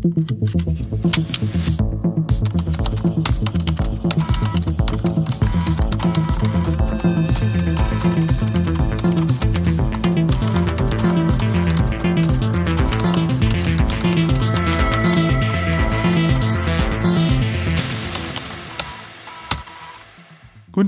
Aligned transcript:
Guten 0.00 0.16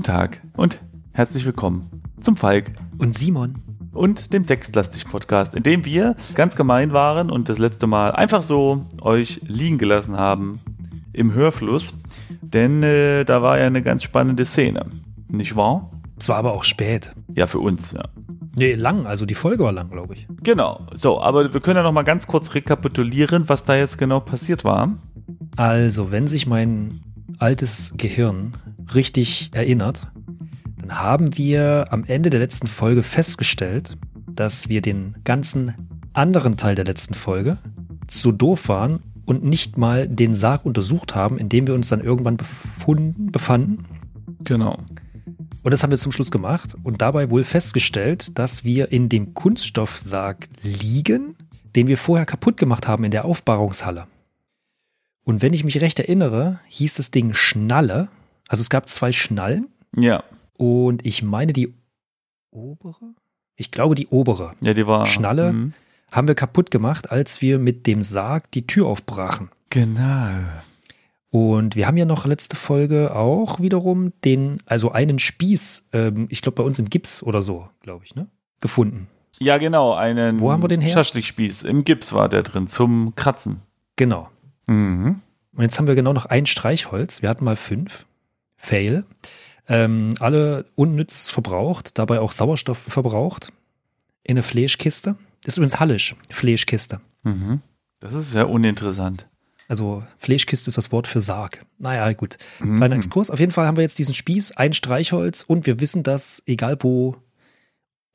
Tag 0.01 0.41
und 0.57 0.81
herzlich 1.11 1.45
willkommen 1.45 2.01
zum 2.19 2.35
Falk 2.35 2.71
Und 2.97 3.15
Simon. 3.15 3.72
Und 3.93 4.33
dem 4.33 4.45
Textlastig-Podcast, 4.45 5.55
in 5.55 5.63
dem 5.63 5.85
wir 5.85 6.15
ganz 6.35 6.55
gemein 6.55 6.93
waren 6.93 7.29
und 7.29 7.49
das 7.49 7.59
letzte 7.59 7.87
Mal 7.87 8.11
einfach 8.11 8.41
so 8.41 8.85
euch 9.01 9.41
liegen 9.45 9.77
gelassen 9.77 10.17
haben 10.17 10.59
im 11.13 11.33
Hörfluss. 11.33 11.93
Denn 12.41 12.83
äh, 12.83 13.23
da 13.23 13.41
war 13.41 13.59
ja 13.59 13.67
eine 13.67 13.81
ganz 13.81 14.03
spannende 14.03 14.45
Szene. 14.45 14.85
Nicht 15.27 15.55
wahr? 15.55 15.91
Es 16.19 16.29
war 16.29 16.37
aber 16.37 16.53
auch 16.53 16.63
spät. 16.63 17.11
Ja, 17.33 17.47
für 17.47 17.59
uns, 17.59 17.91
ja. 17.91 18.03
Nee, 18.55 18.73
lang, 18.75 19.07
also 19.07 19.25
die 19.25 19.33
Folge 19.33 19.63
war 19.63 19.71
lang, 19.71 19.89
glaube 19.89 20.13
ich. 20.13 20.27
Genau. 20.43 20.81
So, 20.93 21.19
aber 21.19 21.53
wir 21.53 21.61
können 21.61 21.77
ja 21.77 21.83
noch 21.83 21.91
mal 21.91 22.03
ganz 22.03 22.27
kurz 22.27 22.53
rekapitulieren, 22.53 23.49
was 23.49 23.63
da 23.63 23.75
jetzt 23.75 23.97
genau 23.97 24.19
passiert 24.19 24.63
war. 24.63 24.93
Also, 25.55 26.11
wenn 26.11 26.27
sich 26.27 26.45
mein 26.45 27.01
altes 27.39 27.95
Gehirn 27.97 28.53
richtig 28.93 29.49
erinnert, 29.53 30.07
haben 30.91 31.37
wir 31.37 31.85
am 31.91 32.03
Ende 32.05 32.29
der 32.29 32.39
letzten 32.39 32.67
Folge 32.67 33.03
festgestellt, 33.03 33.97
dass 34.27 34.69
wir 34.69 34.81
den 34.81 35.15
ganzen 35.23 35.73
anderen 36.13 36.57
Teil 36.57 36.75
der 36.75 36.85
letzten 36.85 37.13
Folge 37.13 37.57
so 38.09 38.31
doof 38.31 38.69
waren 38.69 38.99
und 39.25 39.43
nicht 39.43 39.77
mal 39.77 40.07
den 40.07 40.33
Sarg 40.33 40.65
untersucht 40.65 41.15
haben, 41.15 41.37
in 41.37 41.49
dem 41.49 41.67
wir 41.67 41.73
uns 41.73 41.89
dann 41.89 42.01
irgendwann 42.01 42.37
befunden, 42.37 43.31
befanden. 43.31 43.85
Genau. 44.43 44.77
Und 45.63 45.71
das 45.71 45.81
haben 45.81 45.91
wir 45.91 45.97
zum 45.97 46.11
Schluss 46.11 46.29
gemacht 46.29 46.75
und 46.83 47.01
dabei 47.01 47.29
wohl 47.29 47.43
festgestellt, 47.43 48.37
dass 48.37 48.63
wir 48.65 48.91
in 48.91 49.07
dem 49.07 49.33
Kunststoffsarg 49.33 50.49
liegen, 50.61 51.35
den 51.75 51.87
wir 51.87 51.97
vorher 51.97 52.25
kaputt 52.25 52.57
gemacht 52.57 52.87
haben 52.87 53.05
in 53.05 53.11
der 53.11 53.25
Aufbahrungshalle. 53.25 54.07
Und 55.23 55.41
wenn 55.41 55.53
ich 55.53 55.63
mich 55.63 55.79
recht 55.79 55.99
erinnere, 55.99 56.59
hieß 56.67 56.95
das 56.95 57.11
Ding 57.11 57.33
Schnalle. 57.33 58.09
Also 58.49 58.61
es 58.61 58.69
gab 58.69 58.89
zwei 58.89 59.13
Schnallen 59.13 59.67
Ja. 59.95 60.23
Und 60.57 61.05
ich 61.05 61.23
meine 61.23 61.53
die 61.53 61.73
obere? 62.51 63.13
Ich 63.55 63.71
glaube 63.71 63.95
die 63.95 64.07
obere 64.07 64.51
Ja, 64.61 64.73
die 64.73 64.87
war. 64.87 65.05
Schnalle? 65.05 65.53
Mhm. 65.53 65.73
haben 66.11 66.27
wir 66.27 66.35
kaputt 66.35 66.69
gemacht, 66.71 67.11
als 67.11 67.41
wir 67.41 67.57
mit 67.59 67.87
dem 67.87 68.01
Sarg 68.01 68.51
die 68.51 68.67
Tür 68.67 68.87
aufbrachen. 68.87 69.49
Genau. 69.69 70.35
Und 71.31 71.75
wir 71.75 71.87
haben 71.87 71.97
ja 71.97 72.05
noch 72.05 72.27
letzte 72.27 72.55
Folge 72.55 73.15
auch 73.15 73.59
wiederum 73.59 74.13
den, 74.23 74.61
also 74.67 74.91
einen 74.91 75.17
Spieß, 75.17 75.89
ähm, 75.93 76.27
ich 76.29 76.43
glaube 76.43 76.57
bei 76.57 76.63
uns 76.63 76.77
im 76.77 76.89
Gips 76.91 77.23
oder 77.23 77.41
so, 77.41 77.67
glaube 77.81 78.05
ich, 78.05 78.13
ne? 78.13 78.27
Gefunden. 78.61 79.07
Ja, 79.39 79.57
genau. 79.57 79.93
Einen 79.93 80.39
Wo 80.39 80.51
haben 80.51 80.61
wir 80.63 80.67
den 80.67 80.79
her? 80.81 80.93
Schaschlikspieß. 80.93 81.63
Im 81.63 81.83
Gips 81.83 82.13
war 82.13 82.29
der 82.29 82.43
drin 82.43 82.67
zum 82.67 83.15
Kratzen. 83.15 83.61
Genau. 83.95 84.29
Mhm. 84.67 85.21
Und 85.55 85.61
jetzt 85.63 85.77
haben 85.79 85.87
wir 85.87 85.95
genau 85.95 86.13
noch 86.13 86.27
ein 86.27 86.45
Streichholz. 86.45 87.23
Wir 87.23 87.29
hatten 87.29 87.43
mal 87.45 87.55
fünf. 87.55 88.05
Fail. 88.55 89.03
Ähm, 89.67 90.13
alle 90.19 90.65
unnütz 90.75 91.29
verbraucht, 91.29 91.97
dabei 91.97 92.19
auch 92.19 92.31
Sauerstoff 92.31 92.77
verbraucht. 92.77 93.51
In 94.23 94.31
eine 94.31 94.43
Fleischkiste. 94.43 95.15
Das 95.43 95.53
ist 95.53 95.57
übrigens 95.57 95.79
Hallisch, 95.79 96.15
Fleischkiste. 96.29 97.01
Mhm. 97.23 97.61
Das 97.99 98.13
ist 98.13 98.31
sehr 98.31 98.49
uninteressant. 98.49 99.27
Also 99.67 100.03
Fleischkiste 100.17 100.69
ist 100.69 100.77
das 100.77 100.91
Wort 100.91 101.07
für 101.07 101.19
Sarg. 101.19 101.65
Naja, 101.79 102.11
gut. 102.13 102.37
Mhm. 102.59 102.77
Kleiner 102.77 102.95
Exkurs. 102.95 103.29
Auf 103.29 103.39
jeden 103.39 103.51
Fall 103.51 103.65
haben 103.65 103.77
wir 103.77 103.81
jetzt 103.81 103.99
diesen 103.99 104.13
Spieß, 104.13 104.51
ein 104.51 104.73
Streichholz 104.73 105.43
und 105.43 105.65
wir 105.65 105.79
wissen, 105.79 106.03
dass 106.03 106.43
egal 106.45 106.77
wo 106.81 107.15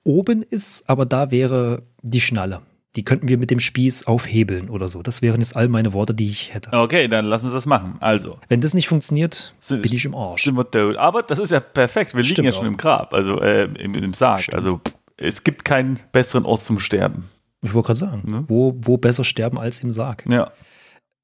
oben 0.05 0.43
ist, 0.43 0.89
aber 0.89 1.06
da 1.06 1.31
wäre 1.31 1.83
die 2.03 2.21
Schnalle. 2.21 2.62
Die 2.98 3.04
könnten 3.04 3.28
wir 3.28 3.38
mit 3.38 3.53
dem 3.53 3.60
Spieß 3.60 4.09
aufhebeln 4.09 4.69
oder 4.69 4.88
so. 4.88 5.03
Das 5.03 5.22
wären 5.22 5.41
jetzt 5.41 5.54
all 5.54 5.69
meine 5.69 5.92
Worte, 5.92 6.12
die 6.14 6.26
ich 6.28 6.53
hätte. 6.53 6.72
Okay, 6.72 7.06
dann 7.06 7.26
lassen 7.26 7.47
Sie 7.48 7.54
das 7.54 7.64
machen. 7.64 7.97
Also, 8.00 8.38
Wenn 8.48 8.60
das 8.60 8.75
nicht 8.75 8.88
funktioniert, 8.88 9.54
Sind- 9.60 9.82
bin 9.82 9.92
ich 9.92 10.04
im 10.04 10.16
Arsch. 10.16 10.42
sind 10.42 10.56
wir 10.56 10.69
tot. 10.69 10.97
Aber 10.97 11.22
das 11.22 11.38
ist 11.38 11.50
ja 11.53 11.60
perfekt. 11.60 12.12
Wir 12.14 12.22
liegen 12.22 12.32
Stimmt 12.32 12.47
ja 12.47 12.53
schon 12.53 12.64
auch. 12.64 12.70
im 12.70 12.76
Grab, 12.76 13.14
also 13.14 13.41
äh, 13.41 13.64
im, 13.66 13.94
im 13.94 14.12
Sarg. 14.14 14.42
Stimmt. 14.42 14.56
Also, 14.56 14.81
es 15.16 15.44
gibt 15.44 15.64
keinen 15.64 16.00
besseren 16.10 16.44
Ort 16.44 16.64
zum 16.64 16.81
Sterben. 16.81 17.28
Ich 17.62 17.72
wollte 17.72 17.86
gerade 17.86 17.98
sagen, 18.00 18.22
Ne? 18.26 18.44
wo, 18.48 18.75
wo 18.81 18.97
besser 18.98 19.22
sterben 19.22 19.59
als 19.59 19.78
im 19.80 19.92
Sarg. 19.92 20.25
Ja. 20.28 20.50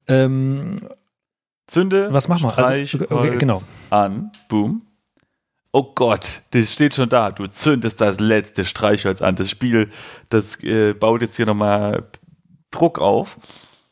Ähm, 0.07 0.79
Zünde, 1.67 2.07
Was 2.11 2.27
machen 2.27 2.43
wir? 2.43 2.57
Also, 2.57 2.99
okay, 3.09 3.37
genau. 3.37 3.61
an, 3.89 4.31
boom. 4.49 4.81
Oh 5.77 5.91
Gott, 5.93 6.41
das 6.51 6.71
steht 6.71 6.93
schon 6.95 7.09
da. 7.09 7.31
Du 7.31 7.47
zündest 7.47 7.99
das 7.99 8.21
letzte 8.21 8.63
Streichholz 8.63 9.21
an. 9.21 9.35
Das 9.35 9.49
Spiel, 9.49 9.89
das 10.29 10.63
äh, 10.63 10.93
baut 10.93 11.21
jetzt 11.21 11.35
hier 11.35 11.45
nochmal 11.45 12.03
Druck 12.71 12.97
auf. 12.97 13.37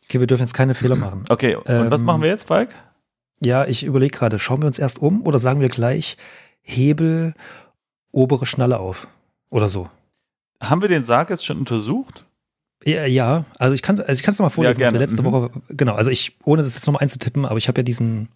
okay, 0.06 0.22
wir 0.22 0.28
dürfen 0.28 0.44
jetzt 0.44 0.54
keine 0.54 0.76
Fehler 0.76 0.96
machen. 0.96 1.26
Okay, 1.28 1.56
und 1.58 1.92
was 1.92 2.00
Ähm, 2.00 2.06
machen 2.06 2.22
wir 2.22 2.30
jetzt, 2.30 2.48
Falk? 2.48 2.74
Ja, 3.42 3.66
ich 3.66 3.84
überlege 3.84 4.18
gerade, 4.18 4.40
schauen 4.40 4.62
wir 4.62 4.68
uns 4.68 4.80
erst 4.80 5.02
um 5.02 5.24
oder 5.28 5.40
sagen 5.40 5.60
wir 5.60 5.68
gleich 5.68 6.16
Hebel, 6.62 7.34
obere 8.14 8.46
Schnalle 8.46 8.80
auf 8.80 9.10
oder 9.52 9.68
so? 9.68 9.90
Haben 10.62 10.82
wir 10.82 10.88
den 10.88 11.04
Sarg 11.04 11.32
jetzt 11.32 11.46
schon 11.46 11.58
untersucht? 11.58 12.24
Ja, 12.86 13.06
ja 13.06 13.44
also 13.60 13.76
ich 13.76 13.82
kann 13.82 13.96
es 13.96 14.02
also 14.02 14.18
ich 14.18 14.24
kann's 14.24 14.40
noch 14.40 14.46
mal 14.46 14.50
vorlesen, 14.52 14.80
Ja, 14.80 14.88
was 14.88 14.94
wir 14.94 15.00
letzte 15.02 15.22
Mhm. 15.22 15.26
Woche, 15.26 15.50
genau, 15.68 15.96
also 15.96 16.10
ich, 16.12 16.38
ohne 16.46 16.62
das 16.64 16.76
jetzt 16.76 16.88
nochmal 16.88 17.02
einzutippen, 17.02 17.46
aber 17.46 17.58
ich 17.58 17.68
habe 17.68 17.80
ja 17.82 17.84
diesen, 17.84 18.30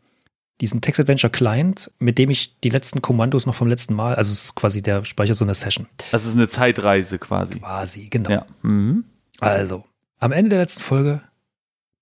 diesen 0.61 0.81
Text-Adventure-Client, 0.81 1.91
mit 1.99 2.17
dem 2.17 2.29
ich 2.29 2.59
die 2.59 2.69
letzten 2.69 3.01
Kommandos 3.01 3.45
noch 3.45 3.55
vom 3.55 3.67
letzten 3.67 3.93
Mal, 3.93 4.15
also 4.15 4.31
es 4.31 4.45
ist 4.45 4.55
quasi, 4.55 4.81
der 4.81 5.05
speichert 5.05 5.37
so 5.37 5.45
eine 5.45 5.53
Session. 5.53 5.87
Das 6.11 6.25
ist 6.25 6.35
eine 6.35 6.49
Zeitreise 6.49 7.19
quasi. 7.19 7.59
Quasi, 7.59 8.07
genau. 8.09 8.29
Ja. 8.29 8.45
Mhm. 8.63 9.05
Also, 9.39 9.83
am 10.19 10.31
Ende 10.31 10.49
der 10.49 10.59
letzten 10.59 10.81
Folge 10.81 11.21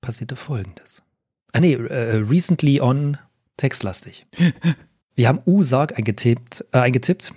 passierte 0.01 0.35
folgendes. 0.35 1.03
Ah 1.51 1.59
nee, 1.59 1.73
äh, 1.73 2.17
recently 2.17 2.79
on 2.79 3.17
textlastig. 3.57 4.25
Wir 5.15 5.29
haben 5.29 5.41
U-Sarg 5.45 5.97
eingetippt, 5.97 6.65
äh, 6.71 6.79
eingetippt. 6.79 7.33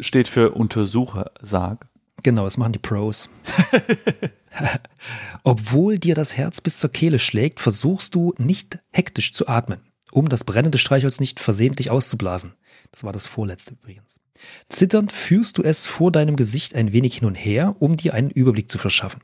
Steht 0.00 0.28
für 0.28 0.50
Untersuchersarg. 0.52 1.86
Genau, 2.22 2.44
das 2.44 2.56
machen 2.56 2.72
die 2.72 2.78
Pros. 2.78 3.30
Obwohl 5.44 5.98
dir 5.98 6.14
das 6.14 6.36
Herz 6.36 6.60
bis 6.60 6.78
zur 6.78 6.90
Kehle 6.90 7.18
schlägt, 7.18 7.60
versuchst 7.60 8.14
du 8.14 8.34
nicht 8.38 8.78
hektisch 8.92 9.34
zu 9.34 9.46
atmen, 9.46 9.80
um 10.14 10.28
das 10.28 10.44
brennende 10.44 10.78
Streichholz 10.78 11.20
nicht 11.20 11.40
versehentlich 11.40 11.90
auszublasen. 11.90 12.54
Das 12.92 13.04
war 13.04 13.12
das 13.12 13.26
vorletzte 13.26 13.74
übrigens. 13.74 14.20
Zitternd 14.68 15.12
führst 15.12 15.58
du 15.58 15.62
es 15.62 15.86
vor 15.86 16.12
deinem 16.12 16.36
Gesicht 16.36 16.74
ein 16.74 16.92
wenig 16.92 17.16
hin 17.16 17.26
und 17.26 17.34
her, 17.34 17.76
um 17.80 17.96
dir 17.96 18.14
einen 18.14 18.30
Überblick 18.30 18.70
zu 18.70 18.78
verschaffen. 18.78 19.20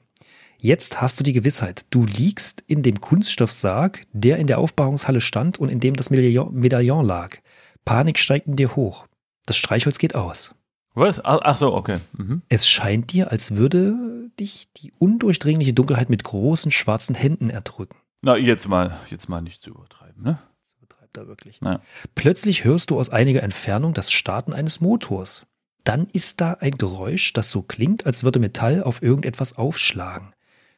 Jetzt 0.59 1.01
hast 1.01 1.19
du 1.19 1.25
die 1.25 1.33
Gewissheit, 1.33 1.87
du 1.91 2.05
liegst 2.05 2.63
in 2.67 2.83
dem 2.83 3.01
Kunststoffsarg, 3.01 4.07
der 4.13 4.39
in 4.39 4.47
der 4.47 4.59
Aufbahrungshalle 4.59 5.21
stand 5.21 5.59
und 5.59 5.71
in 5.71 5.81
dem 5.81 5.95
das 5.95 6.11
Medaillon, 6.11 7.07
lag. 7.07 7.39
Panik 7.85 8.19
steigt 8.19 8.47
in 8.47 8.57
dir 8.57 8.77
hoch. 8.77 9.07
Das 9.47 9.57
Streichholz 9.57 9.99
geht 9.99 10.15
aus. 10.15 10.55
Was? 10.95 11.25
Ach, 11.25 11.39
ach 11.43 11.57
so, 11.57 11.75
okay. 11.75 11.99
Mhm. 12.17 12.43
Es 12.49 12.69
scheint 12.69 13.13
dir, 13.13 13.31
als 13.31 13.55
würde 13.55 14.31
dich 14.39 14.69
die 14.77 14.93
undurchdringliche 14.99 15.73
Dunkelheit 15.73 16.11
mit 16.11 16.25
großen 16.25 16.73
schwarzen 16.73 17.15
Händen 17.15 17.49
erdrücken. 17.49 17.97
Na, 18.23 18.37
jetzt 18.37 18.69
mal, 18.69 18.99
jetzt 19.09 19.29
mal 19.29 19.41
nicht 19.41 19.63
zu 19.63 19.71
übertreiben, 19.71 20.23
ne? 20.23 20.39
Betreibt 21.13 21.17
er 21.19 21.29
wirklich. 21.29 21.61
Naja. 21.61 21.81
Plötzlich 22.15 22.65
hörst 22.65 22.91
du 22.91 22.99
aus 22.99 23.11
einiger 23.11 23.43
Entfernung 23.43 23.95
das 23.95 24.13
Starten 24.13 24.53
eines 24.53 24.81
Motors. 24.81 25.47
Dann 25.85 26.07
ist 26.13 26.41
da 26.41 26.55
ein 26.55 26.73
Geräusch, 26.73 27.33
das 27.33 27.51
so 27.51 27.63
klingt, 27.63 28.07
als 28.07 28.23
würde 28.23 28.39
Metall 28.39 28.83
auf 28.83 29.03
irgendetwas 29.03 29.57
aufschlagen. 29.57 30.35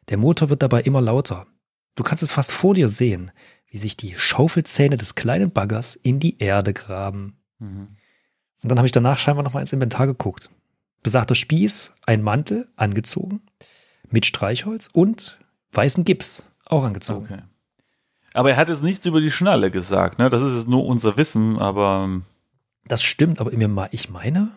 Der 0.08 0.16
Motor 0.16 0.50
wird 0.50 0.62
dabei 0.62 0.82
immer 0.82 1.00
lauter. 1.00 1.46
Du 1.94 2.02
kannst 2.02 2.22
es 2.22 2.32
fast 2.32 2.52
vor 2.52 2.74
dir 2.74 2.88
sehen, 2.88 3.30
wie 3.66 3.78
sich 3.78 3.96
die 3.96 4.14
Schaufelzähne 4.16 4.96
des 4.96 5.14
kleinen 5.14 5.50
Baggers 5.50 5.96
in 5.96 6.20
die 6.20 6.38
Erde 6.38 6.72
graben. 6.72 7.36
Mhm. 7.58 7.96
Und 8.62 8.70
dann 8.70 8.78
habe 8.78 8.86
ich 8.86 8.92
danach 8.92 9.18
scheinbar 9.18 9.42
nochmal 9.44 9.62
ins 9.62 9.72
Inventar 9.72 10.06
geguckt. 10.06 10.50
Besagter 11.02 11.34
Spieß, 11.34 11.94
ein 12.06 12.22
Mantel, 12.22 12.68
angezogen, 12.76 13.42
mit 14.08 14.24
Streichholz 14.24 14.88
und 14.92 15.38
weißen 15.72 16.04
Gips, 16.04 16.46
auch 16.66 16.84
angezogen. 16.84 17.24
Okay. 17.24 17.42
Aber 18.34 18.50
er 18.50 18.56
hat 18.56 18.68
jetzt 18.68 18.82
nichts 18.82 19.04
über 19.06 19.20
die 19.20 19.30
Schnalle 19.30 19.70
gesagt, 19.70 20.18
ne? 20.18 20.30
Das 20.30 20.42
ist 20.42 20.56
jetzt 20.56 20.68
nur 20.68 20.84
unser 20.86 21.16
Wissen, 21.16 21.58
aber 21.58 22.02
ähm, 22.04 22.22
Das 22.88 23.02
stimmt, 23.02 23.40
aber 23.40 23.52
ich 23.92 24.08
meine, 24.10 24.48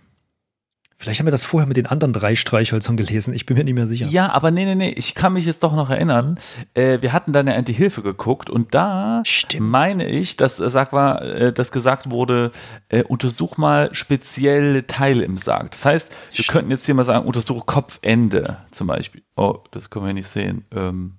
vielleicht 0.97 1.19
haben 1.19 1.27
wir 1.27 1.31
das 1.31 1.43
vorher 1.43 1.67
mit 1.67 1.75
den 1.75 1.85
anderen 1.85 2.13
drei 2.13 2.35
Streichhölzern 2.35 2.95
gelesen. 2.95 3.33
Ich 3.33 3.45
bin 3.45 3.57
mir 3.57 3.65
nicht 3.65 3.73
mehr 3.73 3.85
sicher. 3.87 4.07
Ja, 4.07 4.31
aber 4.31 4.49
nee, 4.49 4.63
nee, 4.63 4.75
nee, 4.75 4.93
ich 4.95 5.13
kann 5.13 5.33
mich 5.33 5.45
jetzt 5.45 5.61
doch 5.61 5.75
noch 5.75 5.89
erinnern. 5.89 6.39
Äh, 6.73 7.01
wir 7.01 7.11
hatten 7.11 7.33
dann 7.33 7.47
ja 7.47 7.61
die 7.61 7.73
Hilfe 7.73 8.01
geguckt 8.01 8.49
und 8.49 8.73
da 8.73 9.21
Stimmt. 9.25 9.69
meine 9.69 10.07
ich, 10.07 10.37
dass, 10.37 10.61
äh, 10.61 10.69
sag 10.69 10.93
mal, 10.93 11.17
äh, 11.17 11.53
dass 11.53 11.73
gesagt 11.73 12.11
wurde, 12.11 12.51
äh, 12.87 13.03
untersuch 13.03 13.57
mal 13.57 13.93
spezielle 13.93 14.87
Teile 14.87 15.25
im 15.25 15.37
Sarg. 15.37 15.71
Das 15.71 15.83
heißt, 15.83 16.09
wir 16.09 16.43
Stimmt. 16.43 16.47
könnten 16.53 16.71
jetzt 16.71 16.85
hier 16.85 16.95
mal 16.95 17.03
sagen, 17.03 17.25
untersuche 17.25 17.65
Kopfende 17.65 18.57
zum 18.71 18.87
Beispiel. 18.87 19.21
Oh, 19.35 19.59
das 19.71 19.89
können 19.89 20.05
wir 20.05 20.13
nicht 20.13 20.29
sehen. 20.29 20.63
Ähm, 20.73 21.17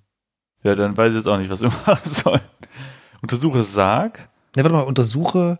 Ja, 0.66 0.74
dann 0.74 0.96
weiß 0.96 1.12
ich 1.12 1.18
jetzt 1.18 1.28
auch 1.28 1.38
nicht, 1.38 1.48
was 1.48 1.62
wir 1.62 1.68
machen 1.86 2.10
sollen. 2.10 2.40
Untersuche 3.22 3.62
Sarg. 3.62 4.28
Ne, 4.56 4.64
warte 4.64 4.74
mal, 4.74 4.82
untersuche 4.82 5.58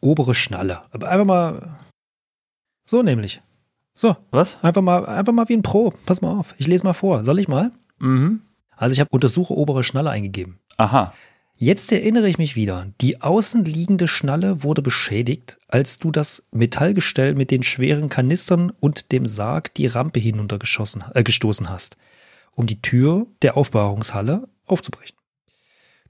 obere 0.00 0.34
Schnalle. 0.34 0.82
Aber 0.90 1.08
einfach 1.08 1.24
mal. 1.24 1.78
So 2.84 3.02
nämlich. 3.02 3.40
So. 3.94 4.16
Was? 4.32 4.58
Einfach 4.62 4.82
mal, 4.82 5.06
einfach 5.06 5.32
mal 5.32 5.48
wie 5.48 5.54
ein 5.54 5.62
Pro. 5.62 5.92
Pass 6.06 6.22
mal 6.22 6.36
auf. 6.36 6.56
Ich 6.58 6.66
lese 6.66 6.82
mal 6.82 6.92
vor. 6.92 7.22
Soll 7.22 7.38
ich 7.38 7.46
mal? 7.46 7.70
Mhm. 8.00 8.40
Also 8.76 8.94
ich 8.94 9.00
habe 9.00 9.10
untersuche 9.12 9.56
obere 9.56 9.84
Schnalle 9.84 10.10
eingegeben. 10.10 10.58
Aha. 10.76 11.12
Jetzt 11.56 11.92
erinnere 11.92 12.28
ich 12.28 12.38
mich 12.38 12.56
wieder. 12.56 12.86
Die 13.00 13.20
außenliegende 13.20 14.08
Schnalle 14.08 14.64
wurde 14.64 14.82
beschädigt, 14.82 15.58
als 15.68 15.98
du 15.98 16.10
das 16.10 16.48
Metallgestell 16.50 17.34
mit 17.34 17.52
den 17.52 17.62
schweren 17.62 18.08
Kanistern 18.08 18.72
und 18.80 19.12
dem 19.12 19.26
Sarg 19.26 19.74
die 19.74 19.86
Rampe 19.86 20.18
hinuntergeschossen, 20.18 21.04
äh, 21.14 21.22
gestoßen 21.22 21.68
hast, 21.68 21.96
um 22.58 22.66
die 22.66 22.82
Tür 22.82 23.26
der 23.42 23.56
Aufbewahrungshalle 23.56 24.48
aufzubrechen. 24.66 25.16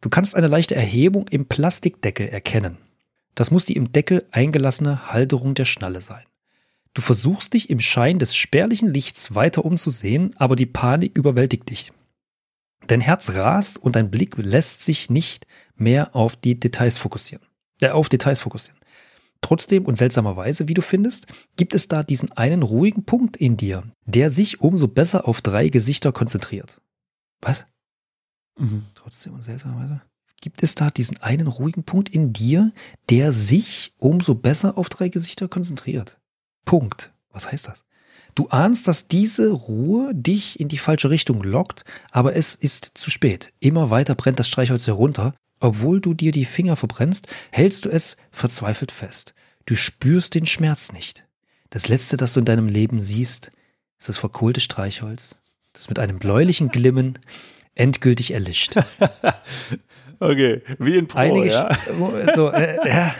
Du 0.01 0.09
kannst 0.09 0.35
eine 0.35 0.47
leichte 0.47 0.75
Erhebung 0.75 1.29
im 1.29 1.47
Plastikdeckel 1.47 2.29
erkennen. 2.29 2.79
Das 3.35 3.51
muss 3.51 3.67
die 3.67 3.77
im 3.77 3.93
Deckel 3.93 4.27
eingelassene 4.31 5.13
Halterung 5.13 5.55
der 5.55 5.67
Schnalle 5.67 6.01
sein. 6.01 6.25
Du 6.95 7.03
versuchst 7.03 7.53
dich 7.53 7.71
im 7.71 7.81
Schein 7.81 8.19
des 8.19 8.35
spärlichen 8.35 8.93
Lichts 8.93 9.35
weiter 9.35 9.65
umzusehen, 9.65 10.35
aber 10.39 10.57
die 10.57 10.67
Panik 10.67 11.17
überwältigt 11.17 11.69
dich. 11.69 11.93
Dein 12.87 13.01
Herz 13.01 13.35
rast 13.35 13.77
und 13.77 13.95
dein 13.95 14.11
Blick 14.11 14.37
lässt 14.39 14.83
sich 14.83 15.11
nicht 15.11 15.47
mehr 15.77 16.17
auf 16.17 16.35
die 16.35 16.59
Details 16.59 16.97
fokussieren. 16.97 17.45
Äh, 17.81 17.91
auf 17.91 18.09
Details 18.09 18.41
fokussieren. 18.41 18.78
Trotzdem 19.41 19.87
und 19.87 19.97
seltsamerweise, 19.97 20.69
wie 20.69 20.75
du 20.75 20.83
findest, 20.83 21.27
gibt 21.57 21.75
es 21.75 21.89
da 21.89 22.03
diesen 22.03 22.33
einen 22.33 22.63
ruhigen 22.63 23.05
Punkt 23.05 23.37
in 23.37 23.57
dir, 23.57 23.83
der 24.05 24.31
sich 24.31 24.61
umso 24.61 24.89
besser 24.89 25.29
auf 25.29 25.41
drei 25.41 25.69
Gesichter 25.69 26.13
konzentriert. 26.13 26.81
Was? 27.41 27.65
Mhm. 28.59 28.85
Trotzdem 28.95 29.35
und 29.35 29.43
seltsamerweise. 29.43 30.03
Gibt 30.41 30.63
es 30.63 30.75
da 30.75 30.91
diesen 30.91 31.19
einen 31.19 31.47
ruhigen 31.47 31.85
Punkt 31.85 32.09
in 32.09 32.33
dir, 32.33 32.73
der 33.11 33.33
sich 33.33 33.93
umso 33.99 34.35
besser 34.35 34.79
auf 34.79 34.89
drei 34.89 35.09
Gesichter 35.09 35.49
konzentriert? 35.49 36.19
Punkt. 36.65 37.13
Was 37.31 37.51
heißt 37.51 37.69
das? 37.69 37.85
Du 38.35 38.49
ahnst, 38.49 38.87
dass 38.87 39.09
diese 39.09 39.51
Ruhe 39.51 40.15
dich 40.15 40.61
in 40.61 40.69
die 40.69 40.79
falsche 40.79 41.11
Richtung 41.11 41.43
lockt, 41.43 41.85
aber 42.13 42.37
es 42.37 42.55
ist 42.55 42.93
zu 42.95 43.11
spät. 43.11 43.53
Immer 43.59 43.91
weiter 43.91 44.15
brennt 44.15 44.39
das 44.39 44.49
Streichholz 44.49 44.87
herunter. 44.87 45.35
Obwohl 45.61 46.01
du 46.01 46.15
dir 46.15 46.33
die 46.33 46.45
Finger 46.45 46.77
verbrennst, 46.77 47.27
hältst 47.51 47.85
du 47.85 47.89
es 47.89 48.17
verzweifelt 48.31 48.93
fest. 48.93 49.35
Du 49.67 49.75
spürst 49.75 50.35
den 50.35 50.47
Schmerz 50.47 50.93
nicht. 50.93 51.25
Das 51.71 51.89
Letzte, 51.89 52.17
das 52.17 52.33
du 52.35 52.41
in 52.41 52.47
deinem 52.47 52.69
Leben 52.69 53.01
siehst, 53.01 53.51
ist 53.99 54.09
das 54.09 54.19
verkohlte 54.19 54.61
Streichholz, 54.61 55.39
das 55.73 55.89
mit 55.89 55.99
einem 55.99 56.19
bläulichen 56.19 56.69
Glimmen 56.69 57.19
endgültig 57.75 58.33
erlischt. 58.33 58.77
Okay, 60.21 60.63
wie 60.79 60.97
in 60.97 61.07
Pro, 61.07 61.19
Einige, 61.19 61.47
ja? 61.51 61.79
So, 62.35 62.51
äh, 62.51 62.77
ja. 62.89 63.15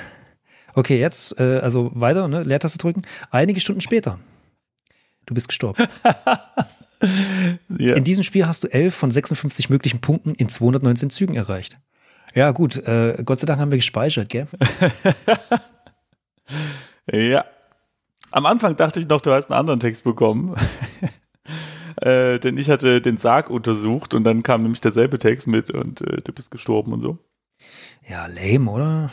Okay, 0.75 0.99
jetzt, 0.99 1.39
äh, 1.39 1.59
also 1.59 1.91
weiter, 1.95 2.29
ne? 2.29 2.43
Leertaste 2.43 2.79
drücken. 2.79 3.03
Einige 3.31 3.61
Stunden 3.61 3.81
später. 3.81 4.19
Du 5.27 5.35
bist 5.35 5.49
gestorben. 5.49 5.87
ja. 7.79 7.95
In 7.95 8.05
diesem 8.05 8.25
Spiel 8.25 8.47
hast 8.47 8.65
du 8.65 8.69
11 8.69 8.95
von 8.95 9.11
56 9.11 9.71
möglichen 9.71 10.01
Punkten 10.01 10.35
in 10.35 10.49
219 10.49 11.11
Zügen 11.11 11.37
erreicht. 11.37 11.79
Ja, 12.35 12.51
gut, 12.53 12.77
äh, 12.77 13.23
Gott 13.25 13.41
sei 13.41 13.47
Dank 13.47 13.61
haben 13.61 13.71
wir 13.71 13.79
gespeichert, 13.79 14.29
gell? 14.29 14.47
Ja. 17.11 17.45
Am 18.31 18.45
Anfang 18.47 18.77
dachte 18.77 19.01
ich 19.01 19.09
noch, 19.09 19.21
du 19.21 19.33
hast 19.33 19.51
einen 19.51 19.59
anderen 19.59 19.81
Text 19.81 20.05
bekommen. 20.05 20.55
äh, 21.97 22.39
denn 22.39 22.59
ich 22.59 22.69
hatte 22.69 23.01
den 23.01 23.17
Sarg 23.17 23.49
untersucht 23.49 24.13
und 24.13 24.25
dann 24.25 24.43
kam 24.43 24.63
nämlich 24.63 24.81
derselbe 24.81 25.19
Text 25.19 25.47
mit 25.47 25.71
und 25.71 26.03
äh, 26.03 26.21
du 26.21 26.33
bist 26.33 26.51
gestorben 26.51 26.93
und 26.93 27.01
so. 27.01 27.19
Ja, 28.07 28.27
lame, 28.27 28.71
oder? 28.71 29.11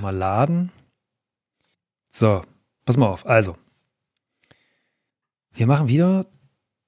Mal 0.00 0.16
laden. 0.16 0.72
So, 2.08 2.42
pass 2.86 2.96
mal 2.96 3.08
auf. 3.08 3.26
Also, 3.26 3.56
wir 5.52 5.66
machen 5.66 5.88
wieder 5.88 6.26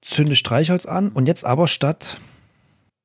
Zünde 0.01 0.35
Streichholz 0.35 0.85
an 0.85 1.11
und 1.11 1.27
jetzt 1.27 1.45
aber 1.45 1.67
statt 1.67 2.19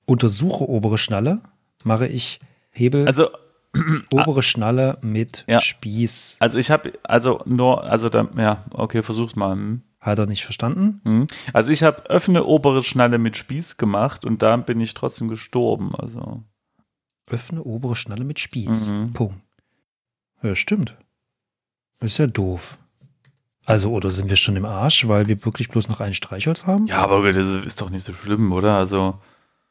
untersuche 0.07 0.69
obere 0.69 0.99
Schnalle, 0.99 1.43
mache 1.85 2.07
ich 2.07 2.41
Hebel 2.71 3.07
Also, 3.07 3.31
obere 4.13 4.43
Schnalle 4.43 4.99
mit 5.03 5.45
Ja. 5.49 5.61
Spieß. 5.61 6.37
also 6.41 6.59
ich 6.59 6.71
habe, 6.71 6.93
also 7.03 7.41
nur, 7.47 7.85
also 7.85 8.09
da, 8.09 8.29
ja, 8.37 8.65
okay, 8.73 9.03
versuch's 9.03 9.37
mal. 9.37 9.53
Hm. 9.53 9.83
Hat 10.01 10.19
er 10.19 10.27
nicht 10.27 10.45
verstanden? 10.45 11.01
Hm. 11.05 11.27
Also 11.53 11.71
ich 11.71 11.85
habe 11.85 12.11
öffne 12.11 12.45
obere 12.45 12.83
Schnalle 12.83 13.19
mit 13.19 13.37
Spieß 13.37 13.77
gemacht 13.77 14.25
und 14.25 14.43
da 14.43 14.57
bin 14.57 14.81
ich 14.81 14.95
trotzdem 14.95 15.29
gestorben. 15.29 15.95
Also 15.95 16.43
Öffne 17.31 17.63
obere 17.63 17.95
Schnalle 17.95 18.25
mit 18.25 18.41
Spieß. 18.41 18.91
Mhm. 18.91 19.13
Punkt. 19.13 19.37
Ja, 20.43 20.57
stimmt. 20.57 20.97
Ist 22.01 22.19
ja 22.19 22.27
doof. 22.27 22.79
Also, 23.65 23.93
oder 23.93 24.11
sind 24.11 24.29
wir 24.29 24.35
schon 24.37 24.57
im 24.57 24.65
Arsch, 24.65 25.07
weil 25.07 25.29
wir 25.29 25.45
wirklich 25.45 25.69
bloß 25.69 25.89
noch 25.89 26.01
ein 26.01 26.15
Streichholz 26.15 26.67
haben? 26.67 26.87
ja, 26.89 26.99
aber 26.99 27.33
das 27.33 27.65
ist 27.65 27.81
doch 27.81 27.91
nicht 27.91 28.03
so 28.03 28.13
schlimm, 28.13 28.53
oder? 28.53 28.77
Also 28.77 29.21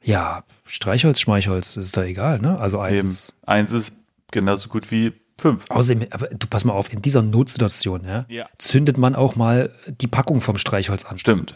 Ja, 0.04 0.44
Streichholz, 0.66 1.20
Schmeichholz, 1.20 1.78
ist 1.78 1.96
da 1.96 2.04
egal, 2.04 2.40
ne? 2.40 2.60
Also 2.60 2.78
eben, 2.86 3.02
eins. 3.08 3.34
eins 3.46 3.72
ist 3.72 3.94
genauso 4.32 4.70
gut 4.70 4.90
wie 4.92 5.14
fünf. 5.38 5.66
Außerdem, 5.70 6.08
aber 6.12 6.28
du 6.30 6.48
pass 6.48 6.66
mal 6.66 6.74
auf, 6.74 6.92
in 6.92 7.02
dieser 7.02 7.22
Notsituation, 7.22 8.04
ja, 8.06 8.26
Ja. 8.30 8.48
zündet 8.58 8.98
man 8.98 9.16
auch 9.16 9.36
mal 9.36 9.74
die 9.88 10.08
Packung 10.08 10.42
vom 10.42 10.58
Streichholz 10.58 11.06
an. 11.06 11.20
Stimmt. 11.20 11.56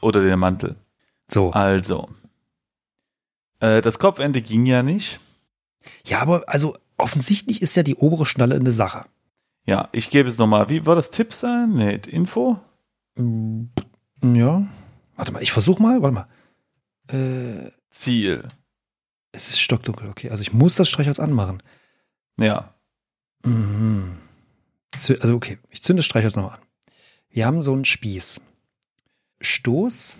Oder 0.00 0.22
den 0.22 0.38
Mantel. 0.38 0.76
So. 1.30 1.52
Also. 1.52 2.08
Äh, 3.60 3.82
das 3.82 3.98
Kopfende 3.98 4.40
ging 4.42 4.64
ja 4.66 4.82
nicht. 4.82 5.20
Ja, 6.06 6.20
aber 6.20 6.44
also 6.46 6.74
offensichtlich 6.96 7.60
ist 7.62 7.76
ja 7.76 7.82
die 7.82 7.96
obere 7.96 8.24
Schnalle 8.26 8.54
eine 8.56 8.72
Sache. 8.72 9.04
Ja, 9.66 9.88
ich 9.92 10.10
gebe 10.10 10.28
es 10.28 10.38
nochmal. 10.38 10.68
Wie 10.68 10.86
war 10.86 10.94
das 10.94 11.10
Tipp 11.10 11.32
sein? 11.32 11.72
Nee, 11.74 12.00
Info? 12.08 12.58
Ja. 14.24 14.66
Warte 15.16 15.32
mal, 15.32 15.42
ich 15.42 15.52
versuch 15.52 15.78
mal, 15.78 16.02
warte 16.02 16.14
mal. 16.14 16.28
Äh, 17.08 17.70
Ziel. 17.92 18.48
es 19.32 19.48
ist 19.48 19.60
stockdunkel, 19.60 20.08
okay. 20.08 20.30
Also 20.30 20.42
ich 20.42 20.52
muss 20.52 20.74
das 20.74 20.88
Streichholz 20.88 21.20
anmachen. 21.20 21.62
Ja. 22.38 22.74
Mhm. 23.44 24.18
Also 24.92 25.34
okay, 25.34 25.58
ich 25.70 25.82
zünde 25.82 26.00
das 26.00 26.06
Streichholz 26.06 26.36
nochmal 26.36 26.58
an. 26.58 26.64
Wir 27.30 27.46
haben 27.46 27.62
so 27.62 27.72
einen 27.72 27.84
Spieß. 27.84 28.40
Stoß, 29.40 30.16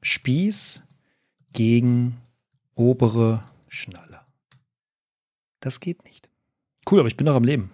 Spieß 0.00 0.82
gegen 1.52 2.16
obere 2.74 3.42
Schnalle. 3.68 4.20
Das 5.60 5.80
geht 5.80 6.04
nicht. 6.04 6.30
Cool, 6.90 7.00
aber 7.00 7.08
ich 7.08 7.16
bin 7.16 7.26
noch 7.26 7.34
am 7.34 7.44
Leben. 7.44 7.70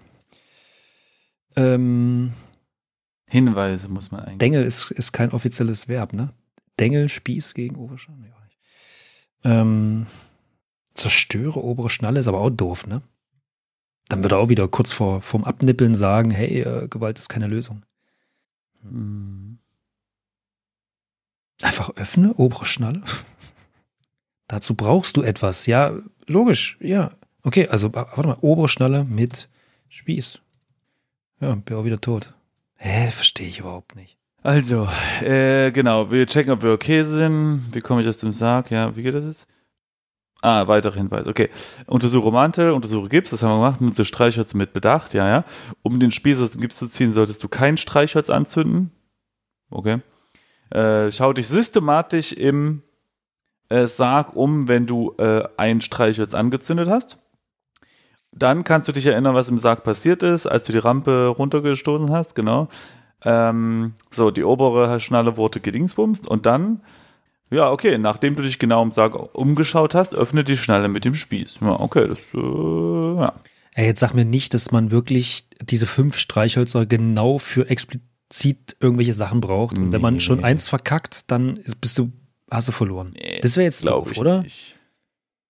Ähm, 1.56 2.32
Hinweise 3.26 3.88
muss 3.88 4.10
man 4.10 4.22
eigentlich. 4.22 4.38
Dengel 4.38 4.64
ist, 4.64 4.90
ist 4.90 5.12
kein 5.12 5.30
offizielles 5.30 5.86
Verb, 5.86 6.12
ne? 6.12 6.32
Dengel, 6.80 7.08
Spieß 7.08 7.54
gegen 7.54 7.76
obere 7.76 7.98
Schnalle? 7.98 8.34
Ähm, 9.44 10.06
zerstöre 10.94 11.62
obere 11.62 11.90
Schnalle 11.90 12.20
ist 12.20 12.28
aber 12.28 12.40
auch 12.40 12.50
doof, 12.50 12.86
ne? 12.86 13.02
Dann 14.08 14.22
wird 14.22 14.32
er 14.32 14.38
auch 14.38 14.48
wieder 14.48 14.68
kurz 14.68 14.92
vor, 14.92 15.22
vorm 15.22 15.44
Abnippeln 15.44 15.94
sagen, 15.94 16.30
hey, 16.30 16.60
äh, 16.60 16.88
Gewalt 16.88 17.18
ist 17.18 17.28
keine 17.28 17.46
Lösung. 17.46 17.84
Hm. 18.82 19.58
Einfach 21.62 21.90
öffne, 21.96 22.34
obere 22.34 22.66
Schnalle. 22.66 23.02
Dazu 24.48 24.74
brauchst 24.74 25.16
du 25.16 25.22
etwas. 25.22 25.66
Ja, 25.66 25.92
logisch, 26.26 26.76
ja. 26.80 27.10
Okay, 27.42 27.68
also 27.68 27.94
wa- 27.94 28.08
warte 28.14 28.28
mal, 28.28 28.38
obere 28.40 28.68
Schnalle 28.68 29.04
mit 29.04 29.48
Spieß. 29.88 30.40
Ja, 31.40 31.54
bin 31.54 31.76
auch 31.76 31.84
wieder 31.84 32.00
tot. 32.00 32.34
Hä, 32.76 33.08
verstehe 33.08 33.48
ich 33.48 33.60
überhaupt 33.60 33.94
nicht. 33.96 34.18
Also, 34.44 34.86
äh, 35.22 35.72
genau. 35.72 36.10
Wir 36.10 36.26
checken, 36.26 36.52
ob 36.52 36.62
wir 36.62 36.72
okay 36.72 37.02
sind. 37.02 37.62
Wie 37.72 37.80
komme 37.80 38.02
ich 38.02 38.08
aus 38.08 38.18
dem 38.18 38.34
Sarg? 38.34 38.70
Ja, 38.70 38.94
wie 38.94 39.02
geht 39.02 39.14
das 39.14 39.24
jetzt? 39.24 39.46
Ah, 40.42 40.66
weitere 40.66 40.98
Hinweise. 40.98 41.30
Okay. 41.30 41.48
Untersuche 41.86 42.30
Mantel, 42.30 42.72
untersuche 42.72 43.08
Gips, 43.08 43.30
das 43.30 43.42
haben 43.42 43.52
wir 43.52 43.64
gemacht. 43.64 43.80
Nutze 43.80 44.04
Streichholz 44.04 44.52
mit 44.52 44.74
Bedacht, 44.74 45.14
ja, 45.14 45.26
ja. 45.26 45.44
Um 45.80 45.98
den 45.98 46.10
Spieß 46.10 46.42
aus 46.42 46.50
dem 46.50 46.60
Gips 46.60 46.76
zu 46.76 46.88
ziehen, 46.88 47.14
solltest 47.14 47.42
du 47.42 47.48
kein 47.48 47.78
Streichholz 47.78 48.28
anzünden. 48.28 48.90
Okay. 49.70 50.02
Äh, 50.68 51.10
schau 51.10 51.32
dich 51.32 51.48
systematisch 51.48 52.32
im 52.32 52.82
äh, 53.70 53.86
Sarg 53.86 54.36
um, 54.36 54.68
wenn 54.68 54.84
du 54.86 55.14
äh, 55.16 55.44
ein 55.56 55.80
Streichholz 55.80 56.34
angezündet 56.34 56.90
hast. 56.90 57.18
Dann 58.30 58.62
kannst 58.62 58.88
du 58.88 58.92
dich 58.92 59.06
erinnern, 59.06 59.34
was 59.34 59.48
im 59.48 59.58
Sarg 59.58 59.84
passiert 59.84 60.22
ist, 60.22 60.46
als 60.46 60.64
du 60.64 60.72
die 60.72 60.78
Rampe 60.78 61.28
runtergestoßen 61.28 62.10
hast, 62.10 62.34
genau. 62.34 62.68
Ähm, 63.24 63.94
so, 64.10 64.30
die 64.30 64.44
obere 64.44 65.00
Schnalle 65.00 65.36
wurde 65.36 65.60
gedingsbumst 65.60 66.28
und 66.28 66.46
dann, 66.46 66.82
ja, 67.50 67.70
okay, 67.70 67.98
nachdem 67.98 68.36
du 68.36 68.42
dich 68.42 68.58
genau 68.58 68.82
im 68.82 68.90
Sarg 68.90 69.34
umgeschaut 69.34 69.94
hast, 69.94 70.14
öffne 70.14 70.44
die 70.44 70.56
Schnalle 70.56 70.88
mit 70.88 71.04
dem 71.04 71.14
Spieß. 71.14 71.58
Ja, 71.60 71.80
okay, 71.80 72.08
das, 72.08 72.34
äh, 72.34 73.20
ja. 73.20 73.32
Ey, 73.74 73.86
jetzt 73.86 74.00
sag 74.00 74.14
mir 74.14 74.24
nicht, 74.24 74.54
dass 74.54 74.70
man 74.70 74.90
wirklich 74.90 75.48
diese 75.60 75.86
fünf 75.86 76.16
Streichhölzer 76.18 76.86
genau 76.86 77.38
für 77.38 77.68
explizit 77.68 78.76
irgendwelche 78.78 79.14
Sachen 79.14 79.40
braucht. 79.40 79.76
Und 79.76 79.90
wenn 79.90 80.00
man 80.00 80.20
schon 80.20 80.44
eins 80.44 80.68
verkackt, 80.68 81.30
dann 81.30 81.56
ist, 81.56 81.80
bist 81.80 81.98
du, 81.98 82.12
hast 82.50 82.68
du 82.68 82.72
verloren. 82.72 83.14
Nee, 83.14 83.40
das 83.40 83.56
wäre 83.56 83.64
jetzt 83.64 83.82
Glaube 83.82 84.04
doof, 84.04 84.12
ich 84.12 84.18
oder? 84.18 84.42
nicht. 84.42 84.76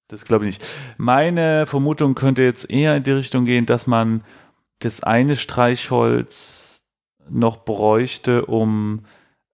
Das 0.08 0.24
glaube 0.24 0.46
ich 0.46 0.58
nicht. 0.58 0.68
Meine 0.96 1.66
Vermutung 1.66 2.14
könnte 2.14 2.42
jetzt 2.42 2.70
eher 2.70 2.96
in 2.96 3.02
die 3.02 3.10
Richtung 3.10 3.44
gehen, 3.44 3.66
dass 3.66 3.86
man 3.86 4.22
das 4.78 5.02
eine 5.02 5.36
Streichholz 5.36 6.73
noch 7.28 7.64
bräuchte, 7.64 8.46
um 8.46 9.04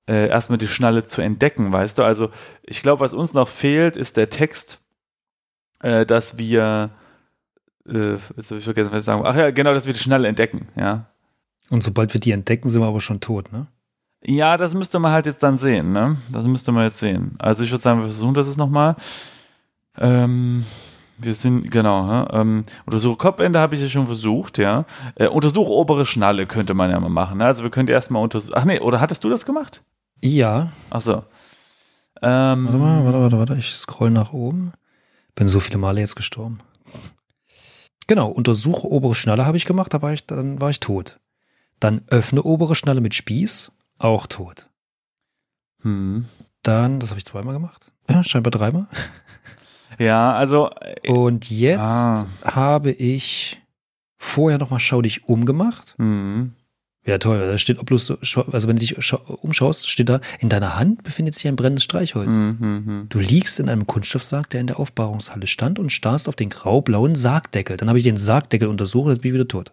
äh, 0.08 0.28
erstmal 0.28 0.58
die 0.58 0.68
Schnalle 0.68 1.04
zu 1.04 1.22
entdecken, 1.22 1.72
weißt 1.72 1.98
du? 1.98 2.02
Also 2.02 2.30
ich 2.62 2.82
glaube, 2.82 3.00
was 3.00 3.14
uns 3.14 3.32
noch 3.32 3.48
fehlt, 3.48 3.96
ist 3.96 4.16
der 4.16 4.30
Text, 4.30 4.78
äh, 5.80 6.04
dass 6.04 6.38
wir, 6.38 6.90
äh, 7.86 8.14
jetzt 8.36 8.50
habe 8.50 8.58
ich 8.58 8.64
vergessen, 8.64 8.90
was 8.92 9.00
ich 9.00 9.04
sagen 9.04 9.22
Ach 9.24 9.36
ja, 9.36 9.50
genau, 9.50 9.72
dass 9.72 9.86
wir 9.86 9.92
die 9.92 10.00
Schnalle 10.00 10.28
entdecken, 10.28 10.68
ja. 10.76 11.06
Und 11.70 11.82
sobald 11.84 12.12
wir 12.12 12.20
die 12.20 12.32
entdecken, 12.32 12.68
sind 12.68 12.82
wir 12.82 12.88
aber 12.88 13.00
schon 13.00 13.20
tot, 13.20 13.52
ne? 13.52 13.66
Ja, 14.22 14.56
das 14.56 14.74
müsste 14.74 14.98
man 14.98 15.12
halt 15.12 15.26
jetzt 15.26 15.42
dann 15.42 15.56
sehen, 15.56 15.92
ne? 15.92 16.16
Das 16.30 16.44
müsste 16.46 16.72
man 16.72 16.84
jetzt 16.84 16.98
sehen. 16.98 17.36
Also 17.38 17.64
ich 17.64 17.70
würde 17.70 17.82
sagen, 17.82 18.00
wir 18.00 18.06
versuchen 18.06 18.34
das 18.34 18.48
jetzt 18.48 18.58
nochmal. 18.58 18.96
Ähm, 19.96 20.64
wir 21.22 21.34
sind, 21.34 21.70
genau, 21.70 22.26
ähm, 22.30 22.64
untersuche 22.86 23.16
Kopfende 23.16 23.58
habe 23.58 23.74
ich 23.74 23.80
ja 23.80 23.88
schon 23.88 24.06
versucht, 24.06 24.58
ja. 24.58 24.84
Äh, 25.14 25.28
untersuche 25.28 25.70
obere 25.70 26.06
Schnalle 26.06 26.46
könnte 26.46 26.74
man 26.74 26.90
ja 26.90 27.00
mal 27.00 27.08
machen. 27.08 27.38
Ne? 27.38 27.46
Also 27.46 27.62
wir 27.62 27.70
können 27.70 27.88
erstmal 27.88 28.22
untersuchen. 28.22 28.54
Ach 28.56 28.64
nee, 28.64 28.80
oder 28.80 29.00
hattest 29.00 29.24
du 29.24 29.30
das 29.30 29.44
gemacht? 29.46 29.82
Ja. 30.20 30.72
Ach 30.90 31.00
so. 31.00 31.22
Ähm, 32.22 32.66
Warte 32.66 32.78
mal, 32.78 33.04
warte, 33.04 33.20
warte, 33.20 33.38
warte. 33.38 33.54
Ich 33.54 33.74
scroll 33.74 34.10
nach 34.10 34.32
oben. 34.32 34.72
Bin 35.34 35.48
so 35.48 35.60
viele 35.60 35.78
Male 35.78 36.00
jetzt 36.00 36.16
gestorben. 36.16 36.58
Genau, 38.06 38.28
untersuche 38.28 38.90
obere 38.90 39.14
Schnalle 39.14 39.46
habe 39.46 39.56
ich 39.56 39.64
gemacht, 39.64 39.94
da 39.94 40.02
war 40.02 40.12
ich, 40.12 40.26
dann 40.26 40.60
war 40.60 40.70
ich 40.70 40.80
tot. 40.80 41.20
Dann 41.78 42.02
öffne 42.08 42.42
obere 42.42 42.74
Schnalle 42.74 43.00
mit 43.00 43.14
Spieß, 43.14 43.70
auch 43.98 44.26
tot. 44.26 44.66
Hm. 45.82 46.26
Dann, 46.62 47.00
das 47.00 47.10
habe 47.10 47.18
ich 47.18 47.24
zweimal 47.24 47.54
gemacht. 47.54 47.92
Ja, 48.10 48.24
scheinbar 48.24 48.50
dreimal. 48.50 48.86
Ja, 49.99 50.32
also 50.35 50.70
äh, 51.02 51.11
Und 51.11 51.50
jetzt 51.50 51.80
Ah. 51.80 52.26
habe 52.44 52.90
ich 52.92 53.61
vorher 54.16 54.59
nochmal 54.59 54.80
Schau 54.80 55.02
dich 55.02 55.28
umgemacht. 55.28 55.94
hm. 55.99 56.52
Ja, 57.06 57.16
toll. 57.16 57.38
Da 57.40 57.56
steht, 57.56 57.78
ob 57.78 57.87
bloß, 57.87 58.11
also 58.52 58.68
wenn 58.68 58.76
du 58.76 58.80
dich 58.80 58.94
schau- 58.99 59.23
umschaust, 59.40 59.88
steht 59.88 60.11
da, 60.11 60.20
in 60.38 60.50
deiner 60.50 60.78
Hand 60.78 61.02
befindet 61.02 61.35
sich 61.35 61.49
ein 61.49 61.56
brennendes 61.56 61.85
Streichholz. 61.85 62.35
Hm, 62.35 62.59
hm, 62.61 62.87
hm. 62.87 63.06
Du 63.09 63.18
liegst 63.18 63.59
in 63.59 63.70
einem 63.70 63.87
Kunststoffsarg, 63.87 64.50
der 64.50 64.61
in 64.61 64.66
der 64.66 64.78
Aufbewahrungshalle 64.78 65.47
stand 65.47 65.78
und 65.78 65.90
starrst 65.90 66.28
auf 66.28 66.37
den 66.37 66.50
grau-blauen 66.50 67.14
Sargdeckel. 67.14 67.78
Dann 67.78 67.88
habe 67.88 67.97
ich 67.99 68.04
den 68.04 68.18
Sargdeckel 68.18 68.68
untersucht, 68.68 69.09
jetzt 69.11 69.23
bin 69.23 69.30
ich 69.30 69.35
wieder 69.35 69.49
tot. 69.49 69.73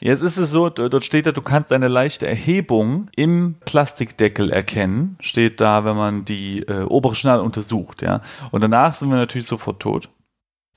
Jetzt 0.00 0.22
ist 0.22 0.38
es 0.38 0.50
so, 0.50 0.70
dort 0.70 1.04
steht 1.04 1.26
da, 1.26 1.32
du 1.32 1.42
kannst 1.42 1.72
eine 1.72 1.88
leichte 1.88 2.26
Erhebung 2.26 3.08
im 3.16 3.56
Plastikdeckel 3.64 4.50
erkennen. 4.50 5.16
Steht 5.20 5.60
da, 5.60 5.84
wenn 5.84 5.96
man 5.96 6.24
die 6.24 6.60
äh, 6.60 6.84
obere 6.84 7.14
Schnalle 7.14 7.42
untersucht, 7.42 8.02
ja. 8.02 8.22
Und 8.50 8.62
danach 8.62 8.94
sind 8.94 9.10
wir 9.10 9.16
natürlich 9.16 9.46
sofort 9.46 9.80
tot. 9.80 10.08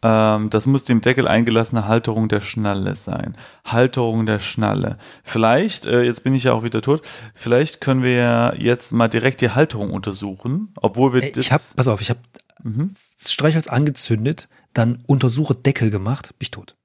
Ähm, 0.03 0.49
das 0.49 0.65
muss 0.65 0.83
die 0.83 0.91
im 0.91 1.01
Deckel 1.01 1.27
eingelassene 1.27 1.87
Halterung 1.87 2.27
der 2.27 2.41
Schnalle 2.41 2.97
sein. 2.97 3.37
Halterung 3.63 4.25
der 4.25 4.39
Schnalle. 4.39 4.97
Vielleicht, 5.23 5.85
äh, 5.85 6.03
jetzt 6.03 6.25
bin 6.25 6.35
ich 6.35 6.43
ja 6.43 6.53
auch 6.53 6.63
wieder 6.63 6.81
tot, 6.81 7.01
vielleicht 7.33 7.79
können 7.79 8.03
wir 8.03 8.55
jetzt 8.57 8.91
mal 8.91 9.07
direkt 9.07 9.39
die 9.39 9.51
Halterung 9.51 9.91
untersuchen, 9.91 10.73
obwohl 10.75 11.13
wir 11.13 11.31
das. 11.31 11.45
Ich 11.45 11.51
habe, 11.53 11.63
pass 11.77 11.87
auf, 11.87 12.01
ich 12.01 12.09
habe 12.09 12.19
mhm. 12.61 12.93
Streichholz 13.25 13.67
angezündet, 13.67 14.49
dann 14.73 15.01
untersuche 15.07 15.55
Deckel 15.55 15.89
gemacht, 15.89 16.29
bin 16.37 16.43
ich 16.43 16.51
tot. 16.51 16.75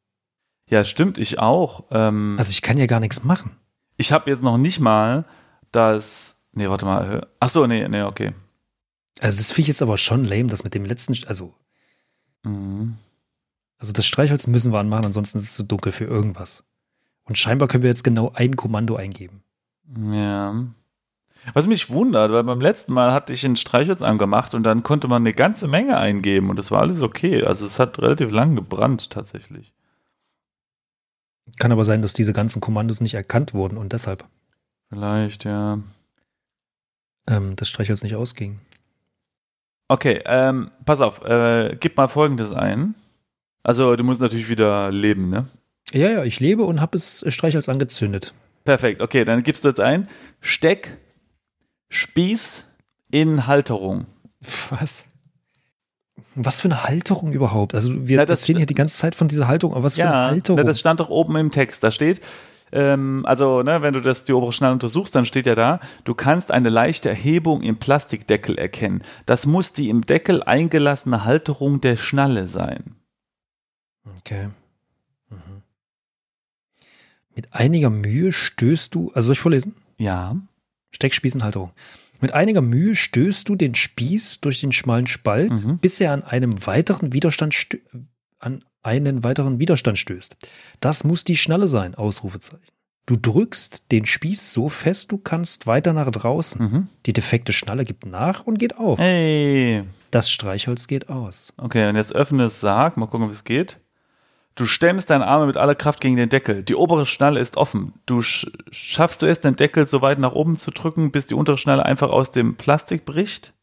Ja, 0.69 0.85
stimmt, 0.85 1.19
ich 1.19 1.39
auch. 1.39 1.85
Ähm, 1.91 2.37
Also 2.39 2.51
ich 2.51 2.63
kann 2.63 2.77
ja 2.77 2.87
gar 2.87 3.01
nichts 3.01 3.25
machen. 3.25 3.57
Ich 3.97 4.13
habe 4.13 4.31
jetzt 4.31 4.43
noch 4.43 4.59
nicht 4.59 4.81
mal 4.81 5.25
das. 5.73 6.37
Nee, 6.53 6.69
warte 6.69 6.85
mal. 6.85 7.27
Ach 7.41 7.49
so, 7.49 7.67
nee, 7.67 7.87
nee, 7.89 8.03
okay. 8.03 8.33
Also 9.21 9.39
das 9.39 9.49
finde 9.51 9.63
ich 9.63 9.69
jetzt 9.69 9.83
aber 9.83 9.99
schon 9.99 10.25
lame, 10.25 10.47
das 10.47 10.65
mit 10.65 10.75
dem 10.75 10.85
letzten, 10.85 11.15
also, 11.27 11.55
Mhm. 12.45 12.97
also 13.79 13.93
das 13.93 14.07
Streichholz 14.07 14.47
müssen 14.47 14.73
wir 14.73 14.79
anmachen, 14.79 15.07
ansonsten 15.07 15.39
ist 15.39 15.45
es 15.45 15.55
zu 15.57 15.65
dunkel 15.65 15.91
für 15.93 16.05
irgendwas. 16.05 16.65
Und 17.25 17.37
scheinbar 17.37 17.69
können 17.69 17.83
wir 17.83 17.91
jetzt 17.91 18.05
genau 18.05 18.31
ein 18.35 18.55
Kommando 18.57 18.95
eingeben. 18.97 19.43
Ja. 20.13 20.55
Was 21.55 21.67
mich 21.67 21.91
wundert, 21.91 22.31
weil 22.31 22.45
beim 22.45 22.61
letzten 22.61 22.93
Mal 22.93 23.13
hatte 23.13 23.33
ich 23.33 23.45
ein 23.45 23.57
Streichholz 23.57 24.03
angemacht 24.03 24.55
und 24.55 24.63
dann 24.63 24.83
konnte 24.83 25.09
man 25.09 25.23
eine 25.23 25.33
ganze 25.33 25.67
Menge 25.67 25.97
eingeben 25.99 26.51
und 26.51 26.57
das 26.59 26.71
war 26.71 26.81
alles 26.81 27.03
okay. 27.03 27.43
Also 27.45 27.67
es 27.67 27.79
hat 27.79 27.99
relativ 28.01 28.31
lang 28.31 28.55
gebrannt 28.55 29.11
tatsächlich. 29.11 29.73
Kann 31.59 31.73
aber 31.73 31.85
sein, 31.85 32.03
dass 32.03 32.13
diese 32.13 32.33
ganzen 32.33 32.61
Kommandos 32.61 33.01
nicht 33.01 33.15
erkannt 33.15 33.55
wurden 33.55 33.77
und 33.77 33.93
deshalb 33.93 34.25
Vielleicht, 34.89 35.45
ja. 35.45 35.81
ähm, 37.29 37.57
das 37.57 37.69
Streichholz 37.69 38.03
nicht 38.03 38.17
ausging. 38.17 38.61
Okay, 39.89 40.23
ähm, 40.25 40.71
pass 40.85 41.01
auf, 41.01 41.25
äh, 41.25 41.77
gib 41.79 41.97
mal 41.97 42.09
folgendes 42.09 42.53
ein. 42.53 42.95
Also 43.63 43.97
du 43.97 44.05
musst 44.05 44.21
natürlich 44.21 44.49
wieder 44.49 44.91
leben, 44.91 45.29
ne? 45.29 45.47
Ja, 45.93 46.11
ja, 46.11 46.25
ich 46.25 46.41
lebe 46.41 46.65
und 46.65 46.81
habe 46.81 46.93
das 46.93 47.25
Streichholz 47.29 47.69
angezündet. 47.69 48.35
Perfekt, 48.65 49.01
okay, 49.01 49.25
dann 49.25 49.43
gibst 49.43 49.65
du 49.65 49.69
jetzt 49.69 49.81
ein. 49.81 50.09
Steck, 50.41 50.99
Spieß 51.91 52.65
in 53.11 53.47
Halterung. 53.47 54.07
Was? 54.71 55.07
Was 56.41 56.61
für 56.61 56.69
eine 56.69 56.85
Halterung 56.85 57.33
überhaupt? 57.33 57.75
Also 57.75 58.07
wir 58.07 58.17
Na, 58.19 58.25
das- 58.25 58.41
erzählen 58.41 58.59
hier 58.59 58.67
die 58.67 58.75
ganze 58.75 58.97
Zeit 58.97 59.15
von 59.15 59.29
dieser 59.29 59.49
Halterung, 59.49 59.75
aber 59.75 59.85
was 59.85 59.97
für 59.97 60.05
eine 60.05 60.15
Halterung? 60.31 60.59
na, 60.61 60.65
das 60.65 60.79
stand 60.81 61.01
doch 61.01 61.09
oben 61.11 61.35
im 61.37 61.51
Text. 61.51 61.83
Da 61.83 61.91
steht, 61.91 62.21
ähm, 62.71 63.25
also 63.27 63.63
ne, 63.63 63.83
wenn 63.83 63.95
du 63.95 64.01
das 64.01 64.25
die 64.25 64.33
obere 64.33 64.53
Schnalle 64.53 64.75
untersuchst, 64.75 65.15
dann 65.15 65.27
steht 65.27 65.47
ja 65.47 65.55
da, 65.55 65.81
du 66.05 66.15
kannst 66.15 66.51
eine 66.51 66.69
leichte 66.69 67.09
Erhebung 67.09 67.63
im 67.63 67.77
Plastikdeckel 67.79 68.57
erkennen. 68.57 69.03
Das 69.27 69.47
muss 69.47 69.73
die 69.73 69.89
im 69.89 70.03
Deckel 70.07 70.43
eingelassene 70.43 71.25
Halterung 71.25 71.81
der 71.81 71.97
Schnalle 71.97 72.47
sein. 72.47 72.95
okay. 74.19 74.49
Mhm. 75.31 75.63
Mit 77.35 77.53
einiger 77.55 77.91
Mühe 77.91 78.33
stößt 78.33 78.95
du, 78.95 79.11
also 79.15 79.27
soll 79.27 79.33
ich 79.35 79.41
vorlesen? 79.41 79.75
Ja. 79.97 80.37
Steckspießenhalterung. 80.91 81.71
Mit 82.21 82.35
einiger 82.35 82.63
Mühe 82.63 82.95
stößt 82.97 83.49
du 83.49 83.55
den 83.57 83.75
Spieß 83.75 84.41
durch 84.41 84.61
den 84.61 84.73
schmalen 84.73 85.07
Spalt, 85.07 85.51
Mhm. 85.65 85.79
bis 85.79 86.01
er 86.01 86.13
an 86.13 86.23
einem 86.25 86.67
weiteren 86.67 87.13
Widerstand 87.13 87.55
stö- 87.55 87.81
an 88.39 88.65
einen 88.83 89.25
weiteren 89.25 89.59
Widerstand 89.59 89.99
stößt. 89.99 90.37
Das 90.81 91.05
muss 91.05 91.25
die 91.25 91.37
Schnalle 91.37 91.69
sein, 91.69 91.95
Ausrufezeichen. 91.95 92.63
Du 93.07 93.17
drückst 93.17 93.91
den 93.91 94.05
Spieß 94.05 94.53
so 94.53 94.69
fest 94.69 95.13
du 95.13 95.19
kannst 95.19 95.67
weiter 95.67 95.93
nach 95.93 96.11
draußen. 96.11 96.63
Mhm. 96.63 96.89
Die 97.07 97.13
defekte 97.13 97.53
Schnalle 97.53 97.85
gibt 97.85 98.05
nach 98.07 98.47
und 98.47 98.59
geht 98.59 98.77
auf. 98.77 98.99
Hey. 98.99 99.85
Das 100.11 100.31
Streichholz 100.31 100.87
geht 100.87 101.09
aus. 101.09 101.53
Okay, 101.57 101.89
und 101.89 101.97
jetzt 101.97 102.15
öffne 102.15 102.45
es 102.45 102.61
Sarg. 102.61 102.97
Mal 102.97 103.07
gucken, 103.07 103.29
wie 103.29 103.33
es 103.33 103.45
geht. 103.45 103.79
Du 104.59 104.67
stemmst 104.67 105.09
deine 105.11 105.25
Arme 105.25 105.47
mit 105.47 105.57
aller 105.57 105.77
Kraft 105.77 106.01
gegen 106.01 106.17
den 106.17 106.31
Deckel. 106.31 106.65
Die 106.65 106.75
obere 106.75 107.07
Schnalle 107.07 107.39
ist 107.39 107.57
offen. 107.57 107.93
Du 108.07 108.23
sch 108.23 108.51
schaffst 108.73 109.23
du 109.23 109.27
es, 109.27 109.41
den 109.41 109.55
Deckel 109.55 109.87
so 109.87 110.03
weit 110.03 110.19
nach 110.19 110.33
oben 110.33 110.59
zu 110.59 110.73
drücken, 110.73 111.13
bis 111.13 111.27
die 111.27 111.35
untere 111.35 111.57
Schnalle 111.57 111.87
einfach 111.87 112.11
aus 112.11 112.33
dem 112.33 112.57
Plastik 112.57 113.05
bricht? 113.05 113.55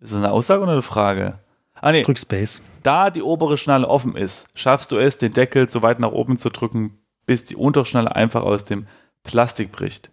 Ist 0.00 0.14
das 0.14 0.18
eine 0.18 0.32
Aussage 0.32 0.64
oder 0.64 0.72
eine 0.72 0.82
Frage? 0.82 1.38
Ah, 1.74 1.92
nee. 1.92 2.02
Drück 2.02 2.18
Space. 2.18 2.60
Da 2.82 3.10
die 3.10 3.22
obere 3.22 3.56
Schnalle 3.56 3.86
offen 3.86 4.16
ist, 4.16 4.48
schaffst 4.56 4.90
du 4.90 4.96
es, 4.96 5.16
den 5.16 5.32
Deckel 5.32 5.68
so 5.68 5.82
weit 5.82 6.00
nach 6.00 6.10
oben 6.10 6.38
zu 6.38 6.48
drücken, 6.48 6.98
bis 7.26 7.44
die 7.44 7.54
untere 7.54 7.86
Schnalle 7.86 8.16
einfach 8.16 8.42
aus 8.42 8.64
dem 8.64 8.88
Plastik 9.22 9.70
bricht. 9.70 10.10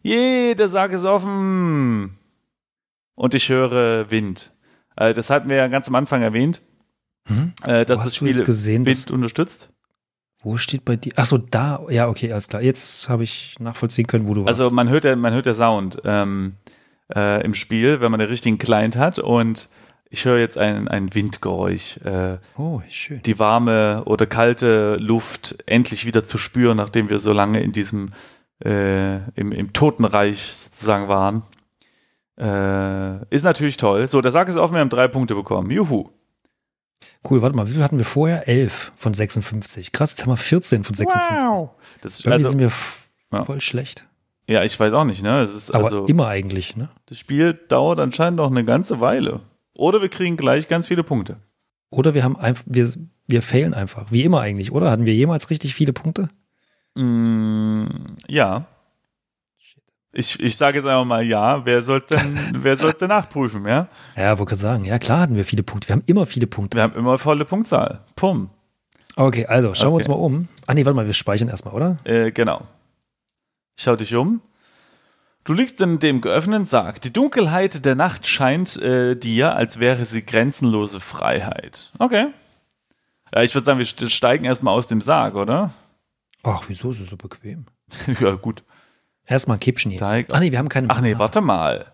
Je, 0.00 0.54
der 0.54 0.68
Sarg 0.68 0.92
ist 0.92 1.04
offen. 1.04 2.16
Und 3.16 3.34
ich 3.34 3.48
höre 3.48 4.12
Wind. 4.12 4.52
Äh, 4.94 5.12
das 5.12 5.28
hatten 5.28 5.48
wir 5.48 5.56
ja 5.56 5.66
ganz 5.66 5.88
am 5.88 5.96
Anfang 5.96 6.22
erwähnt, 6.22 6.60
Hm? 7.28 7.52
äh, 7.62 7.84
dass 7.84 7.86
das 7.86 8.00
hast 8.00 8.20
du 8.20 8.26
Spiel 8.26 8.44
gesehen, 8.44 8.86
Wind 8.86 9.10
unterstützt. 9.10 9.70
wo 10.42 10.56
steht 10.56 10.84
bei 10.84 10.96
dir? 10.96 11.12
Ach 11.16 11.26
so, 11.26 11.38
da. 11.38 11.84
Ja, 11.90 12.08
okay, 12.08 12.32
alles 12.32 12.48
klar. 12.48 12.62
Jetzt 12.62 13.08
habe 13.08 13.24
ich 13.24 13.56
nachvollziehen 13.60 14.06
können, 14.06 14.26
wo 14.26 14.34
du 14.34 14.44
warst. 14.44 14.60
Also 14.60 14.74
man 14.74 14.88
hört 14.88 15.04
ja, 15.04 15.14
man 15.16 15.32
hört 15.32 15.46
der 15.46 15.54
Sound 15.54 16.00
ähm, 16.04 16.54
äh, 17.14 17.44
im 17.44 17.54
Spiel, 17.54 18.00
wenn 18.00 18.10
man 18.10 18.20
den 18.20 18.28
richtigen 18.28 18.58
Client 18.58 18.96
hat 18.96 19.18
und 19.18 19.68
ich 20.10 20.24
höre 20.24 20.38
jetzt 20.38 20.56
ein, 20.56 20.88
ein 20.88 21.14
Windgeräusch. 21.14 21.98
Äh, 21.98 22.38
oh, 22.56 22.80
schön. 22.88 23.22
die 23.22 23.38
warme 23.38 24.04
oder 24.06 24.26
kalte 24.26 24.96
Luft 24.96 25.62
endlich 25.66 26.06
wieder 26.06 26.24
zu 26.24 26.38
spüren, 26.38 26.78
nachdem 26.78 27.10
wir 27.10 27.18
so 27.18 27.32
lange 27.32 27.60
in 27.60 27.72
diesem 27.72 28.10
äh, 28.64 29.16
im, 29.38 29.52
im 29.52 29.72
Totenreich 29.72 30.52
sozusagen 30.54 31.08
waren. 31.08 31.42
Äh, 32.38 33.34
ist 33.34 33.44
natürlich 33.44 33.76
toll. 33.76 34.08
So, 34.08 34.20
der 34.20 34.32
Sarg 34.32 34.48
ist 34.48 34.56
offen, 34.56 34.74
wir 34.74 34.80
haben 34.80 34.88
drei 34.88 35.08
Punkte 35.08 35.34
bekommen. 35.34 35.70
Juhu. 35.70 36.10
Cool, 37.28 37.42
warte 37.42 37.56
mal, 37.56 37.66
wie 37.68 37.72
viel 37.72 37.82
hatten 37.82 37.98
wir 37.98 38.04
vorher? 38.04 38.48
11 38.48 38.92
von 38.96 39.12
56. 39.14 39.92
Krass, 39.92 40.12
jetzt 40.12 40.22
haben 40.22 40.30
wir 40.32 40.36
14 40.36 40.84
von 40.84 40.94
56. 40.94 41.68
Das 42.00 42.14
ist, 42.14 42.20
Irgendwie 42.26 42.34
also, 42.44 42.50
sind 42.50 42.60
wir 42.60 42.72
Ja. 43.38 43.44
voll 43.44 43.60
schlecht. 43.60 44.06
ja, 44.46 44.62
ich 44.62 44.78
weiß 44.78 44.92
auch 44.94 45.04
nicht, 45.04 45.22
ne? 45.22 45.40
Das 45.42 45.54
ist 45.54 45.70
Aber 45.72 45.84
also, 45.86 46.06
immer 46.06 46.28
eigentlich, 46.28 46.76
ne? 46.76 46.88
das 47.06 47.18
Spiel 47.18 47.54
dauert 47.68 47.98
anscheinend 48.00 48.36
noch 48.38 48.50
eine 48.50 48.64
ganze 48.64 49.00
Weile. 49.00 49.40
Oder 49.76 50.00
wir 50.00 50.08
kriegen 50.08 50.36
gleich 50.36 50.68
ganz 50.68 50.86
viele 50.86 51.02
Punkte. 51.04 51.36
Oder 51.90 52.14
wir 52.14 52.22
haben 52.24 52.36
einfach, 52.36 52.64
wir, 52.66 52.88
wir 53.26 53.42
failen 53.42 53.74
einfach. 53.74 54.10
Wie 54.10 54.22
immer 54.24 54.40
eigentlich, 54.40 54.72
oder? 54.72 54.90
Hatten 54.90 55.06
wir 55.06 55.14
jemals 55.14 55.50
richtig 55.50 55.74
viele 55.74 55.92
Punkte? 55.92 56.28
Mm, 56.94 57.86
ja. 58.26 58.66
Ich, 60.18 60.40
ich 60.40 60.56
sage 60.56 60.78
jetzt 60.78 60.86
einfach 60.86 61.04
mal 61.04 61.22
ja. 61.24 61.64
Wer 61.64 61.82
sollte 61.82 62.16
denn, 62.16 62.38
wer 62.64 62.76
sollte 62.76 63.06
nachprüfen, 63.06 63.64
ja? 63.66 63.86
Ja, 64.16 64.36
wollte 64.38 64.50
gerade 64.50 64.60
sagen, 64.62 64.84
ja 64.84 64.98
klar 64.98 65.20
hatten 65.20 65.36
wir 65.36 65.44
viele 65.44 65.62
Punkte. 65.62 65.88
Wir 65.88 65.94
haben 65.96 66.02
immer 66.06 66.26
viele 66.26 66.46
Punkte. 66.48 66.76
Wir 66.76 66.82
haben 66.82 66.94
immer 66.96 67.18
volle 67.18 67.44
Punktzahl. 67.44 68.00
Pum. 68.16 68.50
Okay, 69.16 69.46
also 69.46 69.74
schauen 69.74 69.90
wir 69.92 69.96
uns 69.96 70.08
Okay. 70.08 70.18
mal 70.18 70.24
um. 70.24 70.48
Ah 70.66 70.74
nee, 70.74 70.84
warte 70.84 70.96
mal, 70.96 71.06
wir 71.06 71.14
speichern 71.14 71.48
erstmal, 71.48 71.74
oder? 71.74 71.96
Äh, 72.04 72.32
genau. 72.32 72.62
Schau 73.76 73.94
dich 73.96 74.14
um. 74.14 74.40
Du 75.44 75.54
liegst 75.54 75.80
in 75.80 75.98
dem 75.98 76.20
geöffneten 76.20 76.66
Sarg. 76.66 77.00
Die 77.00 77.12
Dunkelheit 77.12 77.84
der 77.84 77.94
Nacht 77.94 78.26
scheint 78.26 78.76
äh, 78.82 79.14
dir, 79.14 79.54
als 79.54 79.78
wäre 79.78 80.04
sie 80.04 80.26
grenzenlose 80.26 81.00
Freiheit. 81.00 81.92
Okay. 81.98 82.26
Ja, 83.34 83.42
ich 83.42 83.54
würde 83.54 83.64
sagen, 83.64 83.78
wir 83.78 83.86
st- 83.86 84.10
steigen 84.10 84.44
erstmal 84.44 84.74
aus 84.74 84.88
dem 84.88 85.00
Sarg, 85.00 85.36
oder? 85.36 85.72
Ach, 86.42 86.64
wieso 86.66 86.90
ist 86.90 87.00
es 87.00 87.10
so 87.10 87.16
bequem? 87.16 87.66
ja, 88.20 88.32
gut. 88.32 88.62
Erstmal 89.28 89.58
Kippchen 89.58 89.90
hier. 89.90 90.00
Steig- 90.00 90.28
Ach 90.32 90.40
nee, 90.40 90.50
wir 90.50 90.58
haben 90.58 90.68
keine. 90.68 90.88
Ach 90.90 91.00
nee, 91.00 91.16
warte 91.18 91.40
mal. 91.40 91.86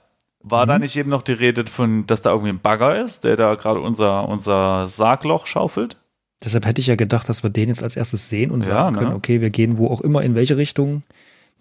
War 0.46 0.66
da 0.66 0.78
nicht 0.78 0.94
eben 0.96 1.10
noch 1.10 1.22
die 1.22 1.32
Rede 1.32 1.66
von, 1.66 2.06
dass 2.06 2.22
da 2.22 2.30
irgendwie 2.30 2.50
ein 2.50 2.60
Bagger 2.60 3.02
ist, 3.02 3.24
der 3.24 3.36
da 3.36 3.54
gerade 3.54 3.80
unser, 3.80 4.28
unser 4.28 4.86
Sargloch 4.88 5.46
schaufelt? 5.46 5.96
Deshalb 6.44 6.66
hätte 6.66 6.80
ich 6.82 6.86
ja 6.86 6.96
gedacht, 6.96 7.28
dass 7.28 7.42
wir 7.42 7.48
den 7.50 7.68
jetzt 7.70 7.82
als 7.82 7.96
erstes 7.96 8.28
sehen 8.28 8.50
und 8.50 8.66
Ja, 8.66 8.72
sagen 8.74 8.96
ne? 8.96 9.02
können, 9.02 9.14
okay, 9.16 9.40
wir 9.40 9.48
gehen 9.50 9.78
wo 9.78 9.88
auch 9.88 10.00
immer, 10.02 10.22
in 10.22 10.34
welche 10.34 10.56
Richtung. 10.58 11.02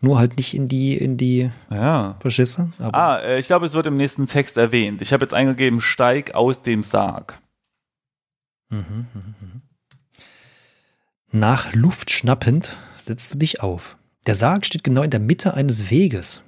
Nur 0.01 0.19
halt 0.19 0.35
nicht 0.35 0.53
in 0.53 0.67
die, 0.67 0.97
in 0.97 1.15
die 1.15 1.49
Ja. 1.69 2.17
Verschisse. 2.19 2.73
Ah, 2.79 3.19
äh, 3.19 3.39
ich 3.39 3.47
glaube, 3.47 3.65
es 3.65 3.73
wird 3.73 3.87
im 3.87 3.95
nächsten 3.95 4.27
Text 4.27 4.57
erwähnt. 4.57 5.01
Ich 5.01 5.13
habe 5.13 5.23
jetzt 5.23 5.33
eingegeben, 5.33 5.79
steig 5.79 6.35
aus 6.35 6.61
dem 6.61 6.83
Sarg. 6.83 7.39
Mhm, 8.69 8.79
mhm, 8.79 9.07
mhm. 9.39 9.61
Nach 11.31 11.73
Luft 11.73 12.11
schnappend 12.11 12.75
setzt 12.97 13.33
du 13.33 13.37
dich 13.37 13.61
auf. 13.61 13.95
Der 14.25 14.35
Sarg 14.35 14.65
steht 14.65 14.83
genau 14.83 15.03
in 15.03 15.09
der 15.09 15.19
Mitte 15.19 15.53
eines 15.53 15.89
Weges. 15.89 16.43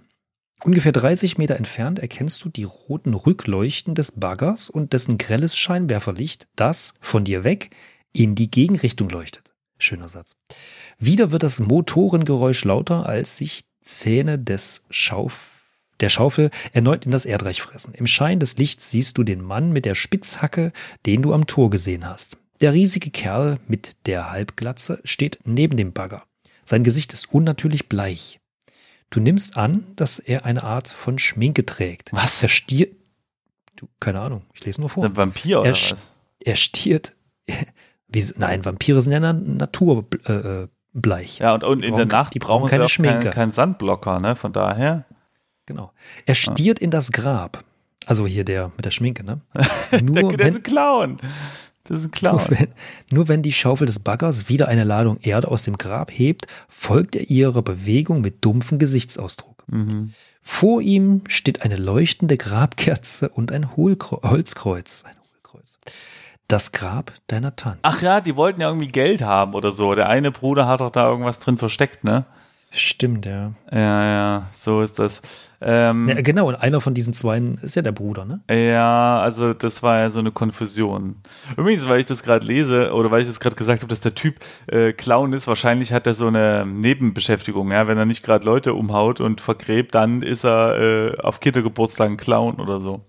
Ungefähr 0.63 0.94
30 0.94 1.38
Meter 1.38 1.58
entfernt 1.58 2.00
erkennst 2.00 2.44
du 2.46 2.50
die 2.50 2.63
roten 2.63 3.13
Rückleuchten 3.13 3.96
des 3.96 4.13
Baggers 4.13 4.70
und 4.70 4.94
dessen 4.94 5.17
grelles 5.17 5.58
Scheinwerferlicht, 5.58 6.48
das 6.55 6.94
von 7.01 7.25
dir 7.25 7.44
weg 7.44 7.70
in 8.13 8.34
die 8.36 8.50
Gegenrichtung 8.50 9.10
leuchtet. 9.10 9.53
Schöner 9.77 10.08
Satz. 10.08 10.38
Wieder 10.98 11.32
wird 11.32 11.44
das 11.44 11.60
Motorengeräusch 11.60 12.63
lauter, 12.63 13.05
als 13.05 13.38
sich 13.38 13.65
Zähne 13.82 14.39
des 14.39 14.86
Schauf 14.89 15.51
der 16.00 16.10
Schaufel 16.10 16.50
erneut 16.74 17.05
in 17.05 17.12
das 17.12 17.25
Erdreich 17.25 17.62
fressen. 17.62 17.94
Im 17.94 18.08
Schein 18.08 18.39
des 18.39 18.58
Lichts 18.58 18.91
siehst 18.91 19.17
du 19.17 19.24
den 19.24 19.41
Mann 19.41 19.72
mit 19.72 19.86
der 19.86 19.96
Spitzhacke, 19.96 20.72
den 21.05 21.22
du 21.22 21.34
am 21.34 21.48
Tor 21.48 21.70
gesehen 21.70 22.08
hast. 22.08 22.38
Der 22.62 22.74
riesige 22.74 23.12
Kerl 23.12 23.60
mit 23.67 23.96
der 24.05 24.32
Halbglatze 24.32 25.00
steht 25.03 25.39
neben 25.46 25.77
dem 25.77 25.94
Bagger. 25.94 26.24
Sein 26.66 26.84
Gesicht 26.84 27.14
ist 27.14 27.32
unnatürlich 27.34 27.88
bleich. 27.88 28.40
Du 29.12 29.20
nimmst 29.20 29.56
an, 29.56 29.86
dass 29.96 30.20
er 30.20 30.46
eine 30.46 30.64
Art 30.64 30.88
von 30.88 31.18
Schminke 31.20 31.66
trägt. 31.66 32.12
Was? 32.12 32.42
Er 32.44 32.50
stiert. 32.50 32.94
Du, 33.76 33.88
keine 34.00 34.20
Ahnung, 34.22 34.44
ich 34.54 34.66
lese 34.66 34.82
nur 34.82 34.88
Ist 34.88 34.94
vor. 34.94 35.04
er 35.04 35.10
ein 35.10 35.18
Vampir 35.18 35.60
oder 35.62 35.70
Er 35.70 35.74
was? 35.74 36.10
Er 36.40 36.56
stiert. 36.56 37.16
Wieso? 38.08 38.34
Nein, 38.38 38.66
Vampire 38.66 39.02
sind 39.02 39.12
ja 39.14 39.20
na 39.20 39.34
naturbleich. 39.34 40.30
Äh, 40.30 40.64
äh, 40.64 40.68
bleich. 40.94 41.40
Ja, 41.40 41.54
und, 41.54 41.64
und 41.66 41.84
in 41.84 41.92
brauchen- 41.92 41.98
der 42.10 42.18
Nacht 42.20 42.34
die 42.34 42.40
brauchen 42.40 42.70
keine 42.70 42.84
keinen 42.84 42.90
Schminke. 42.90 43.30
keinen 43.32 43.52
Sandblocker, 43.52 44.20
ne? 44.20 44.36
Von 44.36 44.54
daher. 44.54 45.06
Genau. 45.66 45.92
Er 46.26 46.36
stiert 46.36 46.80
in 46.80 46.90
das 46.90 47.12
Grab. 47.12 47.64
Also 48.06 48.26
hier 48.28 48.46
der 48.46 48.72
mit 48.78 48.86
der 48.86 48.92
Schminke, 48.92 49.24
ne? 49.24 49.42
Der, 49.92 50.02
Nur 50.02 50.14
der 50.16 50.32
ist 50.32 50.40
wenn, 50.40 50.56
ein 50.56 50.64
Clown. 50.64 51.18
Das 51.86 52.00
ist 52.00 52.08
ein 52.08 52.12
Clown. 52.12 52.36
nur, 52.36 52.50
wenn, 52.50 52.68
nur 53.12 53.27
wenn 53.27 53.42
die 53.42 53.54
Schaufel 53.54 53.88
des 53.88 54.00
Baggers 54.00 54.50
wieder 54.50 54.68
eine 54.68 54.84
Ladung 54.84 55.20
Erde 55.22 55.48
aus 55.48 55.63
dem 55.63 55.77
Grab 55.77 56.12
hebt, 56.12 56.48
folgt 56.68 57.15
er 57.15 57.30
ihrer 57.30 57.62
Bewegung 57.62 58.22
mit 58.22 58.44
dumpfem 58.44 58.80
Gesichtsausdruck. 58.80 59.63
Mhm. 59.68 60.13
Vor 60.42 60.82
ihm 60.82 61.22
steht 61.27 61.63
eine 61.63 61.77
leuchtende 61.77 62.38
Grabkerze 62.38 63.30
und 63.30 63.51
ein 63.51 63.75
Hohlkreuz, 63.75 64.30
Holzkreuz. 64.30 65.04
Ein 65.06 65.15
Hohlkreuz. 65.34 65.80
Das 66.48 66.72
Grab 66.72 67.13
deiner 67.27 67.56
Tante. 67.56 67.80
Ach 67.82 68.01
ja, 68.01 68.22
die 68.22 68.36
wollten 68.36 68.62
ja 68.62 68.68
irgendwie 68.68 68.88
Geld 68.88 69.24
haben 69.24 69.54
oder 69.56 69.72
so. 69.72 69.96
Der 69.96 70.10
eine 70.10 70.32
Bruder 70.32 70.68
hat 70.68 70.82
doch 70.82 70.92
da 70.92 71.10
irgendwas 71.10 71.40
drin 71.40 71.57
versteckt, 71.57 72.03
ne? 72.03 72.25
Stimmt, 72.77 73.25
ja. 73.25 73.53
Ja, 73.72 74.05
ja, 74.05 74.50
so 74.51 74.81
ist 74.81 75.00
das. 75.00 75.22
Ähm, 75.61 76.09
ja. 76.09 76.16
Genau, 76.16 76.50
und 76.50 76.55
einer 76.55 76.81
von 76.81 76.94
diesen 76.94 77.14
zweien 77.14 77.57
ist 77.61 77.75
ja 77.75 77.81
der 77.81 77.94
Bruder, 77.94 78.25
ne? 78.25 78.42
Ja, 78.51 79.22
also 79.22 79.53
das 79.53 79.81
war 79.81 80.00
ja 80.00 80.09
so 80.09 80.20
eine 80.20 80.31
Konfusion. 80.31 81.16
Übrigens, 81.55 81.88
weil 81.88 82.01
ich 82.01 82.05
das 82.05 82.22
gerade 82.22 82.46
lese 82.46 82.92
oder 82.92 83.11
weil 83.11 83.22
ich 83.22 83.27
das 83.27 83.40
gerade 83.40 83.55
gesagt 83.55 83.81
habe, 83.81 83.90
dass 83.90 84.01
der 84.01 84.14
Typ 84.14 84.40
äh, 84.68 84.92
Clown 84.92 85.31
ist, 85.31 85.48
wahrscheinlich 85.48 85.94
hat 85.94 86.05
er 86.05 86.16
so 86.16 86.27
eine 86.27 86.66
Nebenbeschäftigung. 86.68 87.72
Ja, 87.72 87.88
wenn 87.88 87.98
er 87.98 88.05
nicht 88.05 88.24
gerade 88.24 88.44
Leute 88.44 88.74
umhaut 88.74 89.22
und 89.22 89.40
vergräbt, 89.40 89.96
dann 89.96 90.22
ist 90.22 90.44
er 90.44 90.77
äh, 90.77 91.18
auf 91.20 91.40
Kindergeburtstag 91.40 92.09
ein 92.09 92.18
Clown 92.18 92.55
oder 92.59 92.81
so. 92.81 93.05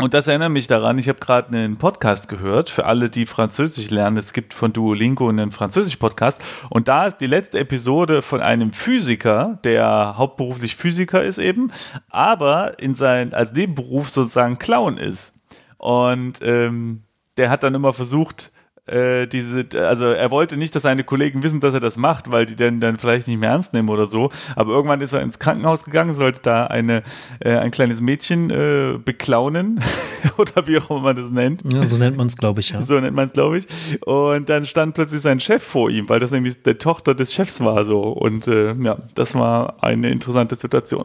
Und 0.00 0.14
das 0.14 0.28
erinnert 0.28 0.50
mich 0.50 0.66
daran, 0.66 0.96
ich 0.96 1.10
habe 1.10 1.18
gerade 1.18 1.48
einen 1.48 1.76
Podcast 1.76 2.30
gehört, 2.30 2.70
für 2.70 2.86
alle, 2.86 3.10
die 3.10 3.26
Französisch 3.26 3.90
lernen. 3.90 4.16
Es 4.16 4.32
gibt 4.32 4.54
von 4.54 4.72
Duolingo 4.72 5.28
einen 5.28 5.52
Französisch-Podcast. 5.52 6.42
Und 6.70 6.88
da 6.88 7.06
ist 7.06 7.18
die 7.18 7.26
letzte 7.26 7.58
Episode 7.58 8.22
von 8.22 8.40
einem 8.40 8.72
Physiker, 8.72 9.58
der 9.62 10.14
hauptberuflich 10.16 10.74
Physiker 10.74 11.22
ist 11.22 11.36
eben, 11.36 11.70
aber 12.08 12.78
in 12.78 12.94
sein, 12.94 13.34
als 13.34 13.52
Nebenberuf 13.52 14.08
sozusagen 14.08 14.58
Clown 14.58 14.96
ist. 14.96 15.34
Und 15.76 16.40
ähm, 16.42 17.02
der 17.36 17.50
hat 17.50 17.62
dann 17.62 17.74
immer 17.74 17.92
versucht, 17.92 18.52
äh, 18.90 19.26
diese, 19.26 19.66
also 19.74 20.06
er 20.06 20.30
wollte 20.30 20.56
nicht, 20.56 20.74
dass 20.74 20.82
seine 20.82 21.04
Kollegen 21.04 21.42
wissen, 21.42 21.60
dass 21.60 21.74
er 21.74 21.80
das 21.80 21.96
macht, 21.96 22.30
weil 22.30 22.46
die 22.46 22.56
den 22.56 22.80
dann 22.80 22.98
vielleicht 22.98 23.28
nicht 23.28 23.38
mehr 23.38 23.50
ernst 23.50 23.72
nehmen 23.72 23.88
oder 23.88 24.06
so. 24.06 24.30
Aber 24.56 24.72
irgendwann 24.72 25.00
ist 25.00 25.12
er 25.12 25.20
ins 25.20 25.38
Krankenhaus 25.38 25.84
gegangen, 25.84 26.14
sollte 26.14 26.40
da 26.42 26.66
eine, 26.66 27.02
äh, 27.40 27.56
ein 27.56 27.70
kleines 27.70 28.00
Mädchen 28.00 28.50
äh, 28.50 28.98
beklaunen 28.98 29.80
oder 30.38 30.66
wie 30.66 30.78
auch 30.78 30.90
immer 30.90 31.00
man 31.00 31.16
das 31.16 31.30
nennt. 31.30 31.62
Ja, 31.72 31.86
so 31.86 31.96
nennt 31.96 32.16
man 32.16 32.26
es, 32.26 32.36
glaube 32.36 32.60
ich, 32.60 32.70
ja. 32.70 32.82
So 32.82 32.98
nennt 32.98 33.16
man 33.16 33.28
es, 33.28 33.32
glaube 33.32 33.58
ich. 33.58 33.66
Und 34.06 34.48
dann 34.48 34.66
stand 34.66 34.94
plötzlich 34.94 35.20
sein 35.20 35.40
Chef 35.40 35.62
vor 35.62 35.90
ihm, 35.90 36.08
weil 36.08 36.20
das 36.20 36.30
nämlich 36.30 36.62
der 36.62 36.78
Tochter 36.78 37.14
des 37.14 37.32
Chefs 37.32 37.60
war 37.60 37.84
so. 37.84 38.00
Und 38.02 38.48
äh, 38.48 38.74
ja, 38.74 38.98
das 39.14 39.34
war 39.34 39.82
eine 39.82 40.10
interessante 40.10 40.56
Situation. 40.56 41.04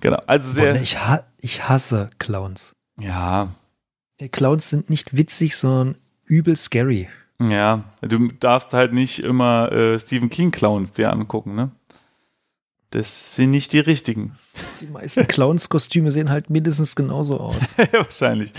Genau. 0.00 0.18
Also 0.26 0.48
Boah, 0.54 0.62
sehr. 0.62 0.72
ne, 0.74 0.80
ich, 0.80 0.98
ha 0.98 1.24
ich 1.38 1.68
hasse 1.68 2.08
Clowns. 2.18 2.74
ja, 2.98 3.48
Äh, 4.18 4.28
Clowns 4.28 4.70
sind 4.70 4.90
nicht 4.90 5.16
witzig, 5.16 5.56
sondern 5.56 5.96
übel 6.30 6.56
scary. 6.56 7.08
ja. 7.40 7.84
Du 8.02 8.28
darfst 8.28 8.72
halt 8.72 8.92
nicht 8.92 9.18
immer 9.22 9.70
äh, 9.72 9.98
Stephen 9.98 10.30
King 10.30 10.50
Clowns 10.50 10.92
dir 10.92 11.12
angucken, 11.12 11.54
ne? 11.54 11.70
Das 12.92 13.36
sind 13.36 13.50
nicht 13.52 13.72
die 13.72 13.78
richtigen. 13.78 14.36
Die 14.80 14.86
meisten 14.88 15.24
Clowns-Kostüme 15.28 16.10
sehen 16.10 16.28
halt 16.28 16.50
mindestens 16.50 16.96
genauso 16.96 17.38
aus. 17.38 17.74
Ja, 17.78 17.86
Wahrscheinlich. 17.92 18.52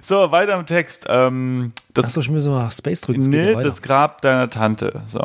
So, 0.00 0.30
weiter 0.30 0.58
im 0.58 0.64
Text. 0.64 1.04
Ähm, 1.10 1.72
das, 1.92 2.06
Achso, 2.06 2.20
ich 2.20 2.30
muss 2.30 2.46
mal 2.46 2.70
Space 2.70 3.02
drücken. 3.02 3.20
nee, 3.28 3.52
das 3.54 3.82
Grab 3.82 4.22
deiner 4.22 4.48
Tante. 4.48 5.02
So. 5.06 5.22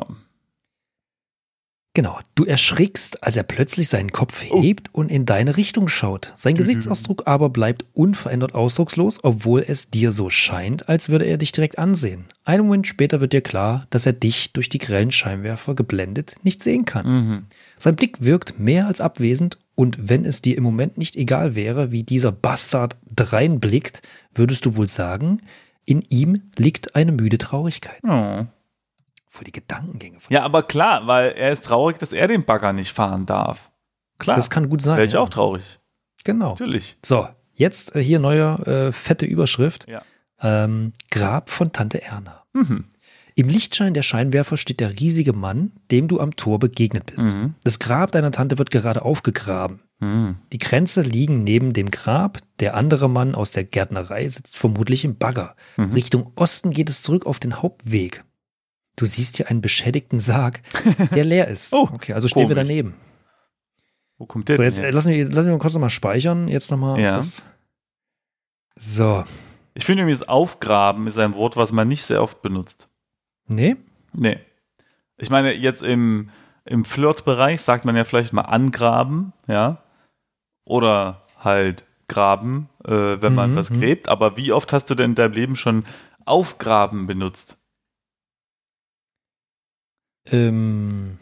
Genau. 1.95 2.17
Du 2.34 2.43
erschrickst, 2.43 3.23
als 3.23 3.36
er 3.36 3.43
plötzlich 3.43 3.88
seinen 3.88 4.12
Kopf 4.12 4.43
Oh. 4.49 4.62
hebt 4.63 4.89
und 4.93 5.12
in 5.12 5.27
deine 5.27 5.58
Richtung 5.58 5.88
schaut. 5.88 6.34
Sein 6.36 6.56
Gesichtsausdruck 6.56 7.23
aber 7.27 7.49
bleibt 7.51 7.86
unverändert 7.93 8.56
ausdruckslos, 8.56 9.19
obwohl 9.23 9.63
es 9.67 9.91
dir 9.91 10.12
so 10.12 10.32
scheint, 10.32 10.89
als 10.89 11.10
würde 11.10 11.25
er 11.25 11.38
dich 11.38 11.51
direkt 11.51 11.77
ansehen. 11.77 12.25
Einen 12.45 12.63
Moment 12.63 12.88
später 12.88 13.21
wird 13.21 13.34
dir 13.34 13.41
klar, 13.41 13.86
dass 13.91 14.08
er 14.08 14.13
dich 14.13 14.53
durch 14.53 14.69
die 14.69 14.79
grellen 14.79 15.12
Scheinwerfer 15.12 15.75
geblendet 15.75 16.36
nicht 16.41 16.63
sehen 16.63 16.86
kann. 16.86 17.06
Mhm. 17.08 17.45
Sein 17.77 17.95
Blick 17.95 18.23
wirkt 18.23 18.60
mehr 18.60 18.88
als 18.88 18.99
abwesend 18.99 19.60
und 19.75 19.97
wenn 20.10 20.25
es 20.25 20.41
dir 20.41 20.58
im 20.58 20.63
Moment 20.63 20.97
nicht 20.97 21.15
egal 21.15 21.53
wäre, 21.53 21.91
wie 21.91 22.01
dieser 22.01 22.32
Bastard 22.32 22.95
dreinblickt, 23.15 24.01
würdest 24.34 24.65
du 24.65 24.75
wohl 24.77 24.88
sagen, 24.88 25.41
in 25.86 26.01
ihm 26.10 26.41
liegt 26.58 26.95
eine 26.95 27.12
müde 27.12 27.38
Traurigkeit. 27.38 28.01
Oh. 28.03 28.45
Voll 29.34 29.46
die 29.46 29.52
Gedankengänge 29.52 30.19
Ja, 30.30 30.43
aber 30.43 30.62
klar, 30.62 31.08
weil 31.08 31.32
er 31.32 31.52
ist 31.52 31.65
traurig, 31.65 31.98
dass 31.98 32.13
er 32.13 32.28
den 32.28 32.46
Bagger 32.46 32.72
nicht 32.72 32.93
fahren 32.93 33.26
darf. 33.26 33.72
Klar. 34.19 34.36
Das 34.36 34.52
kann 34.52 34.69
gut 34.69 34.80
sein. 34.80 34.96
Wäre 34.96 35.08
ich 35.08 35.13
ja. 35.13 35.22
auch 35.22 35.30
traurig. 35.30 35.80
Genau. 36.24 36.50
Natürlich. 36.50 36.98
So, 37.04 37.28
jetzt 37.56 37.96
äh, 37.96 38.04
hier 38.04 38.19
neue 38.19 38.60
äh, 38.67 38.91
fette 38.91 39.26
Überschrift. 39.26 39.88
Ja. 39.89 40.04
Ähm, 40.39 40.93
Grab 41.10 41.50
von 41.50 41.72
Tante 41.72 42.04
Erna. 42.04 42.43
Mhm. 42.54 42.86
Im 43.34 43.50
Lichtschein 43.50 43.96
der 43.96 44.04
Scheinwerfer 44.04 44.56
steht 44.56 44.80
der 44.80 45.00
riesige 45.00 45.34
Mann, 45.34 45.72
dem 45.89 46.08
du 46.08 46.19
am 46.19 46.36
Tor 46.36 46.60
begegnet 46.60 47.08
bist. 47.08 47.34
Mhm. 47.34 47.56
Das 47.63 47.80
Grab 47.80 48.12
deiner 48.12 48.32
Tante 48.32 48.60
wird 48.60 48.69
gerade 48.69 49.02
aufgegraben. 49.02 49.82
Mhm. 50.00 50.36
Die 50.52 50.60
Kränze 50.60 51.02
liegen 51.02 51.43
neben 51.43 51.74
dem 51.74 51.89
Grab. 51.89 52.38
Der 52.60 52.76
andere 52.76 53.10
Mann 53.10 53.34
aus 53.34 53.50
der 53.50 53.63
Gärtnerei 53.63 54.28
sitzt 54.28 54.58
vermutlich 54.58 55.04
im 55.04 55.17
Bagger. 55.17 55.56
Mhm. 55.78 55.93
Richtung 55.93 56.34
Osten 56.36 56.69
geht 56.69 56.89
es 56.89 57.02
zurück 57.02 57.26
auf 57.26 57.39
den 57.39 57.63
Hauptweg. 57.63 58.24
Du 58.95 59.06
siehst 59.06 59.38
hier 59.38 59.49
einen 59.49 59.62
beschädigten 59.62 60.19
Sarg, 60.19 60.62
der 61.15 61.23
leer 61.25 61.47
ist. 61.49 61.73
Oh, 61.73 61.89
okay, 61.91 62.13
also 62.13 62.27
stehen 62.27 62.49
wir 62.49 62.56
komisch. 62.56 62.67
daneben. 62.67 62.93
Wo 64.17 64.25
kommt 64.27 64.47
der 64.49 64.56
So, 64.56 64.63
jetzt 64.63 64.77
denn 64.77 64.86
her? 64.86 64.93
lassen 64.93 65.12
wir, 65.12 65.25
lassen 65.29 65.47
wir 65.47 65.53
mal 65.53 65.60
kurz 65.60 65.73
nochmal 65.73 65.89
speichern. 65.89 66.47
Jetzt 66.47 66.69
nochmal. 66.71 66.99
Ja. 66.99 67.17
was. 67.17 67.43
So. 68.75 69.23
Ich 69.73 69.86
finde 69.86 70.03
übrigens, 70.03 70.23
aufgraben 70.23 71.08
ist 71.08 71.17
ein 71.17 71.34
Wort, 71.34 71.58
was 71.58 71.71
man 71.71 71.88
nicht 71.88 72.03
sehr 72.03 72.21
oft 72.21 72.41
benutzt. 72.41 72.89
Nee? 73.47 73.75
Nee. 74.13 74.39
Ich 75.17 75.29
meine, 75.29 75.53
jetzt 75.53 75.82
im, 75.82 76.29
Im 76.65 76.86
Flirtbereich 76.86 77.62
sagt 77.62 77.86
man 77.86 77.95
ja 77.95 78.03
vielleicht 78.03 78.34
mal 78.34 78.41
angraben, 78.41 79.34
ja. 79.47 79.84
Oder 80.65 81.21
halt 81.39 81.86
graben, 82.08 82.69
äh, 82.86 82.91
wenn 83.21 83.34
man 83.36 83.51
Mhm, 83.51 83.56
was 83.56 83.69
mhm. 83.71 83.79
gräbt. 83.79 84.08
Aber 84.10 84.38
wie 84.38 84.51
oft 84.51 84.71
hast 84.73 84.89
du 84.89 84.95
denn 84.95 85.12
in 85.12 85.15
deinem 85.15 85.34
Leben 85.34 85.56
schon 85.56 85.84
aufgraben 86.25 87.08
benutzt? 87.08 87.58
Ähm, 90.32 91.18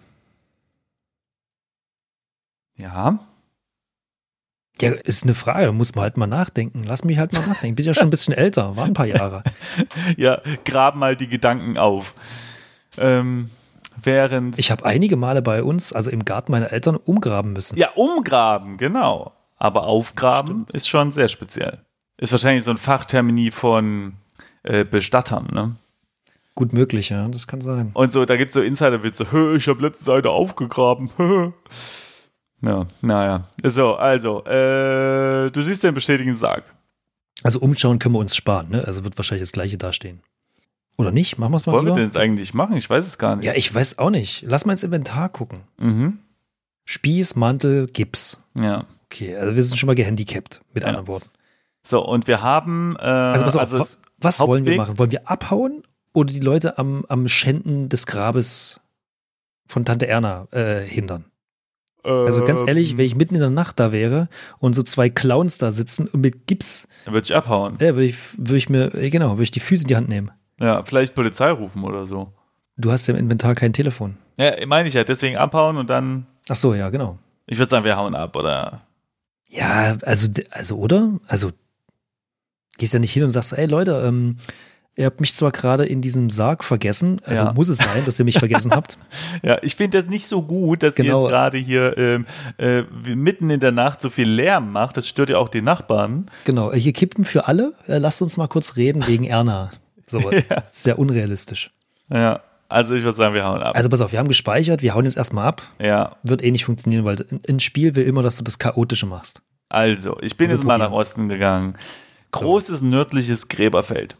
Ja. 2.78 3.20
ja, 4.80 4.92
ist 4.92 5.24
eine 5.24 5.34
Frage, 5.36 5.72
muss 5.72 5.94
man 5.94 6.04
halt 6.04 6.18
mal 6.18 6.26
nachdenken. 6.28 6.84
Lass 6.84 7.04
mich 7.04 7.20
halt 7.20 7.34
mal 7.34 7.46
nachdenken. 7.46 7.76
Bin 7.76 7.86
ja 7.86 7.94
schon 7.94 8.08
ein 8.08 8.10
bisschen 8.10 8.34
älter, 8.34 8.76
war 8.76 8.86
ein 8.86 8.94
paar 8.94 9.06
Jahre. 9.06 9.44
Ja, 10.18 10.42
graben 10.66 11.02
halt 11.04 11.22
die 11.22 11.28
Gedanken 11.28 11.78
auf. 11.78 12.16
Ähm, 12.98 13.52
während. 14.02 14.58
Ich 14.60 14.72
habe 14.72 14.86
einige 14.86 15.16
Male 15.16 15.42
bei 15.42 15.64
uns, 15.64 15.94
also 15.94 16.10
im 16.10 16.26
Garten 16.26 16.52
meiner 16.52 16.72
Eltern, 16.72 16.96
umgraben 16.98 17.54
müssen. 17.54 17.78
ja, 17.78 17.92
umgraben, 17.94 18.78
genau. 18.78 19.34
Aber 19.58 19.86
aufgraben 19.86 20.66
ist 20.74 20.90
schon 20.90 21.12
sehr 21.12 21.28
speziell. 21.30 21.80
Ist 22.18 22.32
wahrscheinlich 22.32 22.64
so 22.64 22.72
ein 22.72 22.78
Fachtermini 22.78 23.52
von 23.52 24.14
äh, 24.64 24.84
Bestattern, 24.84 25.48
ne? 25.54 25.76
Gut 26.56 26.74
möglich, 26.74 27.10
ja, 27.10 27.28
das 27.30 27.48
kann 27.48 27.62
sein. 27.62 27.92
Und 27.94 28.12
so, 28.12 28.26
da 28.26 28.36
gibt's 28.36 28.54
so 28.54 28.62
Insider-Witze. 28.62 29.32
Hö, 29.32 29.56
ich 29.56 29.68
habe 29.68 29.82
letzte 29.82 30.04
Seite 30.04 30.30
aufgegraben. 30.30 31.10
Hö. 31.18 31.52
Ja, 32.64 32.86
naja. 33.02 33.46
So, 33.64 33.96
also, 33.96 34.46
äh, 34.46 35.50
du 35.50 35.64
siehst 35.64 35.82
den 35.84 35.96
bestätigenden 35.96 36.38
Sarg. 36.38 36.64
Also 37.42 37.58
umschauen 37.60 37.98
können 37.98 38.14
wir 38.14 38.20
uns 38.20 38.36
sparen, 38.36 38.70
ne? 38.70 38.86
Also 38.86 39.04
wird 39.04 39.18
wahrscheinlich 39.18 39.42
das 39.42 39.52
gleiche 39.52 39.80
dastehen. 39.80 40.22
Oder 40.96 41.10
nicht? 41.10 41.40
Machen 41.40 41.54
wir 41.54 41.58
es 41.58 41.66
mal 41.66 41.74
Wollen 41.74 41.86
wir 41.86 41.90
lieber? 41.94 42.02
denn 42.02 42.10
jetzt 42.10 42.18
eigentlich 42.18 42.54
machen? 42.54 42.78
Ich 42.78 42.88
weiß 42.88 43.04
es 43.08 43.18
gar 43.18 43.36
nicht. 43.36 43.46
Ja, 43.46 43.54
ich 43.56 43.74
weiß 43.74 43.98
auch 43.98 44.12
nicht. 44.12 44.44
Lass 44.48 44.68
mal 44.68 44.74
ins 44.74 44.84
Inventar 44.84 45.30
gucken. 45.30 45.62
Mhm. 45.80 46.20
Spieß, 46.86 47.36
Mantel, 47.36 47.88
Gips. 47.88 48.44
Ja. 48.56 48.86
Okay, 49.06 49.36
also 49.36 49.56
wir 49.56 49.64
sind 49.64 49.78
schon 49.80 49.88
mal 49.88 49.96
gehandicapt, 49.96 50.62
mit 50.76 50.84
Ja. 50.84 50.90
anderen 50.90 51.08
Worten. 51.08 51.30
So, 51.82 52.06
und 52.08 52.28
wir 52.28 52.44
haben, 52.44 52.96
äh, 53.00 53.06
Also 53.06 53.46
pass 53.46 53.56
auf, 53.56 53.62
also 53.62 53.78
wa- 53.80 53.82
es- 53.82 54.02
was 54.20 54.40
wollen 54.40 54.66
wir 54.66 54.78
machen? 54.78 55.00
Wollen 55.00 55.10
wir 55.10 55.28
abhauen 55.28 55.82
oder 56.13 56.34
die 56.34 56.39
Leute 56.39 56.78
am, 56.78 57.06
am 57.08 57.28
Schänden 57.28 57.89
des 57.89 58.06
Grabes 58.06 58.80
von 59.67 59.86
Tante 59.86 60.08
Erna 60.08 60.47
äh, 60.52 60.82
hindern? 60.82 61.26
Also 62.04 62.43
ganz 62.43 62.62
ehrlich, 62.65 62.97
wenn 62.97 63.06
ich 63.06 63.13
mitten 63.15 63.36
in 63.36 63.41
der 63.41 63.52
Nacht 63.52 63.80
da 63.80 63.91
wäre 63.91 64.28
und 64.58 64.74
so 64.74 64.82
zwei 64.82 65.10
Clowns 65.12 65.60
da 65.60 65.71
sitzen 65.71 66.08
und 66.08 66.21
mit 66.21 66.47
Gips, 66.47 66.88
Dann 67.06 67.13
würde 67.13 67.26
ich 67.26 67.36
abhauen. 67.36 67.76
äh, 67.80 67.93
würde 67.93 68.06
ich, 68.06 68.17
würd 68.38 68.58
ich 68.58 68.69
mir, 68.69 68.95
äh, 68.95 69.12
genau, 69.12 69.34
würde 69.34 69.43
ich 69.43 69.52
die 69.52 69.60
Füße 69.60 69.84
in 69.84 69.88
die 69.88 69.95
Hand 69.95 70.10
nehmen. 70.10 70.32
Ja, 70.60 70.82
vielleicht 70.84 71.13
Polizei 71.13 71.52
rufen 71.52 71.84
oder 71.84 72.06
so. 72.06 72.34
Du 72.76 72.91
hast 72.91 73.06
ja 73.06 73.13
im 73.13 73.19
Inventar 73.19 73.54
kein 73.54 73.71
Telefon. 73.71 74.17
Ja, 74.38 74.65
meine 74.65 74.88
ich 74.88 74.95
ja. 74.95 75.04
Deswegen 75.04 75.38
abhauen 75.38 75.78
und 75.78 75.91
dann, 75.91 76.26
Ach 76.50 76.56
so, 76.56 76.74
ja, 76.74 76.89
genau. 76.89 77.19
ich 77.45 77.60
würde 77.60 77.69
sagen, 77.69 77.86
wir 77.86 77.95
hauen 77.97 78.15
ab, 78.15 78.36
oder? 78.36 78.82
Ja, 79.47 79.95
also, 80.02 80.28
also, 80.50 80.78
oder? 80.78 81.19
Also, 81.28 81.52
gehst 82.80 82.95
ja 82.95 83.00
nicht 83.00 83.13
hin 83.13 83.24
und 83.24 83.30
sagst, 83.30 83.54
ey 83.54 83.67
Leute, 83.67 84.04
ähm, 84.08 84.38
ihr 84.97 85.06
habt 85.06 85.19
mich 85.21 85.34
zwar 85.34 85.51
gerade 85.51 85.86
in 85.86 86.01
diesem 86.01 86.30
Sarg 86.30 86.63
vergessen, 86.63 87.19
also 87.25 87.45
Ja. 87.45 87.54
muss 87.54 87.69
es 87.69 87.77
sein, 87.77 88.04
dass 88.06 88.19
ihr 88.19 88.25
mich 88.25 88.38
vergessen 88.39 88.71
habt. 88.71 88.97
Ja, 89.43 89.58
ich 89.63 89.75
finde 89.75 89.99
das 90.01 90.10
nicht 90.10 90.27
so 90.27 90.41
gut, 90.43 90.84
dass 90.84 90.97
ihr 90.99 91.06
Genau. 91.06 91.21
jetzt 91.21 91.30
gerade 91.30 91.58
hier 91.58 91.97
ähm, 91.97 92.25
äh, 92.58 92.82
mitten 93.15 93.49
in 93.49 93.60
der 93.60 93.71
Nacht 93.71 94.01
so 94.01 94.10
viel 94.10 94.30
Lärm 94.30 94.71
macht. 94.71 94.97
Das 94.97 95.08
stört 95.08 95.30
ja 95.30 95.38
auch 95.38 95.49
die 95.49 95.62
Nachbarn. 95.62 96.25
Genau, 96.45 96.71
hier 96.73 96.93
kippen 96.93 97.23
für 97.23 97.47
alle. 97.47 97.73
Äh, 97.88 97.97
lasst 97.97 98.21
uns 98.21 98.38
mal 98.38 98.47
kurz 98.47 98.75
reden 98.75 99.08
wegen 99.08 99.23
Erna. 99.23 99.71
So, 100.08 100.19
Ja. 100.32 100.63
sehr 100.69 100.99
unrealistisch. 100.99 101.71
Ja, 102.12 102.41
also 102.69 102.93
ich 102.95 103.04
würde 103.04 103.17
sagen, 103.17 103.34
wir 103.34 103.45
hauen 103.45 103.62
ab. 103.63 103.75
Also 103.75 103.88
pass 103.89 104.01
auf, 104.01 104.12
wir 104.12 104.19
haben 104.19 104.27
gespeichert, 104.27 104.82
wir 104.82 104.93
hauen 104.93 105.06
jetzt 105.06 105.17
erstmal 105.17 105.47
ab. 105.47 105.62
ja, 105.80 106.15
Wird 106.23 106.43
eh 106.43 106.51
nicht 106.51 106.65
funktionieren, 106.65 107.06
weil 107.06 107.17
ein- 107.47 107.60
Spiel 107.60 107.95
will 107.95 108.06
immer, 108.06 108.21
dass 108.23 108.38
du 108.38 108.43
das 108.43 108.60
Chaotische 108.60 109.06
machst. 109.06 109.41
also, 109.69 110.17
ich 110.21 110.36
bin 110.38 110.49
jetzt 110.51 110.63
mal 110.65 110.77
nach. 110.77 110.91
Osten 110.91 111.30
gegangen. 111.30 111.75
Großes 112.32 112.82
nördliches 112.82 113.47
Gräberfeld. 113.47 114.15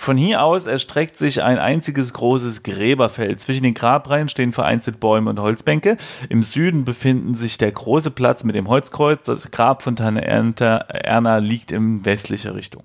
Von 0.00 0.16
hier 0.16 0.42
aus 0.42 0.64
erstreckt 0.64 1.18
sich 1.18 1.42
ein 1.42 1.58
einziges 1.58 2.14
großes 2.14 2.62
Gräberfeld. 2.62 3.38
Zwischen 3.38 3.64
den 3.64 3.74
Grabreihen 3.74 4.30
stehen 4.30 4.52
vereinzelt 4.54 4.98
Bäume 4.98 5.28
und 5.28 5.38
Holzbänke. 5.40 5.98
Im 6.30 6.42
Süden 6.42 6.86
befinden 6.86 7.34
sich 7.34 7.58
der 7.58 7.70
große 7.70 8.10
Platz 8.10 8.42
mit 8.42 8.54
dem 8.54 8.66
Holzkreuz. 8.68 9.26
Das 9.26 9.50
Grab 9.50 9.82
von 9.82 9.96
Tante 9.96 10.22
Erna 10.24 11.36
liegt 11.36 11.70
in 11.70 12.02
westlicher 12.06 12.54
Richtung. 12.54 12.82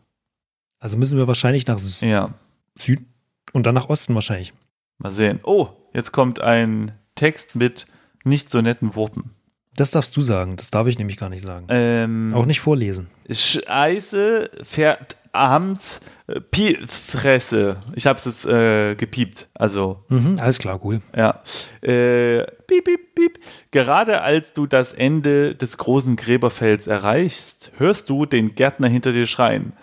Also 0.79 0.97
müssen 0.97 1.17
wir 1.17 1.25
wahrscheinlich 1.25 1.65
nach 1.67 1.77
Sü- 1.77 2.05
Ja, 2.05 2.33
Süden 2.77 3.07
und 3.53 3.65
dann 3.65 3.75
nach 3.75 3.87
Osten 3.87 4.13
wahrscheinlich. 4.13 4.53
mal 4.97 5.11
sehen. 5.13 5.39
Oh, 5.43 5.69
jetzt 5.93 6.11
kommt 6.11 6.41
ein 6.41 6.91
Text 7.15 7.55
mit 7.55 7.87
nicht 8.25 8.49
so 8.49 8.59
netten 8.61 8.93
Worten. 8.93 9.31
Das 9.77 9.91
darfst 9.91 10.17
du 10.17 10.21
sagen, 10.21 10.57
das 10.57 10.69
darf 10.69 10.87
ich 10.87 10.97
nämlich 10.99 11.15
gar 11.15 11.29
nicht 11.29 11.43
sagen. 11.43 11.67
Ähm, 11.69 12.33
Auch 12.35 12.45
nicht 12.45 12.59
vorlesen. 12.59 13.07
Scheiße, 13.29 14.49
fährt 14.63 15.15
abends 15.35 16.01
äh, 16.27 16.39
Piepfresse. 16.41 17.77
Ich 17.95 18.07
habe 18.07 18.17
es 18.17 18.25
jetzt 18.25 18.45
äh, 18.45 18.95
gepiept. 18.95 19.47
Also, 19.53 20.03
Mhm, 20.09 20.39
alles 20.39 20.59
klar, 20.59 20.79
cool. 20.83 20.99
ja. 21.15 21.41
Äh, 21.81 22.43
piep, 22.67 22.85
piep, 22.85 23.15
piep. 23.15 23.39
Gerade 23.71 24.21
als 24.21 24.53
du 24.53 24.65
das 24.67 24.93
Ende 24.93 25.55
des 25.55 25.77
großen 25.77 26.15
Gräberfelds 26.15 26.87
erreichst, 26.87 27.71
hörst 27.77 28.09
du 28.09 28.25
den 28.25 28.55
Gärtner 28.55 28.87
hinter 28.87 29.11
dir 29.11 29.25
schreien. 29.27 29.73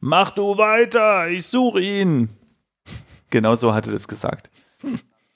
Mach 0.00 0.30
du 0.32 0.58
weiter, 0.58 1.28
ich 1.28 1.46
suche 1.46 1.80
ihn. 1.80 2.28
Genau 3.30 3.54
so 3.56 3.72
hatte 3.74 3.92
das 3.92 4.08
gesagt. 4.08 4.50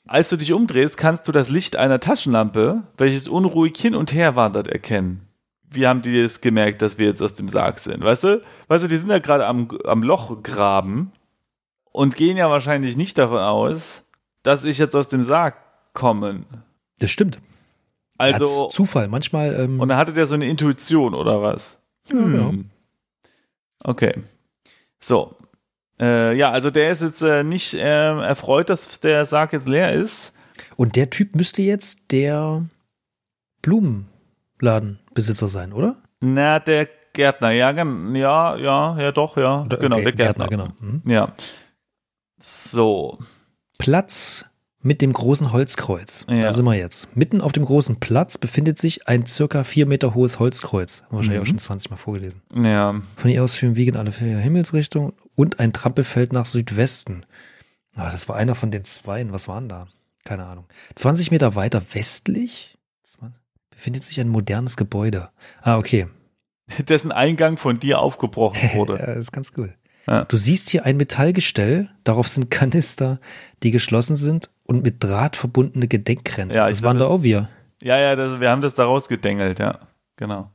Als 0.06 0.28
du 0.28 0.36
dich 0.36 0.52
umdrehst, 0.52 0.96
kannst 0.96 1.26
du 1.28 1.32
das 1.32 1.50
Licht 1.50 1.76
einer 1.76 1.98
Taschenlampe, 2.00 2.82
welches 2.98 3.26
unruhig 3.28 3.76
hin 3.76 3.94
und 3.94 4.12
her 4.12 4.36
wandert, 4.36 4.68
erkennen. 4.68 5.25
Wie 5.70 5.86
haben 5.86 6.02
die 6.02 6.22
das 6.22 6.40
gemerkt, 6.40 6.82
dass 6.82 6.98
wir 6.98 7.06
jetzt 7.06 7.22
aus 7.22 7.34
dem 7.34 7.48
Sarg 7.48 7.78
sind? 7.78 8.02
Weißt 8.02 8.24
du? 8.24 8.42
Weißt 8.68 8.84
du, 8.84 8.88
die 8.88 8.96
sind 8.96 9.10
ja 9.10 9.18
gerade 9.18 9.46
am, 9.46 9.68
am 9.84 10.02
Loch 10.02 10.42
graben 10.42 11.12
und 11.92 12.16
gehen 12.16 12.36
ja 12.36 12.50
wahrscheinlich 12.50 12.96
nicht 12.96 13.18
davon 13.18 13.38
aus, 13.38 14.08
dass 14.42 14.64
ich 14.64 14.78
jetzt 14.78 14.94
aus 14.94 15.08
dem 15.08 15.24
Sarg 15.24 15.56
komme. 15.92 16.44
Das 16.98 17.10
stimmt. 17.10 17.40
Also, 18.18 18.64
Hat's 18.64 18.74
Zufall. 18.74 19.08
Manchmal. 19.08 19.54
Ähm, 19.54 19.80
und 19.80 19.88
dann 19.88 19.98
hatte 19.98 20.12
der 20.12 20.26
so 20.26 20.34
eine 20.34 20.48
Intuition 20.48 21.14
oder 21.14 21.42
was? 21.42 21.80
ja. 22.12 22.18
Hm. 22.18 22.70
Okay. 23.82 24.12
So. 24.98 25.34
Äh, 26.00 26.36
ja, 26.36 26.50
also 26.50 26.70
der 26.70 26.90
ist 26.90 27.02
jetzt 27.02 27.22
äh, 27.22 27.42
nicht 27.42 27.74
äh, 27.74 28.20
erfreut, 28.20 28.68
dass 28.70 29.00
der 29.00 29.24
Sarg 29.24 29.52
jetzt 29.52 29.68
leer 29.68 29.92
ist. 29.92 30.36
Und 30.76 30.96
der 30.96 31.10
Typ 31.10 31.34
müsste 31.34 31.62
jetzt 31.62 32.12
der 32.12 32.66
Blumenladenbesitzer 34.58 35.48
sein, 35.48 35.72
oder? 35.72 35.96
Na, 36.20 36.58
der 36.58 36.88
Gärtner, 37.12 37.50
ja, 37.52 37.70
ja, 37.70 38.56
ja, 38.56 39.00
ja, 39.00 39.12
doch, 39.12 39.36
ja. 39.36 39.62
Oder- 39.62 39.76
genau, 39.78 39.96
okay, 39.96 40.04
der 40.04 40.12
Gärtner. 40.12 40.48
genau. 40.48 40.68
Mhm. 40.80 41.02
Ja. 41.06 41.32
So. 42.38 43.18
Platz 43.78 44.44
mit 44.82 45.02
dem 45.02 45.12
großen 45.12 45.52
Holzkreuz. 45.52 46.26
Ja. 46.28 46.42
Da 46.42 46.52
sind 46.52 46.64
wir 46.64 46.74
jetzt. 46.74 47.14
Mitten 47.16 47.40
auf 47.40 47.52
dem 47.52 47.64
großen 47.64 47.98
Platz 47.98 48.38
befindet 48.38 48.78
sich 48.78 49.08
ein 49.08 49.26
circa 49.26 49.64
vier 49.64 49.86
Meter 49.86 50.14
hohes 50.14 50.38
Holzkreuz. 50.38 51.02
Haben 51.02 51.10
wir 51.12 51.16
Wahrscheinlich 51.16 51.38
Mhm. 51.38 51.42
auch 51.42 51.46
schon 51.46 51.58
20 51.58 51.90
Mal 51.90 51.96
vorgelesen. 51.96 52.42
Ja. 52.54 52.94
Von 53.16 53.30
hier 53.30 53.42
aus 53.42 53.54
führen 53.54 53.74
Wege 53.76 53.90
in 53.92 53.96
alle 53.96 54.12
vier 54.12 54.38
Himmelsrichtungen 54.38 55.12
und 55.34 55.58
ein 55.58 55.72
Trampelfeld 55.72 56.32
nach 56.32 56.46
Südwesten. 56.46 57.24
Ah, 57.96 58.10
das 58.10 58.28
war 58.28 58.36
einer 58.36 58.54
von 58.54 58.70
den 58.70 58.84
zweien. 58.84 59.32
Was 59.32 59.48
waren 59.48 59.68
da? 59.68 59.88
Keine 60.24 60.44
Ahnung. 60.46 60.66
20 60.94 61.30
Meter 61.30 61.54
weiter 61.56 61.82
westlich 61.94 62.78
20 63.02 63.42
befindet 63.76 64.02
sich 64.04 64.18
ein 64.20 64.28
modernes 64.28 64.76
Gebäude. 64.76 65.28
Ah, 65.62 65.76
okay. 65.76 66.08
Dessen 66.88 67.12
Eingang 67.12 67.58
von 67.58 67.78
dir 67.78 68.00
aufgebrochen 68.00 68.58
Ja, 68.72 68.74
wurde. 68.74 68.96
das 68.98 69.16
ist 69.18 69.32
ganz 69.32 69.52
cool. 69.56 69.74
Ja. 70.08 70.24
Du 70.24 70.36
siehst 70.36 70.70
hier 70.70 70.84
ein 70.86 70.96
Metallgestell, 70.96 71.90
darauf 72.02 72.26
sind 72.26 72.50
Kanister, 72.50 73.20
die 73.62 73.70
geschlossen 73.70 74.16
sind 74.16 74.50
und 74.64 74.82
mit 74.82 75.04
Draht 75.04 75.36
verbundene 75.36 75.86
Gedenkgrenzen. 75.88 76.58
Ja, 76.58 76.66
das 76.68 76.82
waren 76.82 76.98
da 76.98 77.06
auch 77.06 77.22
wir. 77.22 77.48
Ja, 77.82 77.98
ja, 77.98 78.16
das, 78.16 78.40
wir 78.40 78.50
haben 78.50 78.62
das 78.62 78.74
da 78.74 78.84
rausgedengelt, 78.84 79.58
ja. 79.58 79.78
Genau. 80.16 80.50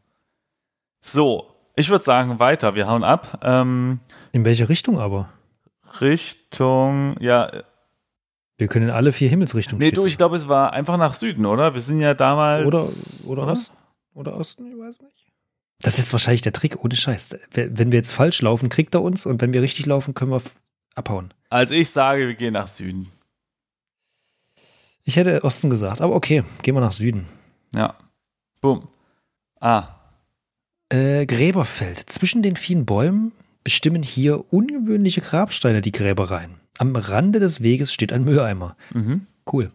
So, 1.01 1.45
ich 1.75 1.89
würde 1.89 2.03
sagen, 2.03 2.39
weiter. 2.39 2.73
Wir 2.75 2.87
hauen 2.87 3.03
ab. 3.03 3.39
Ähm, 3.43 3.99
In 4.31 4.43
welche 4.45 4.67
Richtung 4.67 4.99
aber? 4.99 5.29
Richtung, 6.01 7.15
ja, 7.19 7.49
Wir 8.61 8.67
können 8.67 8.89
in 8.89 8.93
alle 8.93 9.11
vier 9.11 9.27
Himmelsrichtungen. 9.27 9.83
nee, 9.83 9.89
du, 9.89 10.05
ich 10.05 10.17
glaube, 10.17 10.35
es 10.35 10.47
war 10.47 10.71
einfach 10.71 10.95
nach 10.95 11.15
Süden, 11.15 11.47
oder? 11.47 11.73
Wir 11.73 11.81
sind 11.81 11.99
ja 11.99 12.13
damals. 12.13 12.67
Oder, 12.67 12.87
oder, 13.25 13.47
Osten, 13.51 13.75
oder 14.13 14.37
Osten, 14.37 14.67
ich 14.67 14.77
weiß 14.77 15.01
nicht. 15.01 15.25
Das 15.79 15.93
ist 15.93 15.97
jetzt 15.97 16.13
wahrscheinlich 16.13 16.43
der 16.43 16.53
Trick, 16.53 16.77
ohne 16.85 16.95
Scheiß. 16.95 17.39
Wenn 17.53 17.91
wir 17.91 17.97
jetzt 17.97 18.11
falsch 18.11 18.39
laufen, 18.43 18.69
kriegt 18.69 18.93
er 18.93 19.01
uns 19.01 19.25
und 19.25 19.41
wenn 19.41 19.51
wir 19.51 19.63
richtig 19.63 19.87
laufen, 19.87 20.13
können 20.13 20.29
wir 20.29 20.43
abhauen. 20.93 21.33
Also 21.49 21.73
ich 21.73 21.89
sage, 21.89 22.27
wir 22.27 22.35
gehen 22.35 22.53
nach 22.53 22.67
Süden. 22.67 23.11
Ich 25.05 25.15
hätte 25.15 25.43
Osten 25.43 25.71
gesagt, 25.71 25.99
aber 25.99 26.13
okay, 26.13 26.43
gehen 26.61 26.75
wir 26.75 26.81
nach 26.81 26.91
Süden. 26.91 27.25
Ja. 27.73 27.95
Boom. 28.61 28.87
Ah, 29.59 29.87
Äh, 30.89 31.25
Gräberfeld. 31.25 31.97
Zwischen 32.11 32.43
den 32.43 32.57
vielen 32.57 32.85
Bäumen 32.85 33.31
bestimmen 33.63 34.03
hier 34.03 34.51
ungewöhnliche 34.53 35.21
Grabsteine 35.21 35.81
die 35.81 35.91
Gräbereien. 35.91 36.55
Am 36.77 36.95
Rande 36.95 37.39
des 37.39 37.61
Weges 37.61 37.93
steht 37.93 38.13
ein 38.13 38.23
Mülleimer. 38.23 38.75
mhm. 38.93 39.27
Cool. 39.51 39.71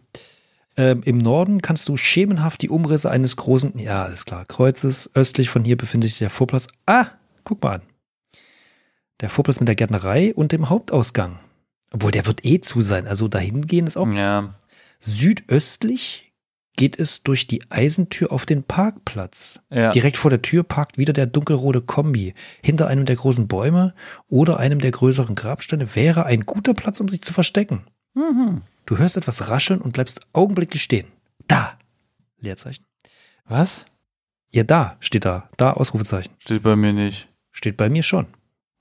Ähm, 0.77 1.01
Im 1.03 1.17
Norden 1.17 1.61
kannst 1.61 1.89
du 1.89 1.97
schemenhaft 1.97 2.61
die 2.61 2.69
Umrisse 2.69 3.11
eines 3.11 3.35
großen, 3.35 3.77
ja, 3.79 4.03
alles 4.03 4.25
klar, 4.25 4.45
Kreuzes. 4.45 5.09
Östlich 5.15 5.49
von 5.49 5.65
hier 5.65 5.75
befindet 5.75 6.09
sich 6.11 6.19
der 6.19 6.29
Vorplatz. 6.29 6.67
Ah, 6.85 7.07
guck 7.43 7.63
mal 7.63 7.75
an. 7.75 7.81
Der 9.19 9.29
Vorplatz 9.29 9.59
mit 9.59 9.67
der 9.67 9.75
Gärtnerei 9.75 10.33
und 10.35 10.51
dem 10.51 10.69
Hauptausgang. 10.69 11.39
Obwohl, 11.91 12.11
der 12.11 12.27
wird 12.27 12.45
eh 12.45 12.61
zu 12.61 12.81
sein. 12.81 13.07
Also 13.07 13.27
dahin 13.27 13.65
gehen 13.65 13.87
ist 13.87 13.97
auch. 13.97 14.07
Ja. 14.07 14.55
Südöstlich 14.99 16.26
geht 16.77 16.97
es 16.97 17.23
durch 17.23 17.47
die 17.47 17.61
Eisentür 17.69 18.31
auf 18.31 18.45
den 18.45 18.63
Parkplatz. 18.63 19.59
Ja. 19.69 19.91
Direkt 19.91 20.15
vor 20.15 20.29
der 20.31 20.41
Tür 20.41 20.63
parkt 20.63 20.97
wieder 20.97 21.11
der 21.11 21.25
dunkelrote 21.25 21.81
Kombi. 21.81 22.33
Hinter 22.63 22.87
einem 22.87 23.05
der 23.05 23.17
großen 23.17 23.47
Bäume 23.49 23.93
oder 24.29 24.57
einem 24.59 24.79
der 24.79 24.91
größeren 24.91 25.35
Grabsteine 25.35 25.95
wäre 25.95 26.25
ein 26.25 26.45
guter 26.45 26.73
Platz, 26.73 27.01
um 27.01 27.09
sich 27.09 27.21
zu 27.21 27.33
verstecken. 27.33 27.83
Mhm. 28.13 28.61
Du 28.85 28.97
hörst 28.97 29.17
etwas 29.17 29.49
rascheln 29.49 29.81
und 29.81 29.91
bleibst 29.91 30.21
augenblicklich 30.31 30.81
stehen. 30.81 31.07
Da! 31.47 31.77
Leerzeichen. 32.39 32.85
Was? 33.45 33.85
Ja, 34.51 34.63
da 34.63 34.95
steht 35.01 35.25
da. 35.25 35.49
Da, 35.57 35.73
Ausrufezeichen. 35.73 36.31
Steht 36.39 36.63
bei 36.63 36.75
mir 36.75 36.93
nicht. 36.93 37.27
Steht 37.51 37.75
bei 37.75 37.89
mir 37.89 38.03
schon. 38.03 38.27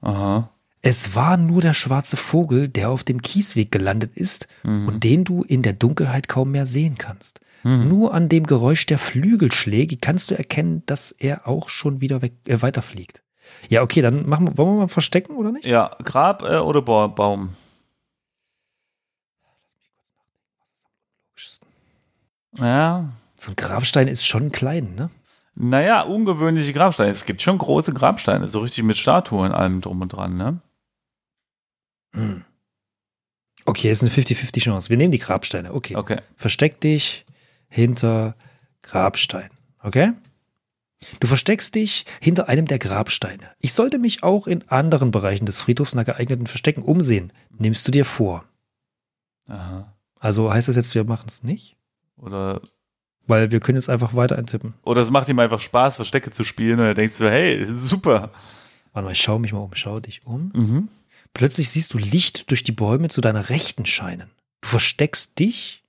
Aha. 0.01 0.51
Es 0.83 1.17
war 1.17 1.37
nur 1.37 1.63
der 1.63 1.73
schwarze 1.73 2.17
Vogel, 2.17 2.69
der 2.69 2.91
auf 2.91 3.03
dem 3.03 3.21
Kiesweg 3.23 3.73
gelandet 3.73 4.13
ist 4.15 4.47
Mhm. 4.63 4.87
und 4.89 5.03
den 5.05 5.25
du 5.25 5.43
in 5.43 5.63
der 5.63 5.73
Dunkelheit 5.73 6.29
kaum 6.29 6.53
mehr 6.53 6.67
sehen 6.67 6.97
kannst. 6.99 7.41
Mhm. 7.67 7.89
Nur 7.89 8.15
an 8.15 8.29
dem 8.29 8.47
Geräusch 8.47 8.87
der 8.87 8.97
Flügelschläge 8.97 9.97
kannst 9.97 10.31
du 10.31 10.37
erkennen, 10.37 10.85
dass 10.87 11.11
er 11.11 11.49
auch 11.49 11.69
schon 11.69 12.01
wieder 12.01 12.23
weg, 12.23 12.35
äh, 12.47 12.63
weiterfliegt. 12.63 13.25
Ja, 13.69 13.83
okay, 13.83 14.03
dann 14.03 14.29
machen 14.29 14.47
wir, 14.47 14.57
wollen 14.57 14.75
wir 14.77 14.81
mal 14.83 14.89
verstecken 14.89 15.35
oder 15.35 15.51
nicht? 15.51 15.67
Ja, 15.67 15.91
Grab 16.05 16.43
äh, 16.45 16.59
oder 16.59 16.81
Ba- 16.81 17.09
Baum? 17.09 17.57
Ja. 22.57 23.09
So 23.35 23.51
ein 23.51 23.57
Grabstein 23.57 24.07
ist 24.07 24.25
schon 24.25 24.49
klein, 24.51 24.95
ne? 24.95 25.11
Naja, 25.57 26.03
ungewöhnliche 26.03 26.73
Grabsteine. 26.73 27.11
Es 27.11 27.25
gibt 27.27 27.43
schon 27.43 27.59
große 27.59 27.93
Grabsteine, 27.93 28.47
so 28.47 28.61
richtig 28.61 28.85
mit 28.85 28.97
Statuen 28.97 29.51
und 29.51 29.57
allem 29.57 29.81
drum 29.81 30.01
und 30.03 30.13
dran, 30.13 30.37
ne? 30.37 30.61
Hm. 32.15 32.45
Okay, 33.65 33.91
ist 33.91 34.03
eine 34.05 34.13
50-50 34.13 34.61
Chance. 34.61 34.91
Wir 34.91 34.97
nehmen 34.99 35.11
die 35.11 35.19
Grabsteine. 35.19 35.75
Okay. 35.75 35.97
Okay. 35.97 36.21
Versteck 36.37 36.81
dich 36.81 37.25
hinter 37.69 38.35
Grabstein. 38.83 39.51
Okay? 39.83 40.13
Du 41.21 41.27
versteckst 41.27 41.75
dich 41.75 42.07
hinter 42.21 42.49
einem 42.49 42.67
der 42.67 42.79
Grabsteine. 42.79 43.51
Ich 43.61 43.73
sollte 43.75 43.99
mich 43.99 44.23
auch 44.23 44.47
in 44.47 44.67
anderen 44.69 45.11
Bereichen 45.11 45.47
des 45.47 45.59
Friedhofs 45.59 45.95
nach 45.95 46.05
geeigneten 46.07 46.47
Verstecken 46.47 46.83
umsehen. 46.83 47.33
Nimmst 47.59 47.87
du 47.87 47.93
dir 47.93 48.05
vor. 48.05 48.45
Aha. 49.47 49.93
Also 50.19 50.53
heißt 50.53 50.69
das 50.69 50.77
jetzt, 50.77 50.95
wir 50.95 51.05
machen 51.05 51.27
es 51.29 51.43
nicht? 51.43 51.77
Oder, 52.17 52.63
Weil 53.27 53.51
wir 53.53 53.61
können 53.61 53.77
jetzt 53.77 53.91
einfach 53.91 54.15
weiter 54.15 54.37
eintippen. 54.37 54.75
oder 54.83 55.03
es 55.03 55.11
macht 55.11 55.29
ihm 55.29 55.39
einfach 55.39 55.61
Spaß, 55.61 55.97
Verstecke 55.97 56.31
zu 56.31 56.43
spielen 56.45 56.81
und 56.81 56.87
er 56.87 56.95
denkt 56.95 57.15
so, 57.15 57.29
hey, 57.29 57.65
super. 57.73 58.33
Warte 58.93 59.05
mal, 59.05 59.13
ich 59.13 59.21
schau 59.21 59.39
mich 59.39 59.53
mal 59.53 59.59
um. 59.61 59.75
Schau 59.75 60.01
dich 60.01 60.27
um. 60.27 60.51
Mhm. 60.55 60.89
Plötzlich 61.35 61.69
siehst 61.69 61.93
du 61.93 61.99
Licht 61.99 62.51
durch 62.51 62.65
die 62.65 62.73
Bäume 62.73 63.09
zu 63.09 63.21
deiner 63.21 63.51
Rechten 63.51 63.85
scheinen. 63.85 64.31
Du 64.63 64.69
versteckst 64.69 65.39
dich 65.39 65.85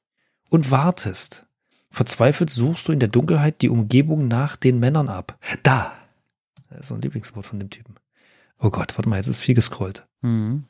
und 0.50 0.70
wartest. 0.70 1.46
Verzweifelt 1.90 2.50
suchst 2.50 2.88
du 2.88 2.92
in 2.92 3.00
der 3.00 3.10
Dunkelheit 3.10 3.62
die 3.62 3.70
Umgebung 3.70 4.28
nach 4.28 4.56
den 4.56 4.80
Männern 4.80 5.10
ab. 5.10 5.38
Da! 5.64 5.94
Das 6.70 6.82
ist 6.82 6.88
so 6.88 6.96
ein 6.96 7.02
Lieblingswort 7.02 7.46
von 7.46 7.60
dem 7.60 7.70
Typen. 7.70 7.96
Oh 8.60 8.70
Gott, 8.70 8.98
warte 8.98 9.08
mal, 9.10 9.16
jetzt 9.18 9.28
ist 9.28 9.42
viel 9.42 9.56
gescrollt. 9.56 10.06
Mhm. 10.22 10.66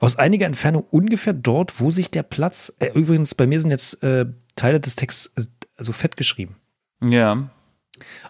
Aus 0.00 0.16
einiger 0.16 0.46
Entfernung 0.46 0.84
ungefähr 0.90 1.32
dort, 1.32 1.80
wo 1.80 1.90
sich 1.90 2.10
der 2.10 2.22
Platz. 2.22 2.72
Äh, 2.80 2.90
übrigens, 2.94 3.34
bei 3.34 3.46
mir 3.46 3.60
sind 3.60 3.70
jetzt 3.70 4.02
äh, 4.02 4.26
Teile 4.56 4.80
des 4.80 4.96
Texts 4.96 5.32
äh, 5.36 5.44
also 5.76 5.92
fett 5.92 6.16
geschrieben. 6.16 6.56
Ja. 7.02 7.50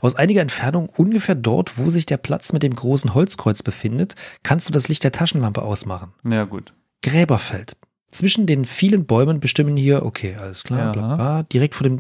Aus 0.01 0.17
einiger 0.17 0.43
Entfernung, 0.43 0.89
ungefähr 0.89 1.35
dort, 1.35 1.79
wo 1.79 1.91
sich 1.91 2.07
der 2.07 2.17
Platz 2.17 2.53
mit 2.53 2.63
dem 2.63 2.75
großen 2.75 3.15
Holzkreuz 3.15 3.63
befindet, 3.63 4.15
kannst 4.43 4.69
du 4.69 4.73
das 4.73 4.89
Licht 4.89 5.05
der 5.05 5.13
Taschenlampe 5.13 5.63
ausmachen. 5.63 6.13
Ja, 6.25 6.45
gut. 6.45 6.73
Gräberfeld. 7.03 7.77
Zwischen 8.11 8.47
den 8.47 8.65
vielen 8.65 9.07
Bäumen 9.07 9.39
bestimmen 9.41 9.77
hier, 9.77 10.05
okay, 10.05 10.37
alles 10.37 10.65
klar, 10.65 10.87
Ja. 10.87 10.93
bla 10.93 11.17
bla, 11.17 11.43
direkt 11.45 11.75
vor 11.77 11.85
dem, 11.85 11.99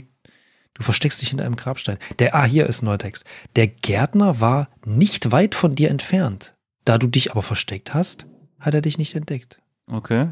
du 0.74 0.82
versteckst 0.82 1.20
dich 1.22 1.30
hinter 1.30 1.44
einem 1.44 1.56
Grabstein. 1.56 1.98
Der, 2.18 2.34
ah, 2.34 2.44
hier 2.44 2.66
ist 2.66 2.82
ein 2.82 2.86
neuer 2.86 2.98
Text. 2.98 3.24
Der 3.56 3.66
Gärtner 3.66 4.40
war 4.40 4.68
nicht 4.84 5.32
weit 5.32 5.54
von 5.54 5.74
dir 5.74 5.90
entfernt. 5.90 6.54
Da 6.84 6.98
du 6.98 7.06
dich 7.06 7.30
aber 7.32 7.42
versteckt 7.42 7.94
hast, 7.94 8.26
hat 8.58 8.74
er 8.74 8.80
dich 8.80 8.98
nicht 8.98 9.14
entdeckt. 9.14 9.60
Okay. 9.90 10.28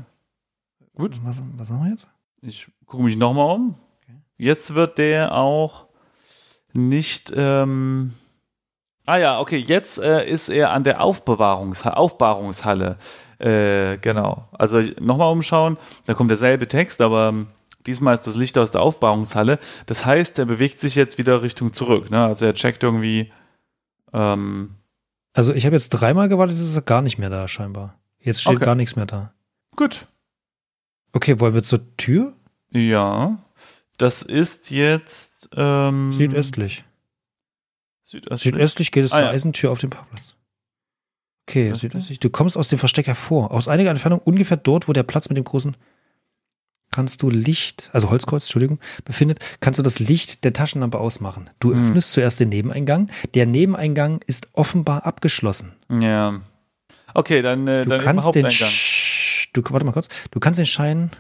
Gut. 0.94 1.20
Was, 1.24 1.42
was 1.56 1.70
machen 1.70 1.84
wir 1.84 1.90
jetzt? 1.90 2.08
Ich 2.40 2.68
gucke 2.86 3.02
mich 3.02 3.16
nochmal 3.16 3.54
um. 3.54 3.74
Okay. 4.02 4.18
Jetzt 4.36 4.74
wird 4.74 4.98
der 4.98 5.34
auch 5.34 5.86
nicht. 6.72 7.32
Ähm 7.36 8.14
ah 9.06 9.16
ja, 9.16 9.40
okay, 9.40 9.58
jetzt 9.58 9.98
äh, 9.98 10.28
ist 10.28 10.48
er 10.48 10.72
an 10.72 10.84
der 10.84 11.00
Aufbewahrungs 11.02 11.84
Aufbahrungshalle. 11.86 12.98
Äh, 13.38 13.98
genau. 13.98 14.48
Also 14.52 14.80
nochmal 15.00 15.32
umschauen, 15.32 15.76
da 16.06 16.14
kommt 16.14 16.30
derselbe 16.30 16.66
Text, 16.66 17.00
aber 17.00 17.28
ähm, 17.28 17.48
diesmal 17.86 18.14
ist 18.14 18.26
das 18.26 18.34
Licht 18.36 18.56
aus 18.58 18.70
der 18.70 18.80
Aufbahrungshalle. 18.82 19.58
Das 19.86 20.04
heißt, 20.04 20.38
er 20.38 20.44
bewegt 20.46 20.80
sich 20.80 20.94
jetzt 20.94 21.18
wieder 21.18 21.42
Richtung 21.42 21.72
zurück. 21.72 22.10
Ne? 22.10 22.24
Also 22.24 22.46
er 22.46 22.54
checkt 22.54 22.82
irgendwie. 22.82 23.32
Ähm, 24.12 24.74
Also 25.34 25.52
ich 25.54 25.64
habe 25.66 25.76
jetzt 25.76 25.90
dreimal 25.90 26.28
gewartet, 26.28 26.56
jetzt 26.56 26.64
ist 26.64 26.76
er 26.76 26.82
gar 26.82 27.02
nicht 27.02 27.18
mehr 27.18 27.30
da 27.30 27.46
scheinbar. 27.48 27.98
Jetzt 28.20 28.40
steht 28.42 28.56
Okay. 28.56 28.64
gar 28.64 28.74
nichts 28.74 28.96
mehr 28.96 29.06
da. 29.06 29.32
gut. 29.76 30.06
Okay, 31.12 31.40
wollen 31.40 31.54
wir 31.54 31.62
zur 31.62 31.96
Tür? 31.96 32.32
Ja. 32.70 33.38
Das 33.96 34.22
ist 34.22 34.70
jetzt. 34.70 35.48
Ähm, 35.56 36.12
Südöstlich. 36.12 36.84
Südöstlich. 38.04 38.52
Südöstlich 38.54 38.92
geht 38.92 39.04
es 39.04 39.12
Ah, 39.12 39.16
zur 39.16 39.24
ja. 39.26 39.30
Eisentür 39.30 39.70
auf 39.70 39.78
dem 39.80 39.90
Parkplatz. 39.90 40.34
Okay, 41.48 41.64
Südöstlich? 41.68 41.80
südöstlich. 41.92 42.20
Du 42.20 42.30
kommst 42.30 42.56
aus 42.58 42.68
dem 42.68 42.78
Versteck 42.78 43.06
hervor. 43.06 43.50
Aus 43.52 43.68
einiger 43.68 43.90
Entfernung, 43.90 44.18
ungefähr 44.20 44.56
dort, 44.58 44.86
wo 44.88 44.92
der 44.92 45.02
Platz 45.02 45.28
mit 45.30 45.36
dem 45.38 45.44
großen 45.44 45.76
kannst 46.98 47.22
du 47.22 47.30
Licht, 47.30 47.90
also 47.92 48.10
Holzkreuz, 48.10 48.42
Entschuldigung, 48.46 48.80
befindet, 49.04 49.38
kannst 49.60 49.78
du 49.78 49.84
das 49.84 50.00
Licht 50.00 50.42
der 50.42 50.52
Taschenlampe 50.52 50.98
ausmachen. 50.98 51.48
Du 51.60 51.70
Hm. 51.72 51.84
öffnest 51.86 52.10
zuerst 52.10 52.40
den 52.40 52.48
Nebeneingang. 52.48 53.08
Der 53.34 53.46
Nebeneingang 53.46 54.18
ist 54.26 54.48
offenbar 54.54 55.06
abgeschlossen. 55.06 55.74
Ja. 56.00 56.40
Okay, 57.14 57.40
dann, 57.40 57.68
äh, 57.68 57.84
Du 57.84 57.90
dann 57.90 58.00
kannst 58.00 58.34
den. 58.34 58.50
Sch 58.50 59.48
du, 59.52 59.62
warte 59.70 59.86
mal 59.86 59.92
kurz. 59.92 60.08
Du 60.32 60.40
kannst 60.40 60.58
den 60.58 60.66
Schein 60.66 61.12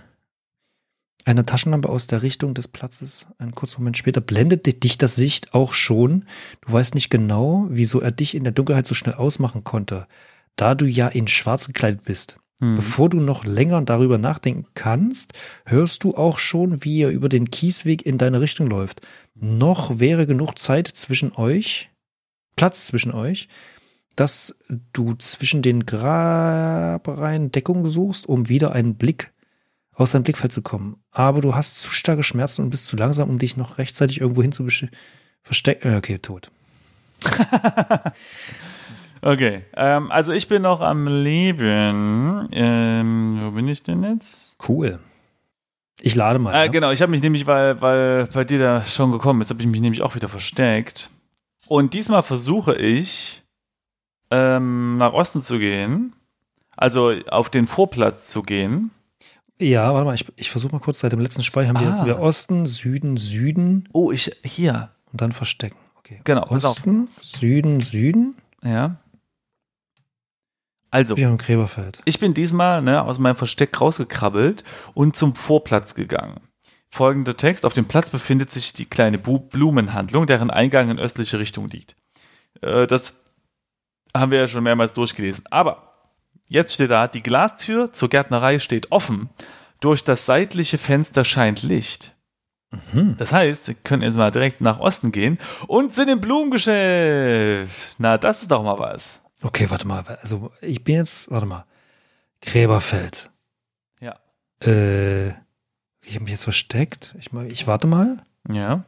einer 1.24 1.46
Taschenlampe 1.46 1.88
aus 1.88 2.08
der 2.08 2.22
Richtung 2.22 2.54
des 2.54 2.66
Platzes, 2.66 3.28
einen 3.38 3.54
kurzen 3.54 3.80
Moment 3.80 3.98
später, 3.98 4.20
blendet 4.20 4.66
di- 4.66 4.80
dich 4.80 4.98
das 4.98 5.14
Sicht 5.14 5.54
auch 5.54 5.72
schon. 5.74 6.24
Du 6.66 6.72
weißt 6.72 6.96
nicht 6.96 7.08
genau, 7.08 7.68
wieso 7.70 8.00
er 8.00 8.10
dich 8.10 8.34
in 8.34 8.42
der 8.42 8.52
Dunkelheit 8.52 8.86
so 8.88 8.96
schnell 8.96 9.14
ausmachen 9.14 9.62
konnte, 9.62 10.08
da 10.56 10.74
du 10.74 10.86
ja 10.86 11.06
in 11.06 11.28
schwarz 11.28 11.68
gekleidet 11.68 12.02
bist. 12.02 12.38
Hm. 12.60 12.76
Bevor 12.76 13.08
du 13.08 13.20
noch 13.20 13.44
länger 13.44 13.80
darüber 13.82 14.18
nachdenken 14.18 14.66
kannst, 14.74 15.32
hörst 15.64 16.04
du 16.04 16.16
auch 16.16 16.38
schon, 16.38 16.84
wie 16.84 17.02
er 17.02 17.10
über 17.10 17.28
den 17.28 17.50
Kiesweg 17.50 18.04
in 18.04 18.18
deine 18.18 18.40
Richtung 18.40 18.66
läuft. 18.66 19.00
Noch 19.34 19.98
wäre 19.98 20.26
genug 20.26 20.58
Zeit 20.58 20.88
zwischen 20.88 21.32
euch, 21.34 21.90
Platz 22.56 22.86
zwischen 22.86 23.12
euch, 23.12 23.48
dass 24.16 24.58
du 24.92 25.14
zwischen 25.14 25.62
den 25.62 25.86
Grabreihen 25.86 27.52
Deckung 27.52 27.86
suchst, 27.86 28.28
um 28.28 28.48
wieder 28.48 28.72
einen 28.72 28.96
Blick 28.96 29.32
aus 29.94 30.12
deinem 30.12 30.24
Blickfeld 30.24 30.52
zu 30.52 30.62
kommen. 30.62 30.96
Aber 31.12 31.40
du 31.40 31.54
hast 31.54 31.80
zu 31.80 31.92
starke 31.92 32.24
Schmerzen 32.24 32.62
und 32.62 32.70
bist 32.70 32.86
zu 32.86 32.96
langsam, 32.96 33.30
um 33.30 33.38
dich 33.38 33.56
noch 33.56 33.78
rechtzeitig 33.78 34.20
irgendwo 34.20 34.42
hin 34.42 34.52
zu 34.52 34.66
verstecken. 35.42 35.92
Äh, 35.92 35.96
Okay, 35.96 36.18
tot. 36.18 36.50
Okay, 39.22 39.64
ähm, 39.74 40.10
also 40.10 40.32
ich 40.32 40.48
bin 40.48 40.62
noch 40.62 40.80
am 40.80 41.06
Leben. 41.08 42.48
Ähm, 42.52 43.38
wo 43.42 43.50
bin 43.52 43.68
ich 43.68 43.82
denn 43.82 44.02
jetzt? 44.02 44.54
Cool. 44.68 44.98
Ich 46.00 46.14
lade 46.14 46.38
mal. 46.38 46.54
Äh, 46.54 46.58
ja? 46.58 46.66
genau, 46.68 46.90
ich 46.92 47.02
habe 47.02 47.10
mich 47.10 47.22
nämlich, 47.22 47.46
weil, 47.46 47.80
weil 47.82 48.26
bei 48.26 48.44
dir 48.44 48.58
da 48.58 48.84
schon 48.84 49.10
gekommen 49.12 49.40
ist, 49.40 49.50
habe 49.50 49.60
ich 49.60 49.66
mich 49.66 49.80
nämlich 49.80 50.02
auch 50.02 50.14
wieder 50.14 50.28
versteckt. 50.28 51.10
Und 51.66 51.94
diesmal 51.94 52.22
versuche 52.22 52.74
ich, 52.74 53.42
ähm, 54.30 54.98
nach 54.98 55.12
Osten 55.12 55.42
zu 55.42 55.58
gehen. 55.58 56.12
Also 56.76 57.12
auf 57.30 57.50
den 57.50 57.66
Vorplatz 57.66 58.30
zu 58.30 58.42
gehen. 58.42 58.90
Ja, 59.60 59.92
warte 59.92 60.04
mal, 60.06 60.14
ich, 60.14 60.24
ich 60.36 60.50
versuche 60.50 60.72
mal 60.72 60.78
kurz, 60.80 61.00
seit 61.00 61.10
dem 61.10 61.18
letzten 61.20 61.42
Speicher 61.42 61.70
haben 61.70 61.80
wir 61.80 61.88
Ah. 61.88 61.90
jetzt 61.90 62.04
wieder 62.04 62.20
Osten, 62.20 62.64
Süden, 62.66 63.16
Süden 63.16 63.88
Oh, 63.92 64.12
ich, 64.12 64.30
hier. 64.44 64.90
und 65.10 65.20
dann 65.20 65.32
verstecken. 65.32 65.76
Okay. 65.98 66.20
Genau. 66.22 66.44
Osten, 66.48 67.08
Süden, 67.20 67.80
Süden. 67.80 68.36
Ja. 68.62 68.96
Also, 70.90 71.14
ein 71.16 71.38
Gräberfeld. 71.38 72.00
Ich 72.04 72.18
bin 72.18 72.34
diesmal 72.34 72.80
ne, 72.82 73.02
aus 73.02 73.18
meinem 73.18 73.36
Versteck 73.36 73.78
rausgekrabbelt 73.80 74.64
und 74.94 75.16
zum 75.16 75.34
Vorplatz 75.34 75.94
gegangen. 75.94 76.40
Folgender 76.90 77.36
Text: 77.36 77.66
Auf 77.66 77.74
dem 77.74 77.86
Platz 77.86 78.08
befindet 78.10 78.50
sich 78.50 78.72
die 78.72 78.86
kleine 78.86 79.18
Bu 79.18 79.38
Blumenhandlung, 79.38 80.26
deren 80.26 80.50
Eingang 80.50 80.90
in 80.90 80.98
östliche 80.98 81.38
Richtung 81.38 81.68
liegt. 81.68 81.94
Äh, 82.62 82.86
das 82.86 83.20
haben 84.16 84.30
wir 84.30 84.38
ja 84.38 84.46
schon 84.46 84.64
mehrmals 84.64 84.94
durchgelesen. 84.94 85.44
Aber 85.50 85.94
jetzt 86.48 86.72
steht 86.72 86.90
da: 86.90 87.06
Die 87.06 87.22
Glastür 87.22 87.92
zur 87.92 88.08
Gärtnerei 88.08 88.58
steht 88.58 88.90
offen. 88.90 89.28
Durch 89.80 90.02
das 90.02 90.26
seitliche 90.26 90.78
Fenster 90.78 91.24
scheint 91.24 91.62
Licht. 91.62 92.16
Mhm. 92.92 93.16
Das 93.16 93.32
heißt, 93.32 93.68
wir 93.68 93.74
können 93.74 94.02
jetzt 94.02 94.16
mal 94.16 94.30
direkt 94.30 94.60
nach 94.60 94.80
Osten 94.80 95.12
gehen 95.12 95.38
und 95.66 95.94
sind 95.94 96.08
im 96.08 96.20
Blumengeschäft. 96.20 97.96
Na, 97.98 98.18
das 98.18 98.42
ist 98.42 98.50
doch 98.50 98.62
mal 98.62 98.78
was. 98.78 99.22
Okay, 99.42 99.70
warte 99.70 99.86
mal. 99.86 100.04
Also 100.20 100.52
ich 100.60 100.82
bin 100.84 100.96
jetzt, 100.96 101.30
warte 101.30 101.46
mal. 101.46 101.64
Gräberfeld. 102.40 103.30
Ja. 104.00 104.18
Äh, 104.62 105.28
ich 106.02 106.14
habe 106.14 106.24
mich 106.24 106.32
jetzt 106.32 106.44
versteckt. 106.44 107.14
Ich, 107.18 107.32
ich 107.32 107.66
warte 107.66 107.86
mal. 107.86 108.22
Ja. 108.48 108.84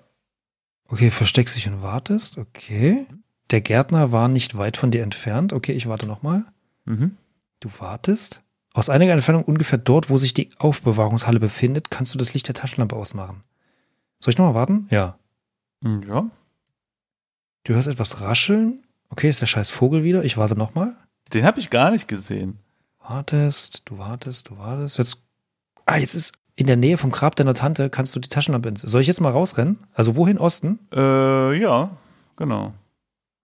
Okay, 0.88 1.10
versteckst 1.10 1.56
dich 1.56 1.68
und 1.68 1.82
wartest. 1.82 2.38
Okay. 2.38 3.06
Der 3.50 3.60
Gärtner 3.60 4.12
war 4.12 4.28
nicht 4.28 4.56
weit 4.56 4.76
von 4.76 4.90
dir 4.90 5.02
entfernt. 5.02 5.52
Okay, 5.52 5.72
ich 5.72 5.88
warte 5.88 6.06
nochmal. 6.06 6.44
Mhm. 6.84 7.16
Du 7.60 7.68
wartest. 7.78 8.42
Aus 8.72 8.88
einiger 8.88 9.12
Entfernung 9.12 9.44
ungefähr 9.44 9.78
dort, 9.78 10.10
wo 10.10 10.18
sich 10.18 10.32
die 10.34 10.50
Aufbewahrungshalle 10.58 11.40
befindet, 11.40 11.90
kannst 11.90 12.14
du 12.14 12.18
das 12.18 12.34
Licht 12.34 12.46
der 12.46 12.54
Taschenlampe 12.54 12.94
ausmachen. 12.94 13.42
Soll 14.20 14.32
ich 14.32 14.38
nochmal 14.38 14.54
warten? 14.54 14.86
Ja. 14.90 15.18
Ja. 15.82 16.30
Du 17.64 17.74
hörst 17.74 17.88
etwas 17.88 18.20
rascheln. 18.20 18.84
Okay, 19.10 19.28
ist 19.28 19.40
der 19.40 19.46
scheiß 19.46 19.70
Vogel 19.70 20.02
wieder. 20.04 20.24
Ich 20.24 20.36
warte 20.36 20.56
nochmal. 20.56 20.96
Den 21.32 21.44
habe 21.44 21.60
ich 21.60 21.70
gar 21.70 21.90
nicht 21.90 22.08
gesehen. 22.08 22.58
Wartest, 23.00 23.82
du 23.86 23.98
wartest, 23.98 24.48
du 24.50 24.58
wartest. 24.58 24.98
Jetzt. 24.98 25.22
Ah, 25.86 25.96
jetzt 25.96 26.14
ist 26.14 26.34
in 26.56 26.66
der 26.66 26.76
Nähe 26.76 26.98
vom 26.98 27.10
Grab 27.10 27.36
deiner 27.36 27.54
Tante, 27.54 27.90
kannst 27.90 28.14
du 28.14 28.20
die 28.20 28.28
Taschenlampe. 28.28 28.68
ins- 28.68 28.82
Soll 28.82 29.00
ich 29.00 29.06
jetzt 29.06 29.20
mal 29.20 29.30
rausrennen? 29.30 29.78
Also 29.94 30.16
wohin? 30.16 30.38
Osten? 30.38 30.78
Äh, 30.92 31.54
ja, 31.60 31.96
genau. 32.36 32.74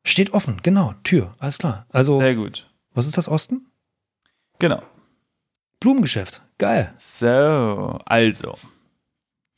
Steht 0.05 0.33
offen, 0.33 0.61
genau. 0.63 0.95
Tür, 1.03 1.35
alles 1.39 1.59
klar. 1.59 1.87
Also, 1.91 2.19
Sehr 2.19 2.35
gut. 2.37 2.69
was 2.95 3.07
ist 3.07 3.17
das 3.19 3.29
Osten? 3.29 3.67
Genau. 4.59 4.83
Blumengeschäft. 5.81 6.43
Geil. 6.59 6.95
So, 6.99 7.99
also. 8.05 8.55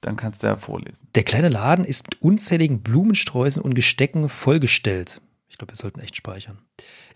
Dann 0.01 0.16
kannst 0.16 0.42
du 0.42 0.47
ja 0.47 0.57
vorlesen. 0.57 1.09
Der 1.16 1.25
kleine 1.25 1.49
Laden 1.49 1.85
ist 1.85 2.05
mit 2.05 2.23
unzähligen 2.23 2.83
Blumensträußen 2.83 3.62
und 3.62 3.75
Gestecken 3.75 4.29
vollgestellt. 4.29 5.21
Ich 5.49 5.59
glaube, 5.59 5.73
wir 5.73 5.77
sollten 5.77 6.01
echt 6.01 6.17
speichern. 6.17 6.59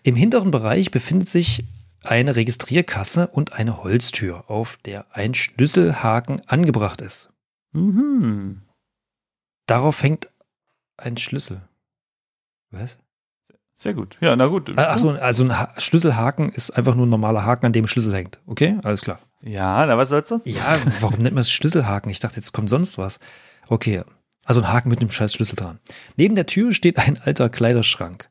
Im 0.02 0.16
hinteren 0.16 0.50
Bereich 0.50 0.90
befindet 0.90 1.28
sich 1.28 1.64
eine 2.02 2.34
Registrierkasse 2.34 3.28
und 3.28 3.52
eine 3.52 3.82
Holztür, 3.82 4.50
auf 4.50 4.76
der 4.78 5.06
ein 5.14 5.34
Schlüsselhaken 5.34 6.40
angebracht 6.46 7.00
ist. 7.00 7.30
Mhm. 7.72 8.62
Darauf 9.66 10.02
hängt 10.02 10.28
ein 10.96 11.16
Schlüssel. 11.16 11.62
Was? 12.70 12.98
Sehr 13.74 13.94
gut. 13.94 14.16
Ja, 14.20 14.34
na 14.36 14.46
gut. 14.46 14.76
Achso, 14.78 15.10
also 15.10 15.44
ein 15.44 15.58
ha 15.58 15.72
Schlüsselhaken 15.78 16.50
ist 16.50 16.70
einfach 16.70 16.94
nur 16.94 17.06
ein 17.06 17.10
normaler 17.10 17.44
Haken, 17.44 17.66
an 17.66 17.72
dem 17.72 17.84
ein 17.84 17.88
Schlüssel 17.88 18.14
hängt. 18.14 18.40
Okay, 18.46 18.78
alles 18.84 19.02
klar. 19.02 19.18
Ja, 19.40 19.84
na 19.86 19.96
was 19.98 20.10
soll's 20.10 20.28
sonst? 20.28 20.46
Ja, 20.46 20.78
warum 21.00 21.18
nennt 21.18 21.34
man 21.34 21.40
es 21.40 21.50
Schlüsselhaken? 21.50 22.10
Ich 22.10 22.20
dachte, 22.20 22.36
jetzt 22.36 22.52
kommt 22.52 22.68
sonst 22.68 22.98
was. 22.98 23.18
Okay, 23.68 24.02
also 24.44 24.60
ein 24.60 24.72
Haken 24.72 24.88
mit 24.88 25.00
einem 25.00 25.10
scheiß 25.10 25.34
Schlüssel 25.34 25.56
dran. 25.56 25.78
Neben 26.16 26.34
der 26.34 26.46
Tür 26.46 26.72
steht 26.72 26.98
ein 26.98 27.18
alter 27.20 27.48
Kleiderschrank. 27.48 28.28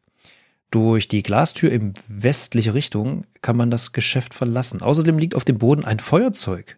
Durch 0.72 1.08
die 1.08 1.24
Glastür 1.24 1.72
in 1.72 1.94
westliche 2.08 2.74
Richtung 2.74 3.26
kann 3.42 3.58
man 3.58 3.70
das 3.70 3.92
Geschäft 3.92 4.34
verlassen. 4.34 4.82
Außerdem 4.82 5.18
liegt 5.18 5.36
auf 5.36 5.44
dem 5.44 5.58
Boden 5.58 5.84
ein 5.84 6.00
Feuerzeug. 6.00 6.78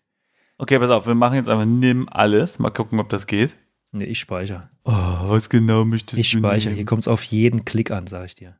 Okay, 0.57 0.79
pass 0.79 0.89
auf, 0.89 1.05
wir 1.07 1.15
machen 1.15 1.35
jetzt 1.35 1.49
einfach 1.49 1.65
nimm 1.65 2.07
alles. 2.09 2.57
Mal 2.59 2.71
gucken, 2.71 2.99
ob 2.99 3.09
das 3.09 3.27
geht. 3.27 3.55
Nee, 3.91 4.05
ich 4.05 4.19
speichere. 4.19 4.69
Oh, 4.85 4.91
was 4.91 5.49
genau 5.49 5.85
möchtest 5.85 6.19
Ich 6.19 6.31
du 6.31 6.39
speichere. 6.39 6.73
Hier 6.73 6.85
kommt 6.85 7.01
es 7.01 7.07
auf 7.07 7.23
jeden 7.23 7.65
Klick 7.65 7.91
an, 7.91 8.07
sage 8.07 8.25
ich 8.25 8.35
dir. 8.35 8.57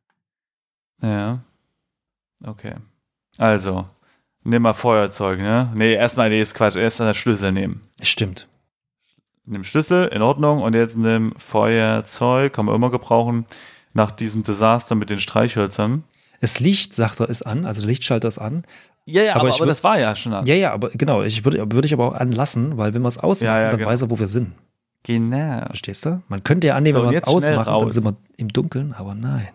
Ja. 1.02 1.44
Okay. 2.44 2.76
Also, 3.38 3.88
nimm 4.44 4.62
mal 4.62 4.74
Feuerzeug, 4.74 5.40
ne? 5.40 5.72
Nee, 5.74 5.94
erstmal, 5.94 6.30
nee, 6.30 6.42
ist 6.42 6.54
Quatsch. 6.54 6.76
Erst 6.76 7.00
den 7.00 7.14
Schlüssel 7.16 7.52
nehmen. 7.52 7.82
Stimmt. 8.02 8.48
Nimm 9.46 9.64
Schlüssel, 9.64 10.08
in 10.08 10.22
Ordnung. 10.22 10.62
Und 10.62 10.74
jetzt 10.74 10.98
nimm 10.98 11.34
Feuerzeug, 11.38 12.54
kann 12.54 12.66
man 12.66 12.76
immer 12.76 12.90
gebrauchen. 12.92 13.46
Nach 13.94 14.10
diesem 14.12 14.44
Desaster 14.44 14.96
mit 14.96 15.10
den 15.10 15.20
Streichhölzern. 15.20 16.04
Das 16.42 16.60
Licht, 16.60 16.94
sagt 16.94 17.20
er, 17.20 17.30
ist 17.30 17.44
an, 17.44 17.66
also 17.66 17.82
der 17.82 17.88
Lichtschalter 17.90 18.28
ist 18.28 18.40
an. 18.40 18.64
Ja, 19.06 19.22
ja, 19.22 19.32
Aber 19.34 19.42
aber, 19.42 19.50
ich 19.50 19.56
aber 19.56 19.66
würd- 19.66 19.68
das 19.68 19.84
war 19.84 20.00
ja 20.00 20.16
schon 20.16 20.34
an. 20.34 20.46
Ja, 20.46 20.56
ja, 20.56 20.74
aber 20.74 20.90
genau, 20.90 21.22
ich 21.24 21.46
würde, 21.46 21.60
würde 21.72 21.86
ich 21.86 21.94
aber 21.94 22.08
auch 22.08 22.14
anlassen, 22.14 22.78
weil 22.78 22.94
wenn 22.94 23.02
wir 23.02 23.08
es 23.08 23.18
ausmachen, 23.18 23.46
Ja, 23.54 23.62
ja, 23.62 23.70
dann 23.70 23.80
genau. 23.80 23.90
weiß 23.92 24.02
er, 24.04 24.10
wo 24.10 24.20
wir 24.20 24.28
sind. 24.28 24.54
Genau. 25.04 25.66
Verstehst 25.68 26.06
du? 26.06 26.22
Man 26.30 26.44
könnte 26.44 26.68
ja 26.68 26.76
annehmen, 26.76 26.96
So, 26.96 27.04
wenn 27.04 27.12
wir 27.12 27.18
es 27.18 27.24
ausmachen, 27.26 27.80
dann 27.80 27.92
sind 27.92 28.04
wir 28.06 28.16
im 28.38 28.48
Dunkeln, 28.48 28.94
aber 28.94 29.14
nein. 29.14 29.50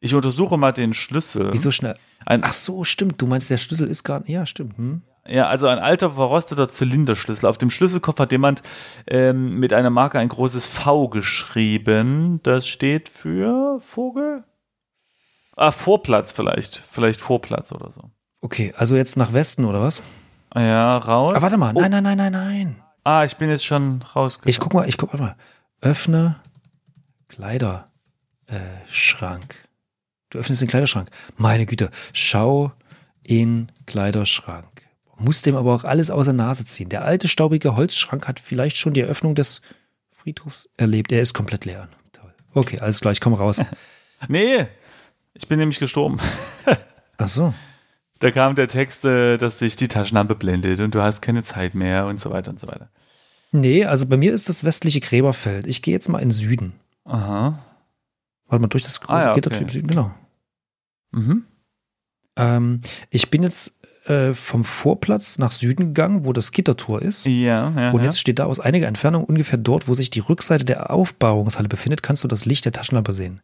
Ich 0.00 0.14
untersuche 0.14 0.56
mal 0.56 0.72
den 0.72 0.94
Schlüssel. 0.94 1.52
Wieso 1.52 1.70
schnell? 1.70 1.94
Ein, 2.26 2.42
Ach 2.44 2.52
so, 2.52 2.82
stimmt. 2.84 3.20
Du 3.20 3.26
meinst, 3.26 3.50
der 3.50 3.58
Schlüssel 3.58 3.86
ist 3.88 4.02
gar 4.04 4.20
nicht. 4.20 4.28
Ja, 4.30 4.46
stimmt. 4.46 4.76
Hm? 4.78 5.02
Ja, 5.26 5.46
also 5.46 5.68
ein 5.68 5.78
alter 5.78 6.12
verrosteter 6.12 6.68
Zylinderschlüssel. 6.68 7.48
Auf 7.48 7.58
dem 7.58 7.70
Schlüsselkopf 7.70 8.18
hat 8.18 8.32
jemand 8.32 8.62
ähm, 9.06 9.58
mit 9.60 9.72
einer 9.72 9.90
Marke 9.90 10.18
ein 10.18 10.28
großes 10.28 10.66
V 10.66 11.08
geschrieben. 11.08 12.40
Das 12.42 12.66
steht 12.66 13.08
für 13.08 13.78
Vogel? 13.80 14.42
Ah, 15.56 15.70
Vorplatz 15.70 16.32
vielleicht. 16.32 16.82
Vielleicht 16.90 17.20
Vorplatz 17.20 17.70
oder 17.72 17.92
so. 17.92 18.10
Okay, 18.40 18.74
also 18.76 18.96
jetzt 18.96 19.16
nach 19.16 19.32
Westen 19.32 19.64
oder 19.64 19.80
was? 19.80 20.02
Ja, 20.54 20.98
raus. 20.98 21.32
Ah, 21.36 21.42
warte 21.42 21.56
mal. 21.56 21.72
Oh, 21.76 21.80
Nein, 21.80 21.90
nein, 21.92 22.02
nein, 22.02 22.16
nein, 22.16 22.32
nein. 22.32 22.82
Ah, 23.04 23.24
ich 23.24 23.36
bin 23.36 23.48
jetzt 23.48 23.64
schon 23.64 24.02
rausgekommen. 24.02 24.50
Ich 24.50 24.58
guck 24.58 24.74
mal, 24.74 24.88
ich 24.88 24.96
guck 24.96 25.12
warte 25.12 25.22
mal. 25.22 25.36
Öffne 25.80 26.40
Kleiderschrank. 27.28 27.84
Äh. 28.46 29.68
Du 30.30 30.38
öffnest 30.38 30.62
den 30.62 30.68
Kleiderschrank. 30.68 31.10
Meine 31.36 31.66
Güte. 31.66 31.90
Schau 32.12 32.72
in 33.22 33.70
Kleiderschrank. 33.86 34.81
Muss 35.22 35.42
dem 35.42 35.56
aber 35.56 35.74
auch 35.74 35.84
alles 35.84 36.10
aus 36.10 36.24
der 36.26 36.34
Nase 36.34 36.64
ziehen. 36.64 36.88
Der 36.88 37.04
alte, 37.04 37.28
staubige 37.28 37.76
Holzschrank 37.76 38.26
hat 38.26 38.40
vielleicht 38.40 38.76
schon 38.76 38.92
die 38.92 39.00
Eröffnung 39.00 39.34
des 39.34 39.62
Friedhofs 40.10 40.68
erlebt. 40.76 41.12
Er 41.12 41.20
ist 41.20 41.32
komplett 41.32 41.64
leer. 41.64 41.88
Toll. 42.12 42.32
Okay, 42.54 42.78
alles 42.80 43.00
klar, 43.00 43.12
ich 43.12 43.20
komme 43.20 43.36
raus. 43.38 43.60
Nee, 44.28 44.68
ich 45.34 45.48
bin 45.48 45.58
nämlich 45.58 45.80
gestorben. 45.80 46.20
Ach 47.18 47.26
so. 47.26 47.52
Da 48.20 48.30
kam 48.30 48.54
der 48.54 48.68
Text, 48.68 49.04
äh, 49.04 49.36
dass 49.36 49.58
sich 49.58 49.74
die 49.74 49.88
Taschenlampe 49.88 50.36
blendet 50.36 50.78
und 50.78 50.94
du 50.94 51.02
hast 51.02 51.22
keine 51.22 51.42
Zeit 51.42 51.74
mehr 51.74 52.06
und 52.06 52.20
so 52.20 52.30
weiter 52.30 52.52
und 52.52 52.60
so 52.60 52.68
weiter. 52.68 52.88
Nee, 53.50 53.84
also 53.84 54.06
bei 54.06 54.16
mir 54.16 54.32
ist 54.32 54.48
das 54.48 54.62
westliche 54.62 55.00
Gräberfeld. 55.00 55.66
Ich 55.66 55.82
gehe 55.82 55.92
jetzt 55.92 56.08
mal 56.08 56.20
in 56.20 56.30
Süden. 56.30 56.74
Aha. 57.04 57.58
Warte 58.46 58.62
mal, 58.62 58.68
durch 58.68 58.84
das 58.84 59.00
große 59.00 59.12
Ah, 59.12 59.24
ja, 59.24 59.30
okay. 59.36 59.66
Süden, 59.68 59.88
genau. 59.88 60.14
Mhm. 61.10 61.46
Ähm, 62.36 62.80
ich 63.10 63.28
bin 63.28 63.42
jetzt 63.42 63.81
äh, 64.06 64.34
vom 64.34 64.64
Vorplatz 64.64 65.38
nach 65.38 65.52
Süden 65.52 65.88
gegangen, 65.88 66.24
wo 66.24 66.32
das 66.32 66.52
Gittertor 66.52 67.02
ist. 67.02 67.24
Ja, 67.26 67.70
ja. 67.70 67.90
Und 67.92 68.02
jetzt 68.02 68.18
steht 68.18 68.38
da 68.38 68.46
aus 68.46 68.58
einiger 68.60 68.88
Entfernung, 68.88 69.24
ungefähr 69.24 69.58
dort, 69.58 69.86
wo 69.88 69.94
sich 69.94 70.10
die 70.10 70.20
Rückseite 70.20 70.64
der 70.64 70.90
Aufbauungshalle 70.90 71.68
befindet, 71.68 72.02
kannst 72.02 72.24
du 72.24 72.28
das 72.28 72.44
Licht 72.44 72.64
der 72.64 72.72
Taschenlampe 72.72 73.12
sehen. 73.12 73.40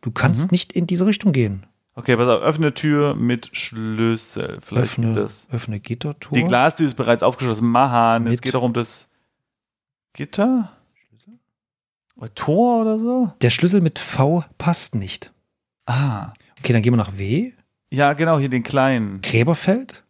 Du 0.00 0.10
kannst 0.10 0.44
Mhm. 0.44 0.48
nicht 0.52 0.72
in 0.72 0.86
diese 0.86 1.06
Richtung 1.06 1.32
gehen. 1.32 1.66
Okay, 1.94 2.16
pass 2.16 2.28
auf, 2.28 2.42
öffne 2.42 2.72
Tür 2.74 3.16
mit 3.16 3.50
Schlüssel. 3.52 4.58
Vielleicht 4.60 4.84
Öffne, 4.84 5.14
das. 5.14 5.48
öffne 5.50 5.80
Gittertor. 5.80 6.32
Die 6.32 6.44
Glastür 6.44 6.86
ist 6.86 6.94
bereits 6.94 7.24
aufgeschlossen. 7.24 7.66
Mahan, 7.68 8.26
es 8.26 8.30
Mit- 8.30 8.42
geht 8.42 8.54
darum, 8.54 8.72
das 8.72 9.08
Gitter? 10.12 10.70
Oder 12.16 12.34
Tor 12.34 12.80
oder 12.82 12.98
so? 12.98 13.32
der 13.42 13.50
Schlüssel 13.50 13.80
mit 13.80 13.98
V 13.98 14.44
passt 14.58 14.94
nicht. 14.94 15.32
Ah. 15.86 16.32
Okay, 16.58 16.72
dann 16.72 16.82
gehen 16.82 16.92
wir 16.92 16.96
nach 16.96 17.16
W. 17.18 17.52
Ja, 17.90 18.12
genau, 18.12 18.38
hier 18.38 18.48
den 18.48 18.62
kleinen. 18.62 19.20
Gräberfeld. 19.22 20.04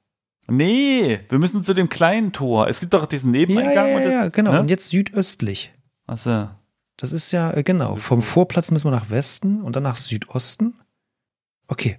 Nee, 0.50 1.20
wir 1.28 1.38
müssen 1.38 1.62
zu 1.62 1.74
dem 1.74 1.88
kleinen 1.88 2.32
Tor. 2.32 2.68
Es 2.68 2.80
gibt 2.80 2.94
doch 2.94 3.06
diesen 3.06 3.32
Ja, 3.34 3.40
Nebeneingang. 3.40 3.88
ja, 3.88 3.96
und 3.96 4.02
ja, 4.02 4.06
das, 4.06 4.14
ja, 4.14 4.28
genau. 4.30 4.52
Ne? 4.52 4.60
Und 4.60 4.70
jetzt 4.70 4.88
südöstlich. 4.88 5.72
Achso. 6.06 6.48
Das 6.96 7.12
ist 7.12 7.30
ja, 7.32 7.52
äh, 7.52 7.62
genau. 7.62 7.96
Vom 7.96 8.22
Vorplatz 8.22 8.70
müssen 8.70 8.86
wir 8.88 8.96
nach 8.96 9.10
Westen 9.10 9.62
und 9.62 9.76
dann 9.76 9.82
nach 9.84 9.96
Südosten. 9.96 10.74
Okay. 11.68 11.98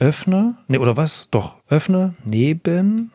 Öffne, 0.00 0.56
ne, 0.68 0.78
oder 0.80 0.96
was? 0.96 1.28
Doch. 1.30 1.56
Öffne 1.68 2.14
neben 2.24 3.10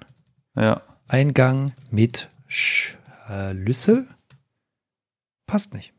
Ja. 0.55 0.81
Eingang 1.07 1.73
mit 1.91 2.29
Schlüssel. 2.47 4.07
Passt 5.45 5.73
nicht. 5.73 5.93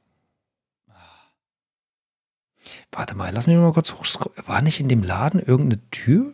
Warte 2.93 3.15
mal, 3.17 3.33
lass 3.33 3.47
mich 3.47 3.57
mal 3.57 3.73
kurz 3.73 3.93
hochscrollen. 3.95 4.47
War 4.47 4.63
nicht 4.63 4.81
in 4.81 4.89
dem 4.89 5.03
Laden 5.03 5.41
irgendeine 5.41 5.83
Tür? 5.91 6.33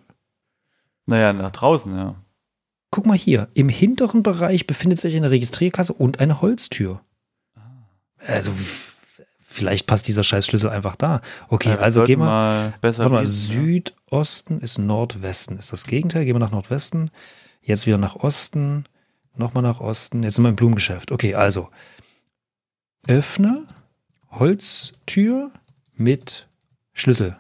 Naja, 1.07 1.33
nach 1.33 1.51
draußen, 1.51 1.95
ja. 1.97 2.15
Guck 2.91 3.07
mal 3.07 3.17
hier. 3.17 3.49
Im 3.55 3.69
hinteren 3.69 4.23
Bereich 4.23 4.67
befindet 4.67 5.01
sich 5.01 5.17
eine 5.17 5.31
Registrierkasse 5.31 5.93
und 5.93 6.21
eine 6.21 6.41
Holztür. 6.41 7.01
Also, 8.27 8.51
f- 8.53 9.23
vielleicht 9.41 9.87
passt 9.87 10.07
dieser 10.09 10.23
scheiß 10.23 10.47
Schlüssel 10.47 10.71
einfach 10.71 10.97
da. 10.97 11.21
Okay, 11.49 11.71
Ja, 11.71 11.77
also 11.77 12.01
sollten 12.01 12.07
gehen 12.09 12.19
wir. 12.21 12.27
mal 12.27 12.75
besser 12.81 13.05
Warte 13.05 13.13
mal, 13.15 13.21
lesen, 13.21 13.55
ja. 13.57 13.63
Südosten 14.11 14.61
ist 14.61 14.79
Nordwesten. 14.79 15.57
Ist 15.57 15.73
das 15.73 15.87
Gegenteil? 15.87 16.25
Gehen 16.25 16.35
wir 16.35 16.41
nach 16.41 16.51
Nordwesten. 16.51 17.11
Jetzt 17.63 17.87
wieder 17.87 17.99
nach 17.99 18.17
Osten. 18.17 18.85
Nochmal 19.37 19.63
nach 19.63 19.81
Osten. 19.81 20.23
Jetzt 20.23 20.35
sind 20.35 20.45
wir 20.45 20.51
im 20.51 20.57
Blumengeschäft. 20.57 21.13
Okay, 21.13 21.35
also. 21.35 21.71
Öffne 23.09 23.63
Holztür 24.31 25.51
mit 26.01 26.49
Schlüssel. 26.93 27.37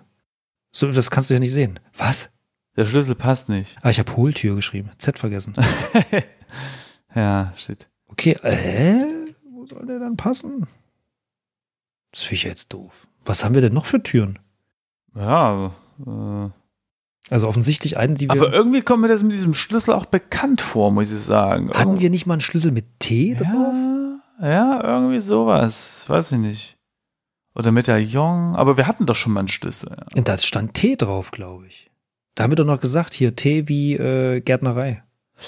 So, 0.71 0.91
das 0.93 1.11
kannst 1.11 1.31
du 1.31 1.35
ja 1.35 1.41
nicht 1.41 1.53
sehen. 1.53 1.81
Was? 1.97 2.31
Der 2.77 2.85
Schlüssel 2.85 3.15
passt 3.17 3.49
nicht. 3.49 3.77
Ah, 3.83 3.91
ich 3.91 3.99
habe 3.99 4.17
Hohltür 4.17 4.55
geschrieben. 4.55 4.91
Z 4.99 5.19
vergessen. 5.19 5.55
ja, 7.15 7.53
shit. 7.57 7.89
Okay, 8.07 8.33
äh? 8.43 9.05
wo 9.53 9.67
soll 9.67 9.87
der 9.87 9.99
dann 9.99 10.17
passen? 10.17 10.67
Das 12.13 12.23
finde 12.23 12.35
ich 12.37 12.43
jetzt 12.45 12.73
doof. 12.73 13.09
Was 13.25 13.45
haben 13.45 13.55
wir 13.55 13.63
denn 13.63 13.73
noch 13.75 13.85
für 13.85 14.03
Türen? 14.03 14.39
Ja, 15.15 15.73
äh, 16.07 16.49
Also 17.31 17.49
offensichtlich 17.49 17.97
einen, 17.99 18.15
die 18.15 18.29
wir. 18.29 18.33
aber 18.33 18.53
irgendwie 18.53 18.83
kommt 18.83 19.03
mir 19.03 19.09
das 19.09 19.23
mit 19.23 19.33
diesem 19.33 19.55
Schlüssel 19.55 19.93
auch 19.95 20.07
bekannt 20.07 20.61
vor, 20.61 20.91
muss 20.93 21.13
ich 21.13 21.21
sagen. 21.21 21.71
hatten 21.73 22.01
wir 22.01 22.11
nicht 22.11 22.27
mal 22.27 22.35
einen 22.35 22.41
Schlüssel 22.41 22.71
mit 22.73 22.87
T 23.01 23.35
drauf? 23.35 23.75
ja, 24.41 24.49
ja, 24.49 24.85
irgendwie 24.85 25.21
sowas. 25.21 26.05
Weiß 26.07 26.33
ich 26.33 26.39
nicht. 26.39 26.77
Oder 27.55 27.73
Medaillon. 27.73 28.55
Aber 28.57 28.77
wir 28.77 28.87
hatten 28.87 29.07
doch 29.07 29.17
schon 29.17 29.33
mal 29.33 29.41
einen 29.41 29.49
Schlüssel. 29.49 29.91
Ja. 29.91 30.07
Und 30.17 30.29
da 30.29 30.39
stand 30.39 30.75
T 30.75 30.97
drauf, 30.97 31.31
glaube 31.31 31.67
ich. 31.67 31.91
Da 32.35 32.45
haben 32.45 32.53
wir 32.53 32.57
doch 32.57 32.65
noch 32.65 32.81
gesagt, 32.81 33.15
hier 33.15 33.37
T 33.37 33.69
wie 33.69 33.95
äh, 33.95 34.41
Gärtnerei. 34.41 35.03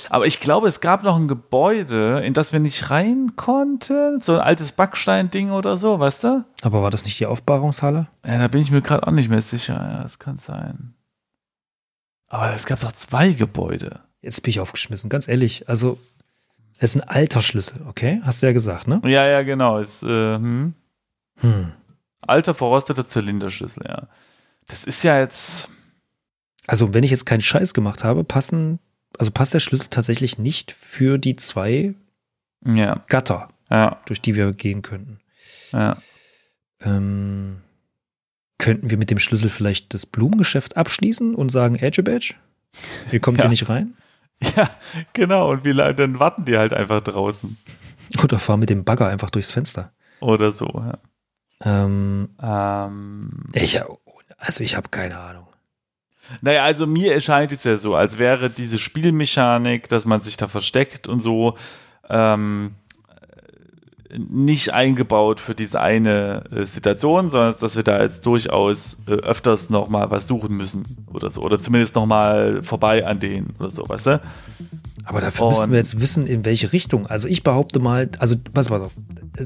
Aber 0.09 0.27
ich 0.27 0.41
glaube, 0.41 0.69
es 0.69 0.81
gab 0.81 1.05
noch 1.05 1.17
ein 1.17 1.29
Gebäude, 1.29 2.21
in 2.21 2.33
das 2.33 2.53
wir 2.53 2.61
nicht 2.61 2.91
rein 2.91 3.33
konnten. 3.37 4.21
So 4.21 4.35
ein 4.35 4.41
altes 4.41 4.73
Backstein-Ding 4.73 5.51
oder 5.51 5.77
so, 5.77 5.99
weißt 5.99 6.25
du? 6.25 6.45
Aber 6.63 6.83
war 6.83 6.91
das 6.91 7.05
nicht 7.05 7.21
die 7.21 7.27
Aufbahrungshalle? 7.27 8.09
Ja, 8.27 8.39
da 8.39 8.49
bin 8.49 8.63
ich 8.63 8.71
mir 8.71 8.81
gerade 8.81 9.07
auch 9.07 9.13
nicht 9.13 9.29
mehr 9.29 9.43
sicher. 9.43 9.75
Ja, 9.75 10.03
das 10.03 10.19
kann 10.19 10.39
sein. 10.39 10.95
Aber 12.29 12.53
es 12.55 12.67
gab 12.67 12.81
doch 12.81 12.93
zwei 12.93 13.33
Gebäude. 13.33 14.01
Jetzt 14.23 14.43
bin 14.43 14.51
ich 14.51 14.61
aufgeschmissen, 14.61 15.11
ganz 15.11 15.29
ehrlich. 15.29 15.69
Also, 15.69 15.99
es 16.79 16.95
ist 16.95 17.03
ein 17.03 17.09
alter 17.09 17.43
Schlüssel, 17.43 17.83
okay? 17.87 18.21
Hast 18.25 18.43
du 18.43 18.47
ja 18.47 18.53
gesagt, 18.53 18.89
ne? 18.89 19.01
Ja, 19.05 19.27
ja, 19.27 19.43
genau. 19.43 19.79
Ist, 19.79 20.03
äh, 20.03 20.37
hm. 20.37 20.75
Hm. 21.41 21.73
Alter 22.27 22.55
verrosteter 22.55 23.07
Zylinderschlüssel, 23.07 23.85
ja. 23.89 24.09
Das 24.67 24.85
ist 24.85 25.03
ja 25.03 25.19
jetzt. 25.21 25.69
Also, 26.67 26.95
wenn 26.95 27.03
ich 27.05 27.11
jetzt 27.11 27.27
keinen 27.27 27.41
Scheiß 27.41 27.75
gemacht 27.75 28.05
habe, 28.05 28.23
passen, 28.25 28.79
also 29.19 29.31
passt 29.33 29.53
der 29.55 29.61
Schlüssel 29.61 29.89
tatsächlich 29.91 30.39
nicht 30.39 30.71
für 30.73 31.19
die 31.19 31.35
zwei 31.37 31.95
Ja, 32.65 33.03
Gatter, 33.09 33.49
ja, 33.71 34.01
durch 34.07 34.21
die 34.21 34.37
wir 34.37 34.53
gehen 34.53 34.83
könnten. 34.83 35.19
ja. 35.73 35.97
Ähm, 36.81 37.61
könnten 38.59 38.91
wir 38.91 38.97
mit 38.99 39.11
dem 39.11 39.19
Schlüssel 39.19 39.49
vielleicht 39.49 39.93
das 39.95 40.07
Blumengeschäft 40.07 40.77
abschließen 40.77 41.35
und 41.35 41.49
sagen, 41.51 41.77
Edge 41.77 42.03
Badge? 42.03 42.35
Ihr 43.11 43.21
kommt 43.21 43.39
Ja. 43.39 43.45
hier 43.45 43.51
nicht 43.51 43.69
rein? 43.69 43.95
Ja, 44.57 44.71
genau. 45.13 45.51
Und 45.53 45.65
wie 45.65 45.71
lange, 45.73 45.95
dann 45.95 46.19
warten 46.19 46.45
die 46.45 46.57
halt 46.57 46.73
einfach 46.73 47.01
draußen. 47.01 47.57
Oder 48.25 48.39
fahr 48.41 48.57
mit 48.57 48.71
dem 48.71 48.83
Bagger 48.85 49.07
einfach 49.09 49.31
durchs 49.31 49.51
Fenster. 49.53 49.93
Oder 50.21 50.51
so, 50.53 50.67
ja. 50.75 50.99
Ähm, 51.65 52.29
Ähm, 52.43 53.31
ich, 53.55 53.81
also 54.39 54.65
ich 54.65 54.77
habe 54.77 54.89
keine 54.89 55.19
Ahnung. 55.19 55.47
naja, 56.41 56.65
also 56.65 56.87
mir 56.87 57.13
erscheint 57.13 57.53
es 57.53 57.65
ja 57.65 57.77
so, 57.77 57.95
als 57.95 58.19
wäre 58.19 58.51
diese 58.51 58.79
Spielmechanik, 58.79 59.89
dass 59.89 60.05
man 60.05 60.21
sich 60.21 60.37
da 60.37 60.49
versteckt 60.49 61.09
und 61.09 61.21
so, 61.21 61.57
ähm, 62.09 62.75
nicht 64.15 64.75
eingebaut 64.75 65.41
für 65.41 65.55
diese 65.55 65.81
eine 65.81 66.45
äh, 66.51 66.67
Situation, 66.67 67.31
sondern 67.31 67.55
dass 67.59 67.77
wir 67.77 67.83
da 67.83 68.03
jetzt 68.03 68.27
durchaus 68.27 68.99
äh, 69.07 69.13
öfters 69.13 69.71
nochmal 69.71 70.11
was 70.11 70.27
suchen 70.27 70.57
müssen 70.57 71.07
oder 71.13 71.31
so. 71.31 71.41
Oder 71.41 71.59
zumindest 71.59 71.95
nochmal 71.95 72.63
vorbei 72.63 73.07
an 73.07 73.21
denen 73.21 73.55
oder 73.59 73.71
so, 73.71 73.89
weißt 73.89 74.07
du? 74.07 74.21
Aber 75.05 75.21
dafür 75.21 75.49
müssen 75.49 75.71
wir 75.71 75.79
jetzt 75.79 76.01
wissen, 76.01 76.27
in 76.27 76.45
welche 76.45 76.73
Richtung. 76.73 77.07
Also 77.07 77.29
ich 77.29 77.43
behaupte 77.43 77.81
mal, 77.81 78.09
also 78.19 78.37
pass 78.53 78.71
mal 78.71 78.81
auf, 78.81 78.93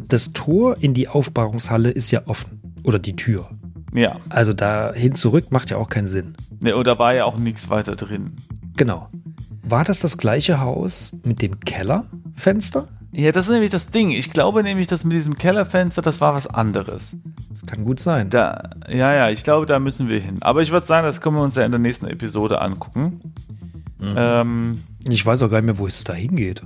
das 0.08 0.32
Tor 0.32 0.76
in 0.80 0.94
die 0.94 1.08
Aufbahrungshalle 1.08 1.90
ist 1.90 2.10
ja 2.10 2.22
offen. 2.26 2.74
Oder 2.84 2.98
die 2.98 3.16
Tür. 3.16 3.48
Ja. 3.92 4.16
Also 4.28 4.52
da 4.52 4.92
hin 4.94 5.14
zurück 5.14 5.46
macht 5.50 5.70
ja 5.70 5.78
auch 5.78 5.88
keinen 5.88 6.06
Sinn. 6.06 6.36
Ne, 6.62 6.76
und 6.76 6.86
da 6.86 6.98
war 6.98 7.14
ja 7.14 7.24
auch 7.24 7.38
nichts 7.38 7.70
weiter 7.70 7.96
drin. 7.96 8.32
Genau. 8.76 9.08
War 9.62 9.84
das 9.84 10.00
das 10.00 10.18
gleiche 10.18 10.60
Haus 10.60 11.16
mit 11.24 11.42
dem 11.42 11.58
Kellerfenster? 11.60 12.88
Ja, 13.12 13.32
das 13.32 13.46
ist 13.46 13.52
nämlich 13.52 13.70
das 13.70 13.88
Ding. 13.88 14.10
Ich 14.10 14.30
glaube 14.30 14.62
nämlich, 14.62 14.86
dass 14.86 15.04
mit 15.04 15.16
diesem 15.16 15.38
Kellerfenster, 15.38 16.02
das 16.02 16.20
war 16.20 16.34
was 16.34 16.46
anderes. 16.46 17.16
Das 17.48 17.64
kann 17.64 17.84
gut 17.84 17.98
sein. 17.98 18.28
Da, 18.28 18.70
ja, 18.88 19.14
ja, 19.14 19.30
ich 19.30 19.42
glaube, 19.42 19.64
da 19.64 19.78
müssen 19.78 20.08
wir 20.10 20.20
hin. 20.20 20.36
Aber 20.40 20.60
ich 20.60 20.70
würde 20.70 20.86
sagen, 20.86 21.06
das 21.06 21.22
können 21.22 21.36
wir 21.36 21.42
uns 21.42 21.56
ja 21.56 21.64
in 21.64 21.72
der 21.72 21.80
nächsten 21.80 22.06
Episode 22.06 22.60
angucken. 22.60 23.20
Ähm, 24.02 24.82
Ich 25.08 25.24
weiß 25.24 25.42
auch 25.42 25.50
gar 25.50 25.58
nicht 25.58 25.66
mehr, 25.66 25.78
wo 25.78 25.86
es 25.86 26.04
da 26.04 26.12
hingeht. 26.14 26.62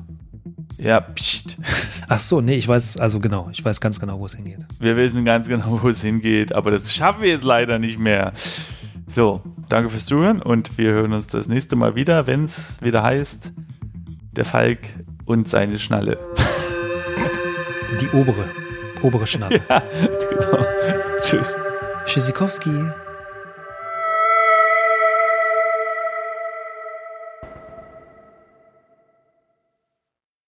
ja, 0.78 1.01
pst. 1.01 1.59
Ach 2.09 2.18
so, 2.18 2.41
nee, 2.41 2.57
ich 2.57 2.66
weiß, 2.66 2.97
also 2.97 3.20
genau, 3.20 3.49
ich 3.53 3.64
weiß 3.64 3.80
ganz 3.80 4.01
genau, 4.01 4.18
wo 4.18 4.26
es 4.26 4.34
hingeht. 4.34 4.66
Wir 4.78 4.97
wissen 4.97 5.24
ganz 5.24 5.49
genau, 5.49 5.80
wo 5.82 5.88
es 5.88 6.03
hingeht, 6.03 6.53
aber 6.53 6.70
das 6.70 6.93
schaffen 6.93 7.22
wir 7.22 7.30
jetzt 7.30 7.45
leider 7.45 7.78
nicht 7.78 7.99
mehr. 7.99 8.32
So, 9.07 9.43
danke 9.68 9.91
fürs 9.91 10.07
Zuhören 10.07 10.41
und 10.41 10.78
wir 10.78 10.93
hören 10.93 11.12
uns 11.12 11.26
das 11.26 11.49
nächste 11.49 11.76
Mal 11.76 11.95
wieder, 11.97 12.26
wenn 12.26 12.45
es 12.45 12.80
wieder 12.82 13.03
heißt, 13.03 13.53
der 14.32 14.45
Falk 14.45 14.78
und 15.24 15.49
seine 15.49 15.78
Schnalle. 15.78 16.18
Die 18.01 18.09
obere, 18.11 18.49
obere 19.03 19.26
Schnalle. 19.26 19.61
ja, 19.68 19.82
genau. 20.30 20.64
Tschüss. 21.22 21.59
Tschüssikowski. 22.05 22.70